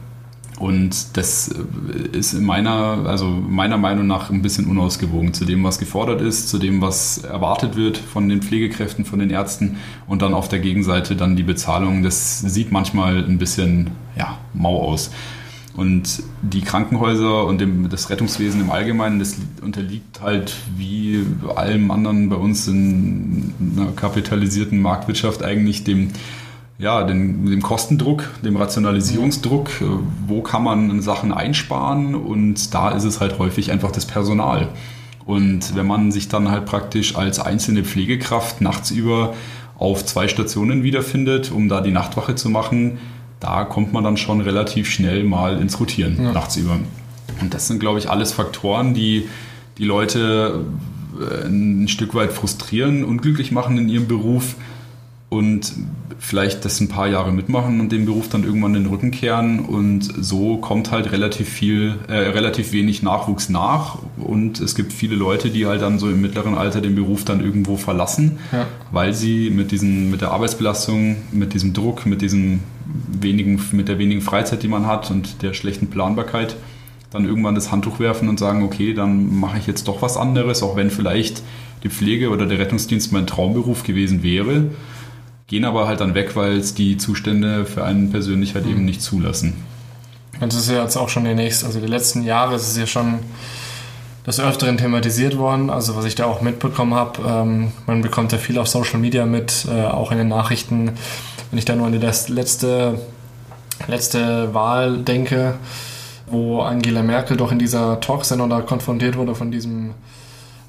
und 0.59 1.17
das 1.17 1.49
äh, 1.49 2.17
ist 2.17 2.33
in 2.33 2.45
meiner, 2.45 3.05
also 3.07 3.27
meiner 3.27 3.77
Meinung 3.77 4.07
nach 4.07 4.31
ein 4.31 4.43
bisschen 4.43 4.67
unausgewogen 4.67 5.35
zu 5.35 5.45
dem, 5.45 5.65
was 5.65 5.79
gefordert 5.79 6.21
ist, 6.21 6.49
zu 6.49 6.59
dem, 6.59 6.81
was 6.81 7.19
erwartet 7.19 7.77
wird 7.77 7.99
von 7.99 8.29
den 8.29 8.41
Pflegekräften, 8.41 9.05
von 9.05 9.19
den 9.19 9.31
Ärzten 9.31 9.79
und 10.07 10.23
dann 10.23 10.33
auf 10.33 10.49
der 10.49 10.61
Gegenseite 10.61 11.17
dann 11.17 11.37
die 11.37 11.43
Bezahlung. 11.43 12.03
Das 12.03 12.41
sieht 12.41 12.71
manchmal 12.71 13.25
ein 13.25 13.39
bisschen 13.39 13.91
ja, 14.17 14.39
mau 14.53 14.81
aus. 14.81 15.11
Und 15.77 16.23
die 16.43 16.61
Krankenhäuser 16.61 17.45
und 17.45 17.61
dem, 17.61 17.89
das 17.89 18.09
Rettungswesen 18.09 18.61
im 18.61 18.71
Allgemeinen, 18.71 19.19
das 19.19 19.37
unterliegt 19.61 20.21
halt 20.21 20.55
wie 20.77 21.25
allem 21.57 21.91
anderen 21.91 22.29
bei 22.29 22.37
uns 22.37 22.69
in 22.69 23.53
einer 23.77 23.91
kapitalisierten 23.93 24.81
Marktwirtschaft 24.81 25.43
eigentlich 25.43 25.83
dem 25.83 26.11
ja, 26.79 27.05
dem, 27.05 27.47
dem 27.47 27.63
Kostendruck, 27.63 28.29
dem 28.45 28.57
Rationalisierungsdruck, 28.57 29.81
äh, 29.81 29.85
wo 30.27 30.43
kann 30.43 30.65
man 30.65 31.01
Sachen 31.03 31.33
einsparen 31.33 32.15
und 32.15 32.75
da 32.75 32.91
ist 32.91 33.05
es 33.05 33.21
halt 33.21 33.39
häufig 33.39 33.71
einfach 33.71 33.93
das 33.93 34.07
Personal. 34.07 34.71
Und 35.25 35.75
wenn 35.75 35.87
man 35.87 36.13
sich 36.13 36.29
dann 36.29 36.51
halt 36.51 36.67
praktisch 36.67 37.17
als 37.17 37.41
einzelne 37.41 37.85
Pflegekraft 37.85 38.61
nachts 38.61 38.91
über 38.91 39.35
auf 39.79 40.05
zwei 40.05 40.29
Stationen 40.29 40.83
wiederfindet, 40.83 41.51
um 41.51 41.69
da 41.69 41.81
die 41.81 41.91
Nachtwache 41.91 42.35
zu 42.35 42.51
machen, 42.51 42.99
da 43.45 43.65
kommt 43.65 43.93
man 43.93 44.03
dann 44.03 44.17
schon 44.17 44.41
relativ 44.41 44.91
schnell 44.91 45.23
mal 45.23 45.61
ins 45.61 45.79
Rotieren 45.79 46.17
ja. 46.19 46.33
nachts 46.33 46.57
über. 46.57 46.79
Und 47.43 47.53
das 47.53 47.69
sind, 47.69 47.79
glaube 47.79 47.99
ich, 47.99 48.09
alles 48.09 48.33
Faktoren, 48.33 48.95
die 48.95 49.29
die 49.77 49.85
Leute 49.85 50.65
äh, 51.21 51.47
ein 51.47 51.87
Stück 51.89 52.15
weit 52.15 52.33
frustrieren, 52.33 53.05
unglücklich 53.05 53.53
machen 53.53 53.77
in 53.77 53.91
ihrem 53.91 54.09
Beruf 54.09 54.55
und 55.29 55.73
vielleicht 56.19 56.65
das 56.65 56.81
ein 56.81 56.89
paar 56.89 57.07
Jahre 57.07 57.33
mitmachen 57.33 57.81
und 57.81 57.93
den 57.93 58.07
Beruf 58.07 58.31
dann 58.31 58.45
irgendwann 58.45 58.73
den 58.73 58.87
Rücken 58.87 59.11
kehren 59.11 59.61
und 59.61 60.03
so 60.03 60.57
kommt 60.57 60.91
halt 60.91 61.13
relativ 61.13 61.49
viel, 61.49 61.97
äh, 62.09 62.15
relativ 62.15 62.73
wenig 62.73 63.03
Nachwuchs 63.03 63.51
nach 63.51 63.99
und 64.17 64.61
es 64.61 64.75
gibt 64.75 64.93
viele 64.93 65.17
Leute, 65.17 65.51
die 65.51 65.67
halt 65.67 65.83
dann 65.83 65.99
so 65.99 66.09
im 66.09 66.23
mittleren 66.23 66.55
Alter 66.55 66.81
den 66.81 66.95
Beruf 66.95 67.25
dann 67.25 67.45
irgendwo 67.45 67.77
verlassen, 67.77 68.39
ja. 68.53 68.67
weil 68.91 69.13
sie 69.13 69.51
mit 69.51 69.71
diesen, 69.71 70.11
mit 70.11 70.23
der 70.23 70.31
Arbeitsbelastung, 70.31 71.17
mit 71.33 71.53
diesem 71.53 71.75
Druck, 71.75 72.07
mit 72.07 72.23
diesem 72.23 72.61
wenigen, 73.23 73.61
mit 73.73 73.89
der 73.89 73.99
wenigen 73.99 74.21
Freizeit, 74.21 74.63
die 74.63 74.69
man 74.69 74.87
hat 74.87 75.11
und 75.11 75.43
der 75.43 75.55
schlechten 75.55 75.89
Planbarkeit 75.89 76.57
dann 77.11 77.27
irgendwann 77.27 77.55
das 77.55 77.71
Handtuch 77.71 78.01
werfen 78.01 78.29
und 78.29 78.41
sagen, 78.41 78.65
okay, 78.65 78.93
dann 78.93 79.39
mache 79.39 79.59
ich 79.59 79.67
jetzt 79.67 79.87
doch 79.87 80.03
was 80.03 80.17
anderes, 80.17 80.63
auch 80.63 80.75
wenn 80.75 80.91
vielleicht 80.91 81.43
die 81.85 81.89
Pflege 81.89 82.31
oder 82.31 82.47
der 82.47 82.59
Rettungsdienst 82.59 83.13
mein 83.13 83.27
Traumberuf 83.27 83.85
gewesen 83.85 84.23
wäre 84.23 84.71
gehen 85.47 85.65
aber 85.65 85.87
halt 85.87 86.01
dann 86.01 86.15
weg, 86.15 86.37
weil 86.37 86.57
es 86.57 86.75
die 86.75 86.97
Zustände 86.97 87.67
für 87.67 87.85
einen 87.85 88.11
persönlich 88.11 88.55
halt 88.55 88.65
mhm. 88.65 88.73
eben 88.73 88.85
nicht 88.85 89.03
zulassen. 89.03 89.55
Das 90.41 90.55
ist 90.55 90.71
ja 90.71 90.83
jetzt 90.83 90.97
auch 90.97 91.09
schon 91.09 91.25
demnächst, 91.25 91.65
also 91.65 91.81
die 91.81 91.87
letzten 91.87 92.25
Jahre 92.25 92.57
ist 92.57 92.69
es 92.69 92.77
ja 92.77 92.87
schon 92.87 93.21
des 94.27 94.41
Öfteren 94.41 94.79
thematisiert 94.79 95.37
worden, 95.37 95.69
also 95.69 95.97
was 95.97 96.07
ich 96.07 96.15
da 96.15 96.25
auch 96.25 96.41
mitbekommen 96.41 96.95
habe, 96.95 97.21
ähm, 97.27 97.73
man 97.87 98.01
bekommt 98.01 98.33
ja 98.33 98.39
viel 98.39 98.59
auf 98.59 98.67
Social 98.69 98.99
Media 98.99 99.27
mit, 99.27 99.67
äh, 99.69 99.85
auch 99.85 100.11
in 100.11 100.19
den 100.19 100.29
Nachrichten, 100.29 100.93
wenn 101.55 101.59
ich 101.59 101.67
da 101.67 101.77
nur 101.77 101.87
an 101.87 101.93
die 101.93 101.99
letzte, 101.99 102.99
letzte 103.87 104.53
Wahl 104.55 104.99
denke, 104.99 105.55
wo 106.27 106.63
Angela 106.63 107.05
Merkel 107.05 107.37
doch 107.37 107.53
in 107.53 107.61
dieser 107.61 108.01
Talksendung 108.01 108.51
da 108.51 108.61
konfrontiert 108.61 109.17
wurde 109.17 109.37
von 109.37 109.53
diesem 109.53 109.95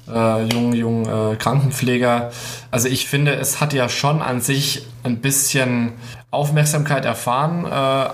äh, 0.08 0.44
jungen, 0.44 0.74
jungen 0.74 1.06
äh, 1.06 1.34
Krankenpfleger. 1.34 2.30
Also 2.70 2.86
ich 2.86 3.08
finde, 3.08 3.34
es 3.34 3.60
hat 3.60 3.72
ja 3.72 3.88
schon 3.88 4.22
an 4.22 4.40
sich 4.40 4.86
ein 5.02 5.16
bisschen 5.16 5.94
Aufmerksamkeit 6.30 7.04
erfahren. 7.04 7.64
Äh, 7.64 8.08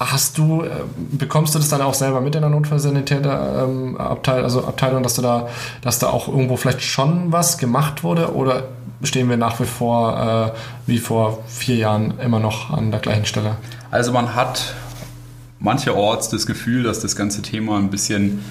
hast 0.00 0.38
du, 0.38 0.62
äh, 0.64 0.70
bekommst 1.12 1.54
du 1.54 1.60
das 1.60 1.68
dann 1.68 1.82
auch 1.82 1.94
selber 1.94 2.20
mit 2.20 2.34
in 2.34 2.40
der 2.40 2.50
Notfallsanitäterabteilung, 2.50 4.40
ähm, 4.40 4.44
also 4.44 4.64
Abteilung, 4.64 5.04
dass 5.04 5.14
du 5.14 5.22
da, 5.22 5.46
dass 5.82 6.00
da 6.00 6.08
auch 6.08 6.26
irgendwo 6.26 6.56
vielleicht 6.56 6.82
schon 6.82 7.30
was 7.30 7.58
gemacht 7.58 8.02
wurde 8.02 8.34
oder 8.34 8.64
stehen 9.02 9.28
wir 9.28 9.36
nach 9.36 9.60
wie 9.60 9.64
vor 9.64 10.54
äh, 10.54 10.58
wie 10.86 10.98
vor 10.98 11.44
vier 11.46 11.76
Jahren 11.76 12.18
immer 12.20 12.38
noch 12.38 12.70
an 12.70 12.90
der 12.90 13.00
gleichen 13.00 13.26
Stelle? 13.26 13.56
Also 13.90 14.12
man 14.12 14.34
hat 14.34 14.74
mancherorts 15.58 16.28
das 16.28 16.46
Gefühl, 16.46 16.82
dass 16.82 17.00
das 17.00 17.16
ganze 17.16 17.42
Thema 17.42 17.78
ein 17.78 17.90
bisschen 17.90 18.44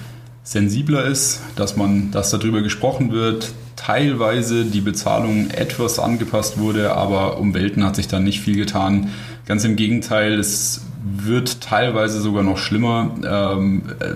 sensibler 0.43 1.05
ist, 1.05 1.41
dass 1.55 1.75
man, 1.75 2.11
dass 2.11 2.29
darüber 2.29 2.61
gesprochen 2.61 3.11
wird, 3.11 3.51
teilweise 3.75 4.63
die 4.63 4.81
Bezahlung 4.81 5.49
etwas 5.49 5.99
angepasst 5.99 6.59
wurde, 6.59 6.95
aber 6.95 7.39
um 7.39 7.53
Welten 7.53 7.83
hat 7.83 7.95
sich 7.95 8.07
da 8.07 8.19
nicht 8.19 8.41
viel 8.41 8.55
getan. 8.55 9.09
Ganz 9.47 9.63
im 9.63 9.75
Gegenteil, 9.75 10.39
es 10.39 10.81
wird 11.03 11.61
teilweise 11.61 12.21
sogar 12.21 12.43
noch 12.43 12.57
schlimmer. 12.57 13.11
Ähm, 13.23 13.83
äh, 13.99 14.13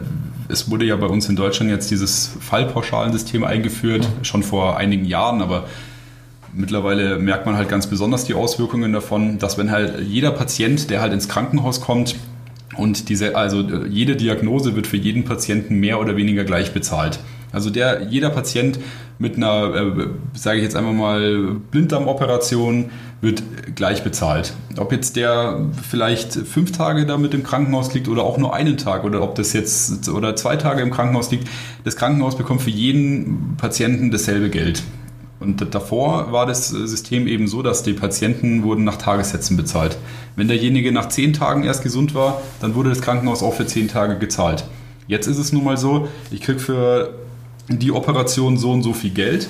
es 0.52 0.70
wurde 0.72 0.86
ja 0.86 0.96
bei 0.96 1.08
uns 1.08 1.30
in 1.30 1.36
Deutschland 1.36 1.72
jetzt 1.72 1.92
dieses 1.92 2.32
Fallpauschalensystem 2.39 3.44
eingeführt, 3.44 4.08
schon 4.24 4.42
vor 4.42 4.78
einigen 4.78 5.06
Jahren, 5.06 5.42
aber 5.42 5.65
mittlerweile 6.53 7.19
merkt 7.19 7.45
man 7.45 7.55
halt 7.55 7.69
ganz 7.69 7.88
besonders 7.88 8.25
die 8.25 8.33
Auswirkungen 8.33 8.93
davon, 8.93 9.39
dass 9.39 9.57
wenn 9.57 9.71
halt 9.71 10.01
jeder 10.01 10.31
Patient, 10.31 10.89
der 10.89 11.01
halt 11.01 11.13
ins 11.13 11.29
Krankenhaus 11.29 11.81
kommt, 11.81 12.15
und 12.79 13.09
diese, 13.09 13.35
also 13.35 13.62
äh, 13.62 13.88
jede 13.88 14.15
Diagnose 14.15 14.75
wird 14.75 14.88
für 14.88 14.97
jeden 14.97 15.25
Patienten 15.25 15.75
mehr 15.75 15.99
oder 15.99 16.15
weniger 16.15 16.45
gleich 16.45 16.73
bezahlt. 16.73 17.19
Also 17.51 17.69
der, 17.69 18.03
jeder 18.03 18.29
Patient 18.29 18.79
mit 19.17 19.35
einer, 19.35 19.75
äh, 19.75 20.07
sage 20.33 20.59
ich 20.59 20.63
jetzt 20.63 20.75
einmal 20.75 20.93
mal, 20.93 21.55
Blinddarmoperation 21.71 22.91
wird 23.21 23.43
gleich 23.75 24.04
bezahlt. 24.04 24.54
Ob 24.77 24.91
jetzt 24.93 25.17
der 25.17 25.67
vielleicht 25.89 26.33
fünf 26.33 26.71
Tage 26.71 27.06
da 27.06 27.17
mit 27.17 27.33
im 27.33 27.43
Krankenhaus 27.43 27.93
liegt 27.93 28.08
oder 28.08 28.23
auch 28.23 28.37
nur 28.37 28.54
einen 28.54 28.77
Tag 28.77 29.04
oder 29.04 29.21
ob 29.21 29.35
das 29.35 29.52
jetzt 29.52 30.08
oder 30.08 30.35
zwei 30.35 30.56
Tage 30.56 30.81
im 30.81 30.91
Krankenhaus 30.91 31.31
liegt, 31.31 31.47
das 31.83 31.97
Krankenhaus 31.97 32.37
bekommt 32.37 32.62
für 32.62 32.69
jeden 32.69 33.56
Patienten 33.58 34.10
dasselbe 34.12 34.50
Geld. 34.50 34.83
Und 35.40 35.73
davor 35.73 36.31
war 36.31 36.46
das 36.46 36.67
System 36.69 37.25
eben 37.27 37.48
so, 37.48 37.62
dass 37.62 37.83
die 37.83 37.94
Patienten 37.94 38.63
wurden 38.63 38.83
nach 38.83 38.98
Tagessätzen 38.98 39.56
bezahlt. 39.56 39.98
Wenn 40.35 40.50
derjenige 40.50 40.92
nach 40.92 41.08
zehn 41.08 41.31
Tagen 41.31 41.63
erst 41.63 41.81
gesund 41.81 42.13
war, 42.13 42.42
dann 42.60 42.75
wurde 42.75 42.90
das 42.90 43.02
Krankenhaus 43.02 43.42
auch 43.42 43.54
für 43.54 43.65
zehn 43.65 43.87
Tage 43.87 44.17
gezahlt. 44.17 44.65
Jetzt 45.08 45.27
ist 45.27 45.37
es 45.37 45.54
nun 45.54 45.63
mal 45.63 45.77
so, 45.77 46.08
ich 46.29 46.42
kriege 46.42 46.60
für 46.60 47.13
die 47.69 47.92
Operation 47.92 48.58
so 48.58 48.71
und 48.71 48.83
so 48.83 48.94
viel 48.94 49.12
Geld 49.12 49.48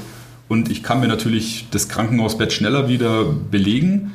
und 0.48 0.70
ich 0.70 0.84
kann 0.84 1.00
mir 1.00 1.08
natürlich 1.08 1.68
das 1.72 1.90
Krankenhausbett 1.90 2.54
schneller 2.54 2.88
wieder 2.88 3.24
belegen, 3.24 4.12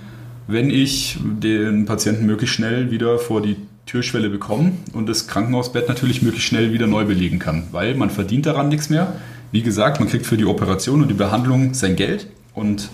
wenn 0.47 0.71
ich 0.71 1.19
den 1.23 1.87
Patienten 1.87 2.27
möglichst 2.27 2.55
schnell 2.55 2.91
wieder 2.91 3.19
vor 3.19 3.41
die 3.41 3.57
Türschwelle 3.87 4.31
bekomme 4.31 4.73
und 4.93 5.09
das 5.09 5.27
Krankenhausbett 5.27 5.89
natürlich 5.89 6.23
möglichst 6.23 6.49
schnell 6.49 6.73
wieder 6.73 6.87
neu 6.87 7.05
belegen 7.05 7.39
kann, 7.39 7.65
weil 7.73 7.95
man 7.95 8.11
verdient 8.11 8.47
daran 8.47 8.69
nichts 8.69 8.91
mehr. 8.91 9.15
Wie 9.53 9.63
gesagt, 9.63 10.01
man 10.01 10.09
kriegt 10.09 10.27
für 10.27 10.37
die 10.37 10.47
Operation 10.47 11.03
und 11.03 11.09
die 11.09 11.15
Behandlung 11.15 11.75
sein 11.75 11.97
Geld 11.97 12.29
und 12.55 12.89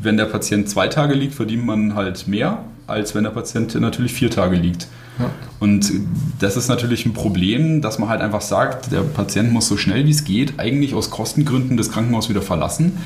wenn 0.00 0.16
der 0.16 0.24
Patient 0.24 0.68
zwei 0.68 0.88
Tage 0.88 1.14
liegt, 1.14 1.34
verdient 1.34 1.64
man 1.64 1.94
halt 1.94 2.26
mehr, 2.26 2.64
als 2.86 3.14
wenn 3.14 3.24
der 3.24 3.30
Patient 3.30 3.74
natürlich 3.76 4.12
vier 4.12 4.30
Tage 4.30 4.56
liegt. 4.56 4.88
Ja. 5.18 5.30
Und 5.60 5.92
das 6.40 6.56
ist 6.56 6.68
natürlich 6.68 7.06
ein 7.06 7.12
Problem, 7.12 7.82
dass 7.82 7.98
man 7.98 8.08
halt 8.08 8.20
einfach 8.20 8.40
sagt, 8.40 8.90
der 8.90 9.02
Patient 9.02 9.52
muss 9.52 9.68
so 9.68 9.76
schnell 9.76 10.06
wie 10.06 10.10
es 10.10 10.24
geht 10.24 10.58
eigentlich 10.58 10.94
aus 10.94 11.10
Kostengründen 11.10 11.76
das 11.76 11.90
Krankenhaus 11.90 12.28
wieder 12.28 12.42
verlassen. 12.42 12.98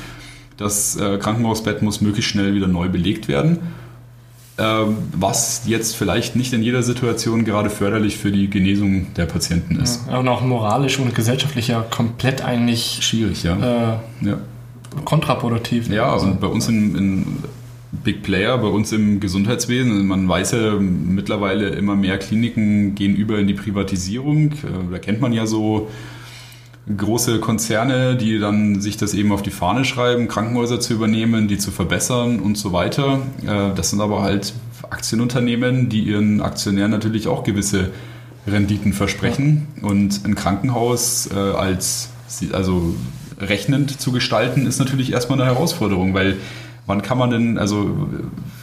Das 0.57 0.97
äh, 0.97 1.19
Krankenhausbett 1.19 1.83
muss 1.83 2.01
möglichst 2.01 2.31
schnell 2.31 2.55
wieder 2.55 2.69
neu 2.69 2.89
belegt 2.89 3.29
werden. 3.29 3.59
Ähm, 4.59 4.97
was 5.13 5.65
jetzt 5.67 5.97
vielleicht 5.97 6.35
nicht 6.35 6.55
in 6.55 6.63
jeder 6.63 6.83
Situation 6.83 7.45
gerade 7.45 7.69
förderlich 7.69 8.17
für 8.17 8.33
die 8.33 8.49
Genesung 8.49 9.13
der 9.15 9.27
Patienten 9.27 9.77
ist. 9.77 10.07
Ja, 10.09 10.19
und 10.19 10.29
auch 10.29 10.41
moralisch 10.41 10.99
und 10.99 11.15
gesellschaftlich 11.15 11.69
ja 11.69 11.83
komplett 11.83 12.43
eigentlich 12.43 13.01
schwierig, 13.03 13.43
ja. 13.43 13.57
Äh, 13.57 14.27
ja. 14.27 14.39
kontraproduktiv. 15.05 15.91
Ja, 15.91 16.11
also. 16.11 16.29
und 16.29 16.41
bei 16.41 16.47
uns 16.47 16.69
in, 16.69 16.97
in 16.97 17.27
Big 18.03 18.23
Player, 18.23 18.57
bei 18.57 18.69
uns 18.69 18.93
im 18.93 19.21
Gesundheitswesen, 19.21 20.07
man 20.07 20.27
weiß 20.27 20.53
ja 20.53 20.79
mittlerweile 20.81 21.69
immer 21.69 21.95
mehr 21.95 22.17
Kliniken 22.17 22.95
gehen 22.95 23.15
über 23.15 23.39
in 23.39 23.47
die 23.47 23.55
Privatisierung. 23.55 24.53
Äh, 24.53 24.91
da 24.91 24.99
kennt 24.99 25.21
man 25.21 25.35
ja 25.35 25.45
so 25.45 25.91
große 26.95 27.41
Konzerne, 27.41 28.17
die 28.17 28.39
dann 28.39 28.81
sich 28.81 28.97
das 28.97 29.15
eben 29.15 29.33
auf 29.33 29.43
die 29.43 29.51
Fahne 29.51 29.85
schreiben, 29.85 30.29
Krankenhäuser 30.29 30.79
zu 30.79 30.95
übernehmen, 30.95 31.49
die 31.49 31.59
zu 31.59 31.71
verbessern 31.71 32.39
und 32.39 32.57
so 32.57 32.73
weiter. 32.73 33.21
Äh, 33.45 33.75
das 33.75 33.91
sind 33.91 34.01
aber 34.01 34.23
halt 34.23 34.55
Aktienunternehmen, 34.89 35.89
die 35.89 36.03
ihren 36.03 36.41
Aktionären 36.41 36.91
natürlich 36.91 37.27
auch 37.27 37.43
gewisse 37.43 37.91
Renditen 38.47 38.93
versprechen. 38.93 39.67
Und 39.83 40.25
ein 40.25 40.37
Krankenhaus 40.37 41.29
äh, 41.33 41.39
als 41.39 42.11
also 42.53 42.95
rechnend 43.41 44.01
zu 44.01 44.13
gestalten, 44.13 44.67
ist 44.67 44.79
natürlich 44.79 45.13
erstmal 45.13 45.41
eine 45.41 45.51
Herausforderung, 45.51 46.15
weil 46.15 46.37
wann 46.87 47.03
kann 47.03 47.19
man 47.19 47.31
denn, 47.31 47.59
also 47.59 48.09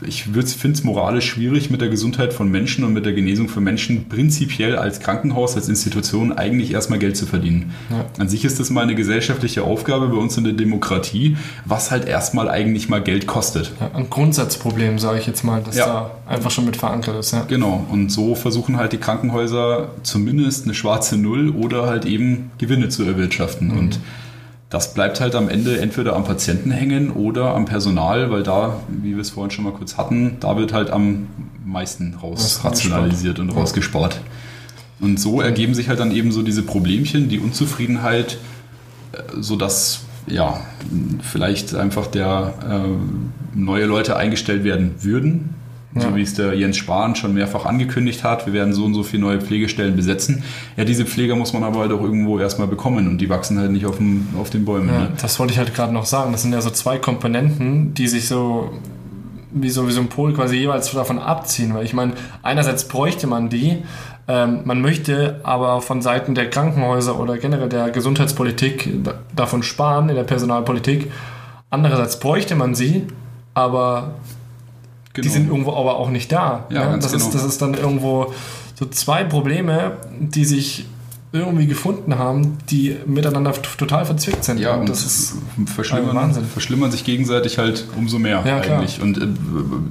ich 0.05 0.23
finde 0.23 0.71
es 0.71 0.83
moralisch 0.83 1.29
schwierig, 1.29 1.69
mit 1.69 1.81
der 1.81 1.89
Gesundheit 1.89 2.33
von 2.33 2.49
Menschen 2.49 2.83
und 2.85 2.93
mit 2.93 3.05
der 3.05 3.13
Genesung 3.13 3.49
von 3.49 3.63
Menschen 3.63 4.07
prinzipiell 4.07 4.77
als 4.77 5.01
Krankenhaus, 5.01 5.55
als 5.55 5.67
Institution 5.67 6.31
eigentlich 6.31 6.71
erstmal 6.71 6.99
Geld 6.99 7.17
zu 7.17 7.25
verdienen. 7.25 7.73
Ja. 7.89 8.05
An 8.17 8.29
sich 8.29 8.45
ist 8.45 8.59
das 8.59 8.69
mal 8.69 8.81
eine 8.81 8.95
gesellschaftliche 8.95 9.63
Aufgabe 9.63 10.07
bei 10.07 10.17
uns 10.17 10.37
in 10.37 10.45
der 10.45 10.53
Demokratie, 10.53 11.35
was 11.65 11.91
halt 11.91 12.05
erstmal 12.05 12.49
eigentlich 12.49 12.87
mal 12.87 13.01
Geld 13.01 13.27
kostet. 13.27 13.73
Ja, 13.79 13.91
ein 13.93 14.09
Grundsatzproblem, 14.09 14.99
sage 14.99 15.19
ich 15.19 15.27
jetzt 15.27 15.43
mal, 15.43 15.61
das 15.61 15.75
ja. 15.75 15.85
da 15.85 16.11
einfach 16.27 16.51
schon 16.51 16.65
mit 16.65 16.77
verankert 16.77 17.19
ist. 17.19 17.33
Ja. 17.33 17.43
Genau, 17.47 17.85
und 17.91 18.09
so 18.09 18.35
versuchen 18.35 18.77
halt 18.77 18.93
die 18.93 18.97
Krankenhäuser 18.97 19.89
zumindest 20.03 20.65
eine 20.65 20.73
schwarze 20.73 21.17
Null 21.17 21.49
oder 21.49 21.87
halt 21.87 22.05
eben 22.05 22.51
Gewinne 22.57 22.87
zu 22.87 23.03
erwirtschaften. 23.03 23.67
Mhm. 23.67 23.77
Und 23.77 23.99
das 24.73 24.95
bleibt 24.95 25.21
halt 25.21 25.35
am 25.35 25.49
Ende 25.49 25.79
entweder 25.79 26.15
am 26.15 26.23
Patienten 26.23 26.71
hängen 26.71 27.11
oder 27.11 27.53
am 27.53 27.65
Personal, 27.65 28.31
weil 28.31 28.41
da, 28.41 28.77
wie 28.87 29.13
wir 29.13 29.21
es 29.21 29.29
vorhin 29.29 29.51
schon 29.51 29.65
mal 29.65 29.73
kurz 29.73 29.97
hatten, 29.97 30.37
da 30.39 30.57
wird 30.57 30.73
halt 30.73 30.89
am 30.89 31.27
meisten 31.63 32.15
raus 32.19 32.61
rationalisiert 32.63 33.37
und 33.37 33.51
rausgespart. 33.51 34.19
Und 34.99 35.19
so 35.19 35.41
ergeben 35.41 35.75
sich 35.75 35.89
halt 35.89 35.99
dann 35.99 36.11
eben 36.11 36.31
so 36.31 36.41
diese 36.41 36.63
Problemchen, 36.63 37.29
die 37.29 37.37
Unzufriedenheit, 37.37 38.39
äh, 39.11 39.17
sodass 39.39 40.05
ja, 40.25 40.59
vielleicht 41.21 41.75
einfach 41.75 42.07
der 42.07 42.55
äh, 42.67 43.55
neue 43.55 43.85
Leute 43.85 44.17
eingestellt 44.17 44.63
werden 44.63 44.95
würden, 45.01 45.53
ja. 45.95 46.01
So 46.01 46.15
wie 46.15 46.21
es 46.21 46.33
der 46.33 46.53
Jens 46.55 46.77
Spahn 46.77 47.15
schon 47.15 47.33
mehrfach 47.33 47.65
angekündigt 47.65 48.23
hat, 48.23 48.45
wir 48.45 48.53
werden 48.53 48.73
so 48.73 48.85
und 48.85 48.93
so 48.93 49.03
viele 49.03 49.21
neue 49.21 49.41
Pflegestellen 49.41 49.95
besetzen. 49.95 50.43
Ja, 50.75 50.85
diese 50.85 51.05
Pfleger 51.05 51.35
muss 51.35 51.53
man 51.53 51.63
aber 51.63 51.81
halt 51.81 51.91
auch 51.91 52.01
irgendwo 52.01 52.39
erstmal 52.39 52.67
bekommen 52.67 53.07
und 53.07 53.19
die 53.19 53.29
wachsen 53.29 53.59
halt 53.59 53.71
nicht 53.71 53.85
auf, 53.85 53.97
dem, 53.97 54.27
auf 54.39 54.49
den 54.49 54.65
Bäumen. 54.65 54.89
Ja, 54.89 54.99
ne? 55.01 55.11
Das 55.21 55.39
wollte 55.39 55.53
ich 55.53 55.59
halt 55.59 55.73
gerade 55.75 55.93
noch 55.93 56.05
sagen. 56.05 56.31
Das 56.31 56.41
sind 56.41 56.53
ja 56.53 56.61
so 56.61 56.71
zwei 56.71 56.97
Komponenten, 56.97 57.93
die 57.93 58.07
sich 58.07 58.27
so 58.27 58.71
wie 59.53 59.69
so, 59.69 59.87
wie 59.87 59.91
so 59.91 60.01
ein 60.01 60.09
Pol 60.09 60.33
quasi 60.33 60.57
jeweils 60.57 60.91
davon 60.91 61.19
abziehen. 61.19 61.73
Weil 61.73 61.85
ich 61.85 61.93
meine, 61.93 62.13
einerseits 62.41 62.87
bräuchte 62.87 63.27
man 63.27 63.49
die, 63.49 63.83
ähm, 64.27 64.61
man 64.65 64.81
möchte 64.81 65.41
aber 65.43 65.81
von 65.81 66.01
Seiten 66.01 66.33
der 66.33 66.49
Krankenhäuser 66.49 67.19
oder 67.19 67.37
generell 67.37 67.69
der 67.69 67.91
Gesundheitspolitik 67.91 68.89
davon 69.35 69.63
sparen, 69.63 70.09
in 70.09 70.15
der 70.15 70.23
Personalpolitik. 70.23 71.11
Andererseits 71.69 72.19
bräuchte 72.19 72.55
man 72.55 72.73
sie, 72.73 73.03
aber 73.53 74.15
Genau. 75.13 75.23
Die 75.23 75.29
sind 75.29 75.47
irgendwo 75.47 75.73
aber 75.73 75.97
auch 75.97 76.09
nicht 76.09 76.31
da. 76.31 76.65
Ja, 76.69 76.91
ja? 76.91 76.97
Das, 76.97 77.11
genau. 77.11 77.25
ist, 77.25 77.35
das 77.35 77.43
ist 77.43 77.61
dann 77.61 77.75
irgendwo 77.75 78.33
so 78.75 78.85
zwei 78.87 79.23
Probleme, 79.23 79.97
die 80.19 80.45
sich 80.45 80.85
irgendwie 81.31 81.65
gefunden 81.65 82.19
haben, 82.19 82.59
die 82.69 82.95
miteinander 83.07 83.53
total 83.53 84.05
verzwickt 84.05 84.43
sind. 84.43 84.59
Ja, 84.59 84.75
und, 84.75 84.87
das 84.87 85.03
ist 85.03 85.35
verschlimmern, 85.65 86.15
Wahnsinn. 86.15 86.45
verschlimmern 86.45 86.91
sich 86.91 87.03
gegenseitig 87.03 87.57
halt 87.57 87.87
umso 87.97 88.19
mehr 88.19 88.43
ja, 88.45 88.57
eigentlich. 88.57 88.95
Klar. 88.95 89.07
Und 89.07 89.17
äh, 89.17 89.27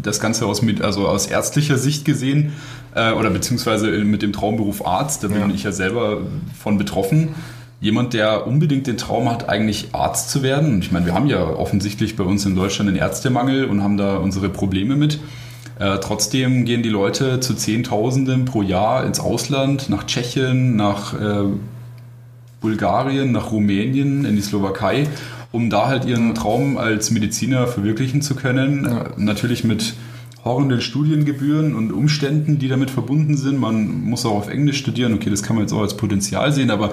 das 0.02 0.20
Ganze 0.20 0.46
aus, 0.46 0.62
also 0.80 1.08
aus 1.08 1.26
ärztlicher 1.26 1.78
Sicht 1.78 2.04
gesehen, 2.04 2.52
äh, 2.94 3.12
oder 3.12 3.30
beziehungsweise 3.30 3.88
mit 4.04 4.22
dem 4.22 4.32
Traumberuf 4.32 4.86
Arzt, 4.86 5.24
da 5.24 5.28
bin 5.28 5.38
ja. 5.38 5.48
ich 5.52 5.64
ja 5.64 5.72
selber 5.72 6.18
von 6.60 6.78
betroffen 6.78 7.30
jemand, 7.82 8.14
der 8.14 8.46
unbedingt 8.46 8.86
den 8.86 8.96
Traum 8.96 9.28
hat, 9.28 9.48
eigentlich 9.48 9.88
Arzt 9.92 10.30
zu 10.30 10.42
werden. 10.42 10.80
Ich 10.80 10.92
meine, 10.92 11.04
wir 11.04 11.14
haben 11.14 11.26
ja 11.26 11.44
offensichtlich 11.44 12.16
bei 12.16 12.24
uns 12.24 12.46
in 12.46 12.54
Deutschland 12.54 12.88
einen 12.88 12.96
Ärztemangel 12.96 13.66
und 13.66 13.82
haben 13.82 13.96
da 13.96 14.16
unsere 14.16 14.48
Probleme 14.48 14.94
mit. 14.94 15.18
Äh, 15.80 15.98
trotzdem 15.98 16.64
gehen 16.64 16.84
die 16.84 16.88
Leute 16.88 17.40
zu 17.40 17.54
Zehntausenden 17.54 18.44
pro 18.44 18.62
Jahr 18.62 19.04
ins 19.04 19.18
Ausland, 19.18 19.90
nach 19.90 20.06
Tschechien, 20.06 20.76
nach 20.76 21.20
äh, 21.20 21.44
Bulgarien, 22.60 23.32
nach 23.32 23.50
Rumänien, 23.50 24.24
in 24.24 24.36
die 24.36 24.42
Slowakei, 24.42 25.08
um 25.50 25.68
da 25.68 25.88
halt 25.88 26.04
ihren 26.04 26.36
Traum 26.36 26.78
als 26.78 27.10
Mediziner 27.10 27.66
verwirklichen 27.66 28.22
zu 28.22 28.36
können. 28.36 28.84
Ja. 28.84 29.06
Natürlich 29.16 29.64
mit 29.64 29.94
horrenden 30.44 30.80
Studiengebühren 30.80 31.74
und 31.74 31.92
Umständen, 31.92 32.58
die 32.58 32.68
damit 32.68 32.90
verbunden 32.90 33.36
sind. 33.36 33.58
Man 33.58 34.02
muss 34.02 34.24
auch 34.24 34.34
auf 34.34 34.48
Englisch 34.48 34.78
studieren. 34.78 35.14
Okay, 35.14 35.30
das 35.30 35.42
kann 35.42 35.56
man 35.56 35.64
jetzt 35.64 35.72
auch 35.72 35.80
als 35.80 35.96
Potenzial 35.96 36.52
sehen, 36.52 36.70
aber 36.70 36.92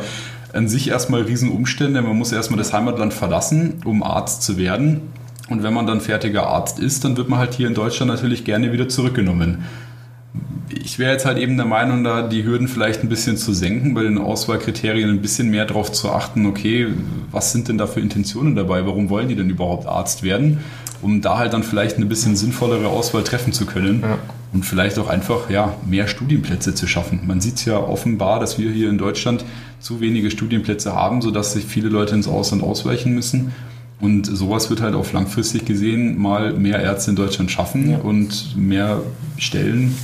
an 0.53 0.67
sich 0.67 0.89
erstmal 0.89 1.21
Riesenumstände. 1.21 2.01
Man 2.01 2.17
muss 2.17 2.31
erstmal 2.31 2.57
das 2.57 2.73
Heimatland 2.73 3.13
verlassen, 3.13 3.81
um 3.85 4.03
Arzt 4.03 4.43
zu 4.43 4.57
werden. 4.57 5.01
Und 5.49 5.63
wenn 5.63 5.73
man 5.73 5.87
dann 5.87 6.01
fertiger 6.01 6.47
Arzt 6.47 6.79
ist, 6.79 7.03
dann 7.03 7.17
wird 7.17 7.29
man 7.29 7.39
halt 7.39 7.53
hier 7.53 7.67
in 7.67 7.73
Deutschland 7.73 8.11
natürlich 8.11 8.45
gerne 8.45 8.71
wieder 8.71 8.87
zurückgenommen. 8.87 9.63
Ich 10.69 10.99
wäre 10.99 11.11
jetzt 11.11 11.25
halt 11.25 11.39
eben 11.39 11.57
der 11.57 11.65
Meinung, 11.65 12.03
da 12.03 12.21
die 12.21 12.43
Hürden 12.43 12.67
vielleicht 12.67 13.03
ein 13.03 13.09
bisschen 13.09 13.35
zu 13.37 13.53
senken, 13.53 13.95
bei 13.95 14.03
den 14.03 14.19
Auswahlkriterien 14.19 15.09
ein 15.09 15.21
bisschen 15.21 15.49
mehr 15.49 15.65
darauf 15.65 15.91
zu 15.91 16.11
achten, 16.11 16.45
okay, 16.45 16.87
was 17.31 17.51
sind 17.51 17.67
denn 17.67 17.79
da 17.79 17.87
für 17.87 17.99
Intentionen 17.99 18.55
dabei? 18.55 18.85
Warum 18.85 19.09
wollen 19.09 19.27
die 19.27 19.35
denn 19.35 19.49
überhaupt 19.49 19.87
Arzt 19.87 20.21
werden? 20.21 20.59
Um 21.01 21.21
da 21.21 21.39
halt 21.39 21.53
dann 21.53 21.63
vielleicht 21.63 21.97
eine 21.97 22.05
bisschen 22.05 22.35
sinnvollere 22.35 22.87
Auswahl 22.87 23.23
treffen 23.23 23.53
zu 23.53 23.65
können. 23.65 24.01
Ja 24.01 24.19
und 24.51 24.65
vielleicht 24.65 24.97
auch 24.97 25.07
einfach 25.07 25.49
ja, 25.49 25.75
mehr 25.87 26.07
Studienplätze 26.07 26.73
zu 26.73 26.87
schaffen. 26.87 27.21
Man 27.27 27.39
sieht 27.41 27.65
ja 27.65 27.77
offenbar, 27.77 28.39
dass 28.39 28.57
wir 28.57 28.71
hier 28.71 28.89
in 28.89 28.97
Deutschland 28.97 29.45
zu 29.79 30.01
wenige 30.01 30.31
Studienplätze 30.31 30.93
haben, 30.93 31.21
sodass 31.21 31.53
sich 31.53 31.65
viele 31.65 31.89
Leute 31.89 32.15
ins 32.15 32.27
Ausland 32.27 32.63
ausweichen 32.63 33.13
müssen. 33.13 33.53
Und 34.01 34.25
sowas 34.25 34.69
wird 34.69 34.81
halt 34.81 34.95
auf 34.95 35.11
langfristig 35.11 35.65
gesehen 35.65 36.17
mal 36.17 36.53
mehr 36.53 36.79
Ärzte 36.81 37.11
in 37.11 37.15
Deutschland 37.17 37.51
schaffen 37.51 37.91
ja. 37.91 37.97
und 37.97 38.55
mehr 38.57 39.01
Stellen 39.37 39.95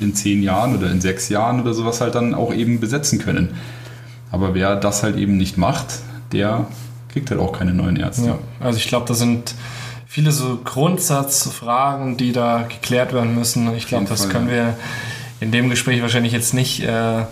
in 0.00 0.14
zehn 0.14 0.42
Jahren 0.42 0.76
oder 0.76 0.90
in 0.90 1.00
sechs 1.00 1.28
Jahren 1.28 1.60
oder 1.60 1.74
sowas 1.74 2.00
halt 2.00 2.14
dann 2.14 2.34
auch 2.34 2.54
eben 2.54 2.78
besetzen 2.78 3.18
können. 3.18 3.50
Aber 4.30 4.54
wer 4.54 4.76
das 4.76 5.02
halt 5.02 5.16
eben 5.16 5.36
nicht 5.38 5.56
macht, 5.56 6.00
der 6.32 6.66
kriegt 7.08 7.30
halt 7.30 7.40
auch 7.40 7.52
keine 7.52 7.72
neuen 7.72 7.96
Ärzte. 7.96 8.26
Ja, 8.26 8.38
also 8.60 8.78
ich 8.78 8.86
glaube, 8.86 9.06
das 9.06 9.18
sind 9.18 9.54
viele 10.08 10.32
so 10.32 10.58
Grundsatzfragen, 10.64 12.16
die 12.16 12.32
da 12.32 12.62
geklärt 12.62 13.12
werden 13.12 13.34
müssen. 13.34 13.72
Ich 13.76 13.86
glaube, 13.86 14.06
das 14.06 14.22
Fall, 14.22 14.30
können 14.30 14.50
wir 14.50 14.74
in 15.38 15.52
dem 15.52 15.68
Gespräch 15.68 16.00
wahrscheinlich 16.00 16.32
jetzt 16.32 16.54
nicht 16.54 16.82
äh, 16.82 17.20
äh, 17.20 17.26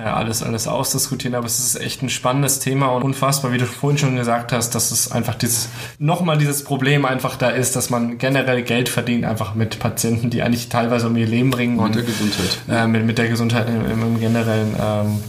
alles, 0.00 0.42
alles 0.42 0.66
ausdiskutieren, 0.66 1.34
aber 1.34 1.46
es 1.46 1.58
ist 1.58 1.78
echt 1.78 2.02
ein 2.02 2.08
spannendes 2.08 2.58
Thema 2.58 2.88
und 2.88 3.02
unfassbar, 3.02 3.52
wie 3.52 3.58
du 3.58 3.66
vorhin 3.66 3.98
schon 3.98 4.16
gesagt 4.16 4.52
hast, 4.52 4.74
dass 4.74 4.90
es 4.90 5.12
einfach 5.12 5.34
dieses, 5.34 5.68
nochmal 5.98 6.38
dieses 6.38 6.64
Problem 6.64 7.04
einfach 7.04 7.36
da 7.36 7.50
ist, 7.50 7.76
dass 7.76 7.90
man 7.90 8.16
generell 8.16 8.62
Geld 8.62 8.88
verdient, 8.88 9.26
einfach 9.26 9.54
mit 9.54 9.78
Patienten, 9.78 10.30
die 10.30 10.42
eigentlich 10.42 10.70
teilweise 10.70 11.08
um 11.08 11.16
ihr 11.16 11.26
Leben 11.26 11.50
bringen. 11.50 11.76
Mit 11.76 11.84
und, 11.84 11.94
der 11.96 12.02
Gesundheit. 12.02 12.58
Äh, 12.68 12.86
mit, 12.86 13.04
mit 13.04 13.18
der 13.18 13.28
Gesundheit 13.28 13.68
im, 13.68 14.02
im 14.02 14.20
Generellen, 14.20 14.74
ähm, 14.80 15.22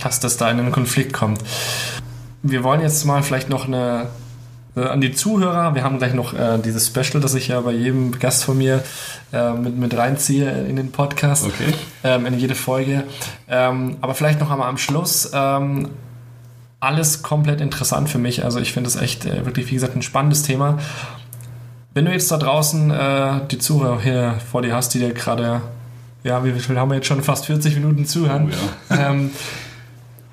dass 0.00 0.18
das 0.18 0.36
da 0.36 0.50
in 0.50 0.58
einen 0.58 0.72
Konflikt 0.72 1.12
kommt. 1.12 1.40
Wir 2.42 2.64
wollen 2.64 2.80
jetzt 2.80 3.04
mal 3.04 3.22
vielleicht 3.22 3.48
noch 3.48 3.66
eine 3.66 4.08
an 4.82 5.00
die 5.00 5.12
Zuhörer, 5.12 5.74
wir 5.74 5.82
haben 5.84 5.98
gleich 5.98 6.12
noch 6.14 6.34
äh, 6.34 6.58
dieses 6.58 6.86
Special, 6.88 7.20
das 7.20 7.34
ich 7.34 7.48
ja 7.48 7.60
bei 7.60 7.72
jedem 7.72 8.18
Gast 8.18 8.44
von 8.44 8.58
mir 8.58 8.82
äh, 9.32 9.52
mit, 9.52 9.76
mit 9.76 9.96
reinziehe 9.96 10.50
in 10.66 10.76
den 10.76 10.92
Podcast, 10.92 11.46
Okay. 11.46 11.72
ähm, 12.04 12.26
in 12.26 12.38
jede 12.38 12.54
Folge. 12.54 13.04
Ähm, 13.48 13.96
aber 14.00 14.14
vielleicht 14.14 14.40
noch 14.40 14.50
einmal 14.50 14.68
am 14.68 14.78
Schluss. 14.78 15.30
Ähm, 15.32 15.88
alles 16.78 17.22
komplett 17.22 17.60
interessant 17.60 18.10
für 18.10 18.18
mich. 18.18 18.44
Also 18.44 18.60
ich 18.60 18.72
finde 18.72 18.88
es 18.88 18.96
echt 18.96 19.24
äh, 19.24 19.46
wirklich, 19.46 19.70
wie 19.70 19.74
gesagt, 19.74 19.96
ein 19.96 20.02
spannendes 20.02 20.42
Thema. 20.42 20.78
Wenn 21.94 22.04
du 22.04 22.12
jetzt 22.12 22.30
da 22.30 22.36
draußen 22.36 22.90
äh, 22.90 23.32
die 23.50 23.58
Zuhörer 23.58 24.00
hier 24.00 24.34
vor 24.50 24.60
dir 24.60 24.74
hast, 24.74 24.92
die 24.92 24.98
dir 24.98 25.14
gerade, 25.14 25.62
ja, 26.22 26.44
wie 26.44 26.52
viel 26.52 26.78
haben 26.78 26.90
wir 26.90 26.96
jetzt 26.96 27.06
schon? 27.06 27.22
Fast 27.22 27.46
40 27.46 27.76
Minuten 27.76 28.04
zuhören. 28.04 28.52
Oh 28.90 28.94
ähm, 28.94 29.30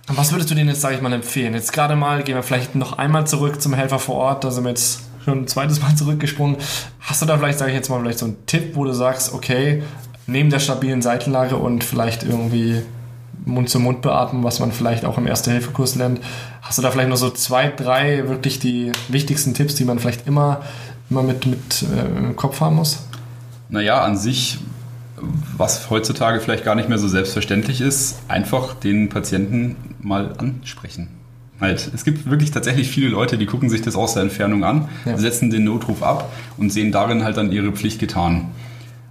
was 0.07 0.31
würdest 0.31 0.51
du 0.51 0.55
denen 0.55 0.69
jetzt, 0.69 0.81
sage 0.81 0.95
ich 0.95 1.01
mal, 1.01 1.13
empfehlen? 1.13 1.53
Jetzt 1.53 1.71
gerade 1.71 1.95
mal, 1.95 2.23
gehen 2.23 2.35
wir 2.35 2.43
vielleicht 2.43 2.75
noch 2.75 2.97
einmal 2.97 3.25
zurück 3.25 3.61
zum 3.61 3.73
Helfer 3.73 3.99
vor 3.99 4.15
Ort, 4.15 4.43
da 4.43 4.51
sind 4.51 4.63
wir 4.63 4.69
jetzt 4.69 5.01
schon 5.23 5.43
ein 5.43 5.47
zweites 5.47 5.81
Mal 5.81 5.95
zurückgesprungen. 5.95 6.57
Hast 6.99 7.21
du 7.21 7.25
da 7.25 7.37
vielleicht, 7.37 7.59
sage 7.59 7.71
ich 7.71 7.77
jetzt 7.77 7.89
mal, 7.89 7.99
vielleicht 7.99 8.19
so 8.19 8.25
einen 8.25 8.45
Tipp, 8.45 8.75
wo 8.75 8.83
du 8.83 8.93
sagst, 8.93 9.33
okay, 9.33 9.83
neben 10.27 10.49
der 10.49 10.59
stabilen 10.59 11.01
Seitenlage 11.01 11.55
und 11.55 11.83
vielleicht 11.83 12.23
irgendwie 12.23 12.81
Mund-zu-Mund 13.45 14.01
beatmen, 14.01 14.43
was 14.43 14.59
man 14.59 14.71
vielleicht 14.71 15.05
auch 15.05 15.17
im 15.17 15.27
Erste-Hilfe-Kurs 15.27 15.95
lernt, 15.95 16.21
hast 16.61 16.77
du 16.77 16.81
da 16.81 16.91
vielleicht 16.91 17.09
noch 17.09 17.17
so 17.17 17.29
zwei, 17.29 17.67
drei 17.67 18.27
wirklich 18.27 18.59
die 18.59 18.91
wichtigsten 19.09 19.53
Tipps, 19.53 19.75
die 19.75 19.85
man 19.85 19.99
vielleicht 19.99 20.27
immer, 20.27 20.61
immer 21.09 21.23
mit, 21.23 21.45
mit 21.45 21.83
äh, 21.83 22.17
im 22.17 22.35
Kopf 22.35 22.61
haben 22.61 22.77
muss? 22.77 23.05
Naja, 23.69 24.01
an 24.01 24.17
sich, 24.17 24.59
was 25.57 25.89
heutzutage 25.89 26.39
vielleicht 26.39 26.63
gar 26.63 26.75
nicht 26.75 26.89
mehr 26.89 26.97
so 26.97 27.07
selbstverständlich 27.07 27.81
ist, 27.81 28.19
einfach 28.27 28.75
den 28.75 29.09
Patienten 29.09 29.92
mal 30.03 30.33
ansprechen. 30.37 31.07
Halt, 31.61 31.89
es 31.93 32.03
gibt 32.03 32.29
wirklich 32.29 32.51
tatsächlich 32.51 32.89
viele 32.89 33.07
Leute, 33.07 33.37
die 33.37 33.45
gucken 33.45 33.69
sich 33.69 33.81
das 33.81 33.95
aus 33.95 34.15
der 34.15 34.23
Entfernung 34.23 34.63
an, 34.63 34.89
Ja. 35.05 35.17
setzen 35.17 35.49
den 35.49 35.63
Notruf 35.63 36.03
ab 36.03 36.33
und 36.57 36.71
sehen 36.71 36.91
darin 36.91 37.23
halt 37.23 37.37
dann 37.37 37.51
ihre 37.51 37.71
Pflicht 37.71 37.99
getan. 37.99 38.47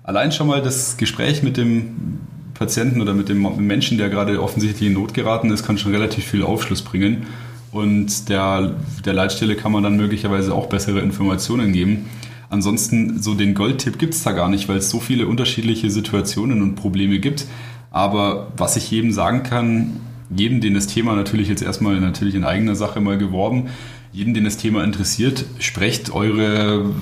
Allein 0.03 0.33
schon 0.33 0.49
mal 0.49 0.61
das 0.61 0.97
Gespräch 0.97 1.43
mit 1.43 1.57
dem 1.57 2.19
Patienten 2.55 3.01
oder 3.01 3.15
mit 3.15 3.29
dem 3.29 3.67
Menschen, 3.67 3.97
der 3.97 4.09
gerade 4.11 4.43
offensichtlich 4.43 4.89
in 4.89 4.95
Not 4.95 5.15
geraten 5.15 5.51
ist, 5.51 5.65
kann 5.65 5.79
schon 5.79 5.93
relativ 5.93 6.25
viel 6.27 6.43
Aufschluss 6.43 6.83
bringen. 6.83 7.25
Und 7.71 8.29
der, 8.29 8.75
der 9.05 9.15
Leitstelle 9.15 9.57
kann 9.57 9.73
man 9.73 9.83
dann 9.83 9.97
möglicherweise 9.97 10.53
auch 10.53 10.67
bessere 10.67 11.01
Informationen 11.01 11.73
geben. 11.73 12.07
Ansonsten, 12.51 13.23
so 13.23 13.35
den 13.35 13.55
Goldtipp 13.55 13.99
gibt 13.99 14.13
es 14.13 14.25
da 14.25 14.33
gar 14.33 14.51
nicht, 14.51 14.69
weil 14.69 14.77
es 14.77 14.91
so 14.91 15.01
viele 15.01 15.27
unterschiedliche 15.27 15.91
Situationen 15.91 16.61
und 16.61 16.75
Probleme 16.75 17.19
gibt. 17.19 17.47
Aber 17.91 18.49
was 18.59 18.77
ich 18.77 18.91
jedem 18.91 19.11
sagen 19.13 19.43
kann, 19.43 20.01
jedem, 20.35 20.61
den 20.61 20.75
das 20.75 20.87
Thema 20.87 21.15
natürlich 21.15 21.49
jetzt 21.49 21.63
erstmal 21.63 22.01
natürlich 22.01 22.35
in 22.35 22.45
eigener 22.45 22.75
Sache 22.75 23.01
mal 23.01 23.19
geworben, 23.19 23.69
jeden, 24.13 24.35
den 24.35 24.45
das 24.45 24.59
Thema 24.59 24.85
interessiert, 24.85 25.45
sprecht 25.59 26.13
eure 26.13 26.93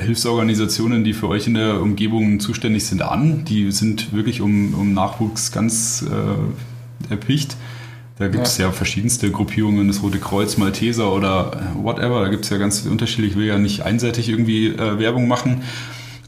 Hilfsorganisationen, 0.00 1.04
die 1.04 1.12
für 1.12 1.28
euch 1.28 1.46
in 1.46 1.54
der 1.54 1.80
Umgebung 1.80 2.40
zuständig 2.40 2.86
sind, 2.86 3.02
an. 3.02 3.44
Die 3.44 3.70
sind 3.72 4.12
wirklich 4.12 4.40
um, 4.40 4.74
um 4.74 4.94
Nachwuchs 4.94 5.52
ganz 5.52 6.04
äh, 6.08 7.12
erpicht. 7.12 7.56
Da 8.18 8.26
gibt 8.26 8.48
es 8.48 8.58
ja. 8.58 8.72
verschiedenste 8.72 9.30
Gruppierungen, 9.30 9.86
das 9.86 10.02
Rote 10.02 10.18
Kreuz, 10.18 10.56
Malteser 10.56 11.12
oder 11.12 11.52
äh, 11.54 11.84
whatever. 11.84 12.20
Da 12.20 12.28
gibt 12.28 12.44
es 12.44 12.50
ja 12.50 12.58
ganz 12.58 12.84
unterschiedlich. 12.86 13.32
Ich 13.32 13.36
will 13.38 13.46
ja 13.46 13.58
nicht 13.58 13.82
einseitig 13.82 14.28
irgendwie 14.28 14.66
äh, 14.68 14.98
Werbung 14.98 15.28
machen. 15.28 15.62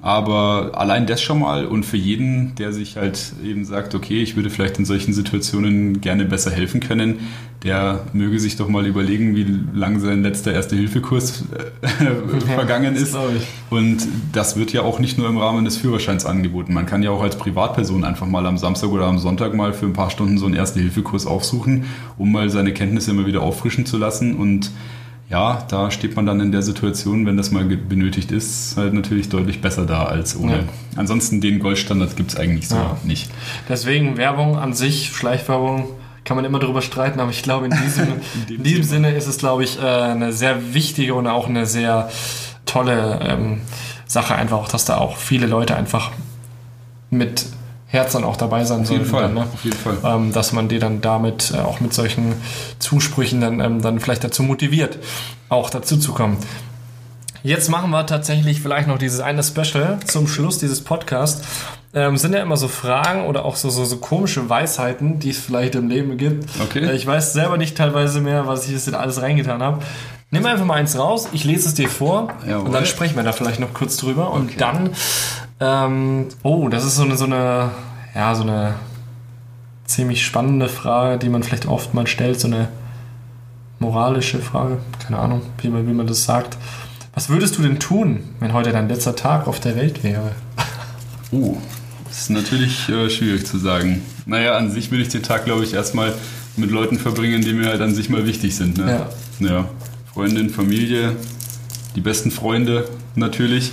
Aber 0.02 0.72
allein 0.74 1.06
das 1.06 1.20
schon 1.20 1.40
mal 1.40 1.66
und 1.66 1.84
für 1.84 1.98
jeden, 1.98 2.54
der 2.54 2.72
sich 2.72 2.96
halt 2.96 3.32
eben 3.44 3.66
sagt, 3.66 3.94
okay, 3.94 4.22
ich 4.22 4.34
würde 4.34 4.48
vielleicht 4.48 4.78
in 4.78 4.86
solchen 4.86 5.12
Situationen 5.12 6.00
gerne 6.00 6.24
besser 6.24 6.50
helfen 6.50 6.80
können, 6.80 7.20
der 7.64 8.06
möge 8.14 8.40
sich 8.40 8.56
doch 8.56 8.68
mal 8.68 8.86
überlegen, 8.86 9.36
wie 9.36 9.46
lang 9.74 10.00
sein 10.00 10.22
letzter 10.22 10.54
Erste-Hilfe-Kurs 10.54 11.44
äh, 11.82 12.46
vergangen 12.54 12.96
ist. 12.96 13.14
Und 13.68 14.08
das 14.32 14.56
wird 14.56 14.72
ja 14.72 14.80
auch 14.80 15.00
nicht 15.00 15.18
nur 15.18 15.28
im 15.28 15.36
Rahmen 15.36 15.66
des 15.66 15.76
Führerscheins 15.76 16.24
angeboten. 16.24 16.72
Man 16.72 16.86
kann 16.86 17.02
ja 17.02 17.10
auch 17.10 17.22
als 17.22 17.36
Privatperson 17.36 18.02
einfach 18.02 18.26
mal 18.26 18.46
am 18.46 18.56
Samstag 18.56 18.88
oder 18.88 19.04
am 19.04 19.18
Sonntag 19.18 19.54
mal 19.54 19.74
für 19.74 19.84
ein 19.84 19.92
paar 19.92 20.08
Stunden 20.08 20.38
so 20.38 20.46
einen 20.46 20.54
Erste-Hilfe-Kurs 20.54 21.26
aufsuchen, 21.26 21.84
um 22.16 22.32
mal 22.32 22.48
seine 22.48 22.72
Kenntnisse 22.72 23.10
immer 23.10 23.26
wieder 23.26 23.42
auffrischen 23.42 23.84
zu 23.84 23.98
lassen. 23.98 24.36
Und 24.36 24.70
ja, 25.30 25.64
da 25.68 25.90
steht 25.92 26.16
man 26.16 26.26
dann 26.26 26.40
in 26.40 26.50
der 26.50 26.62
Situation, 26.62 27.24
wenn 27.24 27.36
das 27.36 27.52
mal 27.52 27.64
benötigt 27.64 28.32
ist, 28.32 28.76
halt 28.76 28.92
natürlich 28.92 29.28
deutlich 29.28 29.60
besser 29.60 29.86
da 29.86 30.04
als 30.04 30.36
ohne. 30.36 30.56
Ja. 30.58 30.64
Ansonsten 30.96 31.40
den 31.40 31.60
Goldstandard 31.60 32.16
gibt 32.16 32.32
es 32.32 32.36
eigentlich 32.36 32.68
so 32.68 32.74
Ja. 32.74 32.96
nicht. 33.04 33.30
Deswegen 33.68 34.16
Werbung 34.16 34.58
an 34.58 34.74
sich, 34.74 35.12
Schleichwerbung, 35.14 35.88
kann 36.24 36.36
man 36.36 36.44
immer 36.44 36.58
darüber 36.58 36.82
streiten, 36.82 37.20
aber 37.20 37.30
ich 37.30 37.42
glaube, 37.42 37.66
in 37.66 37.72
diesem, 37.72 38.08
in 38.48 38.62
diesem 38.62 38.82
Sinne 38.82 39.12
ist 39.14 39.26
es, 39.28 39.38
glaube 39.38 39.62
ich, 39.64 39.78
äh, 39.80 39.86
eine 39.86 40.32
sehr 40.32 40.74
wichtige 40.74 41.14
und 41.14 41.26
auch 41.28 41.48
eine 41.48 41.64
sehr 41.64 42.10
tolle 42.66 43.20
ähm, 43.22 43.60
Sache, 44.06 44.34
einfach 44.34 44.58
auch, 44.58 44.68
dass 44.68 44.84
da 44.84 44.96
auch 44.98 45.16
viele 45.16 45.46
Leute 45.46 45.76
einfach 45.76 46.10
mit 47.10 47.46
Herz 47.90 48.12
dann 48.12 48.24
auch 48.24 48.36
dabei 48.36 48.64
sein 48.64 48.82
Auf 48.82 48.90
jeden 48.90 49.04
sollen. 49.04 49.10
Fall. 49.10 49.22
Dann, 49.22 49.34
ne? 49.34 49.40
Auf 49.52 49.64
jeden 49.64 49.76
Fall. 49.76 49.96
ähm, 50.04 50.32
dass 50.32 50.52
man 50.52 50.68
die 50.68 50.78
dann 50.78 51.00
damit 51.00 51.52
äh, 51.52 51.58
auch 51.58 51.80
mit 51.80 51.92
solchen 51.92 52.34
Zusprüchen 52.78 53.40
dann, 53.40 53.60
ähm, 53.60 53.82
dann 53.82 53.98
vielleicht 54.00 54.22
dazu 54.22 54.42
motiviert, 54.42 54.98
auch 55.48 55.70
dazu 55.70 55.96
zu 55.96 56.12
kommen. 56.12 56.36
Jetzt 57.42 57.68
machen 57.70 57.90
wir 57.90 58.06
tatsächlich 58.06 58.60
vielleicht 58.60 58.86
noch 58.86 58.98
dieses 58.98 59.20
eine 59.20 59.42
Special 59.42 59.98
zum 60.04 60.28
Schluss 60.28 60.58
dieses 60.58 60.82
Podcasts. 60.82 61.42
Ähm, 61.92 62.16
sind 62.16 62.32
ja 62.34 62.40
immer 62.42 62.56
so 62.56 62.68
Fragen 62.68 63.26
oder 63.26 63.44
auch 63.44 63.56
so, 63.56 63.70
so, 63.70 63.84
so 63.84 63.96
komische 63.96 64.48
Weisheiten, 64.48 65.18
die 65.18 65.30
es 65.30 65.38
vielleicht 65.38 65.74
im 65.74 65.88
Leben 65.88 66.16
gibt. 66.16 66.48
Okay. 66.60 66.84
Äh, 66.84 66.94
ich 66.94 67.04
weiß 67.06 67.32
selber 67.32 67.56
nicht 67.56 67.76
teilweise 67.76 68.20
mehr, 68.20 68.46
was 68.46 68.66
ich 68.66 68.72
jetzt 68.72 68.86
in 68.86 68.94
alles 68.94 69.20
reingetan 69.20 69.62
habe. 69.62 69.80
Nimm 70.30 70.46
einfach 70.46 70.64
mal 70.64 70.74
eins 70.74 70.96
raus, 70.96 71.28
ich 71.32 71.42
lese 71.42 71.66
es 71.66 71.74
dir 71.74 71.88
vor 71.88 72.28
Jawohl. 72.46 72.66
und 72.66 72.72
dann 72.72 72.86
sprechen 72.86 73.16
wir 73.16 73.24
da 73.24 73.32
vielleicht 73.32 73.58
noch 73.58 73.74
kurz 73.74 73.96
drüber. 73.96 74.30
Und 74.32 74.60
dann, 74.60 74.90
ähm, 75.60 76.26
oh, 76.42 76.68
das 76.68 76.84
ist 76.84 76.96
so 76.96 77.02
eine, 77.02 77.16
so 77.16 77.26
eine, 77.26 77.70
ja, 78.14 78.34
so 78.34 78.42
eine 78.42 78.74
ziemlich 79.84 80.24
spannende 80.24 80.68
Frage, 80.68 81.18
die 81.18 81.28
man 81.28 81.42
vielleicht 81.42 81.66
oft 81.66 81.94
mal 81.94 82.06
stellt, 82.06 82.40
so 82.40 82.48
eine 82.48 82.68
moralische 83.78 84.38
Frage, 84.38 84.78
keine 85.04 85.18
Ahnung, 85.18 85.42
wie 85.60 85.68
man, 85.68 85.86
wie 85.86 85.92
man 85.92 86.06
das 86.06 86.24
sagt. 86.24 86.56
Was 87.14 87.28
würdest 87.28 87.58
du 87.58 87.62
denn 87.62 87.78
tun, 87.78 88.20
wenn 88.38 88.52
heute 88.52 88.72
dein 88.72 88.88
letzter 88.88 89.16
Tag 89.16 89.48
auf 89.48 89.58
der 89.60 89.76
Welt 89.76 90.04
wäre? 90.04 90.32
Oh, 91.32 91.56
das 92.08 92.22
ist 92.22 92.30
natürlich 92.30 92.88
äh, 92.88 93.10
schwierig 93.10 93.46
zu 93.46 93.58
sagen. 93.58 94.02
Naja, 94.26 94.56
an 94.56 94.70
sich 94.70 94.90
will 94.90 95.00
ich 95.00 95.08
den 95.08 95.22
Tag, 95.22 95.44
glaube 95.44 95.64
ich, 95.64 95.74
erstmal 95.74 96.14
mit 96.56 96.70
Leuten 96.70 96.98
verbringen, 96.98 97.42
die 97.42 97.52
mir 97.52 97.66
halt 97.66 97.80
an 97.80 97.94
sich 97.94 98.08
mal 98.08 98.26
wichtig 98.26 98.54
sind. 98.54 98.78
Ne? 98.78 99.06
Ja. 99.40 99.46
ja. 99.46 99.68
Freundin, 100.12 100.50
Familie, 100.50 101.16
die 101.96 102.00
besten 102.00 102.30
Freunde 102.30 102.88
natürlich. 103.14 103.72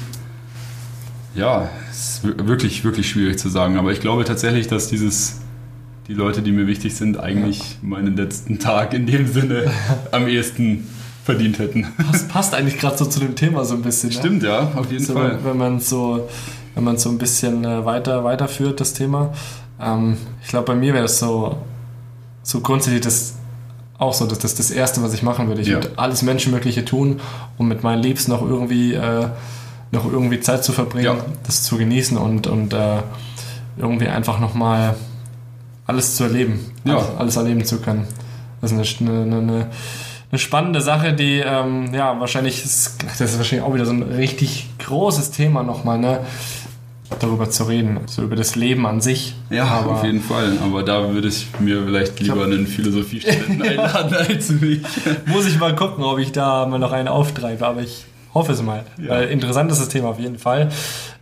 Ja, 1.38 1.70
ist 1.92 2.24
wir- 2.24 2.48
wirklich, 2.48 2.84
wirklich 2.84 3.10
schwierig 3.10 3.38
zu 3.40 3.50
sagen. 3.50 3.78
Aber 3.78 3.92
ich 3.92 4.02
glaube 4.02 4.26
tatsächlich, 4.26 4.68
dass 4.68 4.88
dieses, 4.88 5.40
die 6.08 6.14
Leute, 6.14 6.42
die 6.42 6.52
mir 6.52 6.68
wichtig 6.68 6.96
sind, 6.96 7.20
eigentlich 7.20 7.78
meinen 7.82 8.18
letzten 8.18 8.60
Tag 8.60 8.94
in 8.94 9.06
dem 9.06 9.28
Sinne 9.28 9.72
am 10.12 10.28
ehesten 10.28 10.88
verdient 11.24 11.60
hätten. 11.60 11.86
Das 12.12 12.28
passt 12.28 12.54
eigentlich 12.56 12.78
gerade 12.80 12.98
so 12.98 13.06
zu 13.06 13.20
dem 13.20 13.36
Thema 13.36 13.66
so 13.66 13.76
ein 13.76 13.82
bisschen. 13.82 14.10
Ne? 14.10 14.16
Stimmt, 14.16 14.44
ja, 14.44 14.72
auf 14.76 14.92
jeden 14.92 15.04
so, 15.06 15.14
Fall. 15.14 15.40
Wenn 15.44 15.58
man 15.58 15.80
so, 15.80 16.28
wenn 16.74 16.84
man 16.86 16.98
so 16.98 17.10
ein 17.10 17.18
bisschen 17.18 17.64
äh, 17.66 17.86
weiter 17.86 18.24
weiterführt, 18.24 18.80
das 18.80 18.94
Thema. 18.94 19.34
Ähm, 19.80 20.18
ich 20.42 20.48
glaube, 20.50 20.66
bei 20.68 20.76
mir 20.76 20.94
wäre 20.94 21.06
es 21.06 21.20
so, 21.20 21.58
so 22.44 22.62
grundsätzlich 22.62 23.02
das 23.02 23.36
auch 24.00 24.14
so, 24.14 24.26
dass 24.26 24.40
das 24.40 24.56
das 24.56 24.72
Erste, 24.72 25.04
was 25.04 25.14
ich 25.14 25.22
machen 25.22 25.48
würde. 25.50 25.62
Ich 25.62 25.68
Ja. 25.68 25.76
würde 25.76 25.92
alles 25.98 26.22
Menschenmögliche 26.22 26.86
tun, 26.86 27.20
um 27.58 27.68
mit 27.68 27.84
meinen 27.84 28.02
Liebsten 28.02 28.32
noch 28.32 28.42
irgendwie, 28.42 28.94
äh, 28.94 29.28
noch 29.92 30.06
irgendwie 30.12 30.40
Zeit 30.40 30.64
zu 30.64 30.72
verbringen, 30.74 31.06
Ja. 31.06 31.16
das 31.46 31.64
zu 31.64 31.78
genießen 31.78 32.18
und, 32.18 32.48
und 32.48 32.74
äh, 32.74 32.98
irgendwie 33.78 34.08
einfach 34.08 34.40
nochmal 34.40 34.96
alles 35.86 36.16
zu 36.16 36.24
erleben, 36.26 36.72
Ja. 36.84 36.96
alles, 36.98 37.08
alles 37.18 37.36
erleben 37.38 37.66
zu 37.66 37.80
können. 37.80 38.06
Das 38.62 38.72
ist 38.72 39.02
eine, 39.02 39.12
eine, 39.22 39.38
eine, 39.38 39.68
eine 40.32 40.40
spannende 40.40 40.82
Sache, 40.82 41.14
die 41.14 41.40
ähm, 41.46 41.94
ja 41.94 42.20
wahrscheinlich 42.20 42.66
ist, 42.66 42.98
das 43.08 43.22
ist 43.22 43.38
wahrscheinlich 43.38 43.66
auch 43.68 43.74
wieder 43.74 43.86
so 43.86 43.94
ein 43.94 44.04
richtig 44.04 44.68
großes 44.80 45.32
Thema 45.32 45.64
nochmal, 45.64 46.00
ne? 46.00 46.20
darüber 47.22 47.50
zu 47.50 47.64
reden, 47.64 48.02
so 48.06 48.22
über 48.24 48.36
das 48.36 48.56
Leben 48.58 48.86
an 48.86 49.00
sich. 49.00 49.34
Ja, 49.50 49.64
Aber 49.66 49.92
auf 49.92 50.04
jeden 50.04 50.20
Fall. 50.22 50.58
Aber 50.62 50.84
da 50.84 51.14
würde 51.14 51.30
ich 51.30 51.48
mir 51.60 51.82
vielleicht 51.86 52.20
lieber 52.20 52.44
einen 52.44 52.68
Philosophiestudenten 52.68 53.62
einladen 53.64 54.14
als 54.14 54.50
mich. 54.50 54.82
Muss 55.26 55.46
ich 55.48 55.58
mal 55.58 55.74
gucken, 55.74 56.04
ob 56.04 56.20
ich 56.20 56.34
da 56.34 56.66
mal 56.66 56.80
noch 56.80 56.92
einen 56.92 57.08
auftreibe, 57.08 57.66
aber 57.66 57.82
ich 57.82 58.04
hoffe 58.34 58.52
es 58.54 58.62
mal. 58.62 58.84
Ja. 59.02 59.10
Weil 59.10 59.28
interessant 59.30 59.72
ist 59.72 59.80
das 59.82 59.90
Thema 59.90 60.10
auf 60.10 60.20
jeden 60.20 60.38
Fall. 60.38 60.70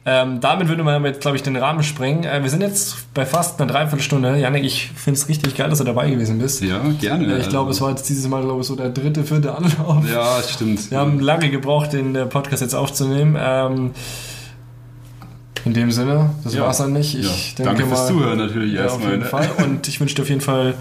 Ähm, 0.08 0.40
damit 0.40 0.68
würde 0.68 0.84
man 0.84 1.04
jetzt, 1.06 1.22
glaube 1.22 1.36
ich, 1.36 1.42
den 1.42 1.56
Rahmen 1.56 1.82
sprengen. 1.82 2.26
Äh, 2.26 2.44
wir 2.44 2.50
sind 2.52 2.62
jetzt 2.62 3.12
bei 3.16 3.26
fast 3.26 3.60
einer 3.60 3.72
Dreiviertelstunde. 3.72 4.38
Janik, 4.38 4.64
ich 4.64 4.92
finde 4.96 5.20
es 5.20 5.28
richtig 5.28 5.56
geil, 5.56 5.68
dass 5.70 5.80
du 5.80 5.84
dabei 5.84 6.10
gewesen 6.12 6.38
bist. 6.38 6.62
Ja, 6.62 6.80
gerne. 7.02 7.26
Äh, 7.26 7.40
ich 7.40 7.50
glaube, 7.50 7.72
es 7.72 7.82
war 7.82 7.90
jetzt 7.90 8.08
dieses 8.08 8.28
Mal, 8.28 8.44
glaube 8.44 8.62
ich, 8.62 8.68
so 8.68 8.76
der 8.76 8.90
dritte, 8.90 9.24
vierte 9.24 9.56
Anlauf. 9.56 10.04
Ja, 10.12 10.38
stimmt. 10.48 10.92
Wir 10.92 11.00
haben 11.00 11.20
lange 11.20 11.50
gebraucht, 11.50 11.94
den 11.94 12.16
äh, 12.16 12.26
Podcast 12.28 12.62
jetzt 12.62 12.76
aufzunehmen. 12.76 13.36
Ähm, 13.40 13.92
in 15.64 15.74
dem 15.74 15.92
Sinne, 15.92 16.30
das 16.44 16.54
Ja. 16.54 16.62
war's 16.62 16.78
dann 16.78 16.94
nicht. 16.94 17.16
Ich 17.18 17.26
Ja. 17.26 17.56
denke 17.66 17.72
Danke 17.82 17.88
fürs 17.88 18.02
mal, 18.02 18.08
Zuhören 18.08 18.38
natürlich 18.38 18.74
Ja, 18.74 18.82
auf 18.86 18.92
erstmal. 18.92 19.10
jeden 19.12 19.24
ne? 19.24 19.30
Fall. 19.30 19.50
Und 19.66 19.88
ich 19.88 20.00
wünsche 20.00 20.14
dir 20.14 20.22
auf 20.22 20.30
jeden 20.30 20.42
Fall 20.42 20.76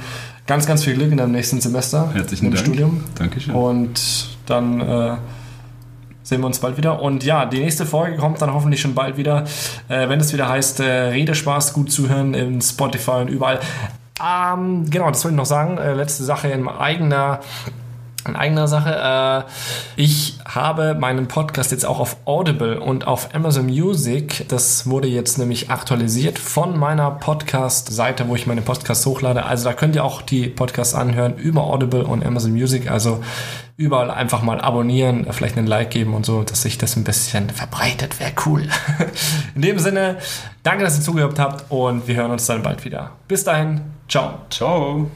ganz, 0.46 0.66
ganz 0.66 0.84
viel 0.84 0.92
Glück 0.94 1.10
in 1.10 1.16
deinem 1.16 1.32
nächsten 1.32 1.62
Semester 1.62 2.10
Herzlichen 2.12 2.44
im 2.46 2.52
Dank. 2.52 2.66
Studium. 2.66 3.04
Dankeschön. 3.14 3.54
Und 3.54 3.98
dann 4.44 4.80
äh, 4.82 5.16
sehen 6.24 6.40
wir 6.40 6.46
uns 6.46 6.58
bald 6.58 6.76
wieder. 6.76 7.00
Und 7.00 7.22
ja, 7.22 7.46
die 7.46 7.60
nächste 7.60 7.86
Folge 7.86 8.16
kommt 8.16 8.42
dann 8.42 8.52
hoffentlich 8.52 8.80
schon 8.80 8.94
bald 8.94 9.16
wieder, 9.16 9.44
äh, 9.88 10.08
wenn 10.08 10.18
es 10.18 10.32
wieder 10.32 10.48
heißt, 10.48 10.80
äh, 10.80 10.84
Redespaß, 11.10 11.72
gut 11.72 11.92
zuhören 11.92 12.34
in 12.34 12.60
Spotify 12.60 13.20
und 13.20 13.28
überall. 13.28 13.60
Ähm, 14.20 14.90
genau, 14.90 15.08
das 15.08 15.24
wollte 15.24 15.34
ich 15.34 15.38
noch 15.38 15.46
sagen. 15.46 15.78
Äh, 15.78 15.94
letzte 15.94 16.24
Sache 16.24 16.48
in 16.48 16.66
eigener 16.66 17.40
in 18.26 18.36
eigener 18.36 18.68
Sache. 18.68 19.44
Äh, 19.46 19.50
ich 20.00 20.38
habe 20.44 20.94
meinen 20.94 21.28
Podcast 21.28 21.72
jetzt 21.72 21.84
auch 21.86 22.00
auf 22.00 22.16
Audible 22.24 22.80
und 22.80 23.06
auf 23.06 23.34
Amazon 23.34 23.66
Music. 23.66 24.46
Das 24.48 24.88
wurde 24.88 25.08
jetzt 25.08 25.38
nämlich 25.38 25.70
aktualisiert 25.70 26.38
von 26.38 26.78
meiner 26.78 27.10
Podcast-Seite, 27.10 28.28
wo 28.28 28.34
ich 28.34 28.46
meine 28.46 28.62
Podcasts 28.62 29.06
hochlade. 29.06 29.44
Also 29.44 29.64
da 29.64 29.72
könnt 29.72 29.94
ihr 29.96 30.04
auch 30.04 30.22
die 30.22 30.48
Podcasts 30.48 30.94
anhören 30.94 31.36
über 31.36 31.64
Audible 31.64 32.04
und 32.04 32.24
Amazon 32.24 32.52
Music. 32.52 32.90
Also 32.90 33.20
überall 33.76 34.10
einfach 34.10 34.42
mal 34.42 34.60
abonnieren, 34.60 35.26
vielleicht 35.30 35.58
einen 35.58 35.66
Like 35.66 35.90
geben 35.90 36.14
und 36.14 36.24
so, 36.24 36.42
dass 36.42 36.62
sich 36.62 36.78
das 36.78 36.96
ein 36.96 37.04
bisschen 37.04 37.50
verbreitet. 37.50 38.20
Wäre 38.20 38.32
cool. 38.46 38.68
In 39.54 39.62
dem 39.62 39.78
Sinne, 39.78 40.18
danke, 40.62 40.84
dass 40.84 40.98
ihr 40.98 41.02
zugehört 41.02 41.38
habt 41.38 41.70
und 41.70 42.06
wir 42.06 42.16
hören 42.16 42.30
uns 42.30 42.46
dann 42.46 42.62
bald 42.62 42.84
wieder. 42.84 43.12
Bis 43.26 43.44
dahin, 43.44 43.80
ciao. 44.08 44.38
Ciao. 44.50 45.10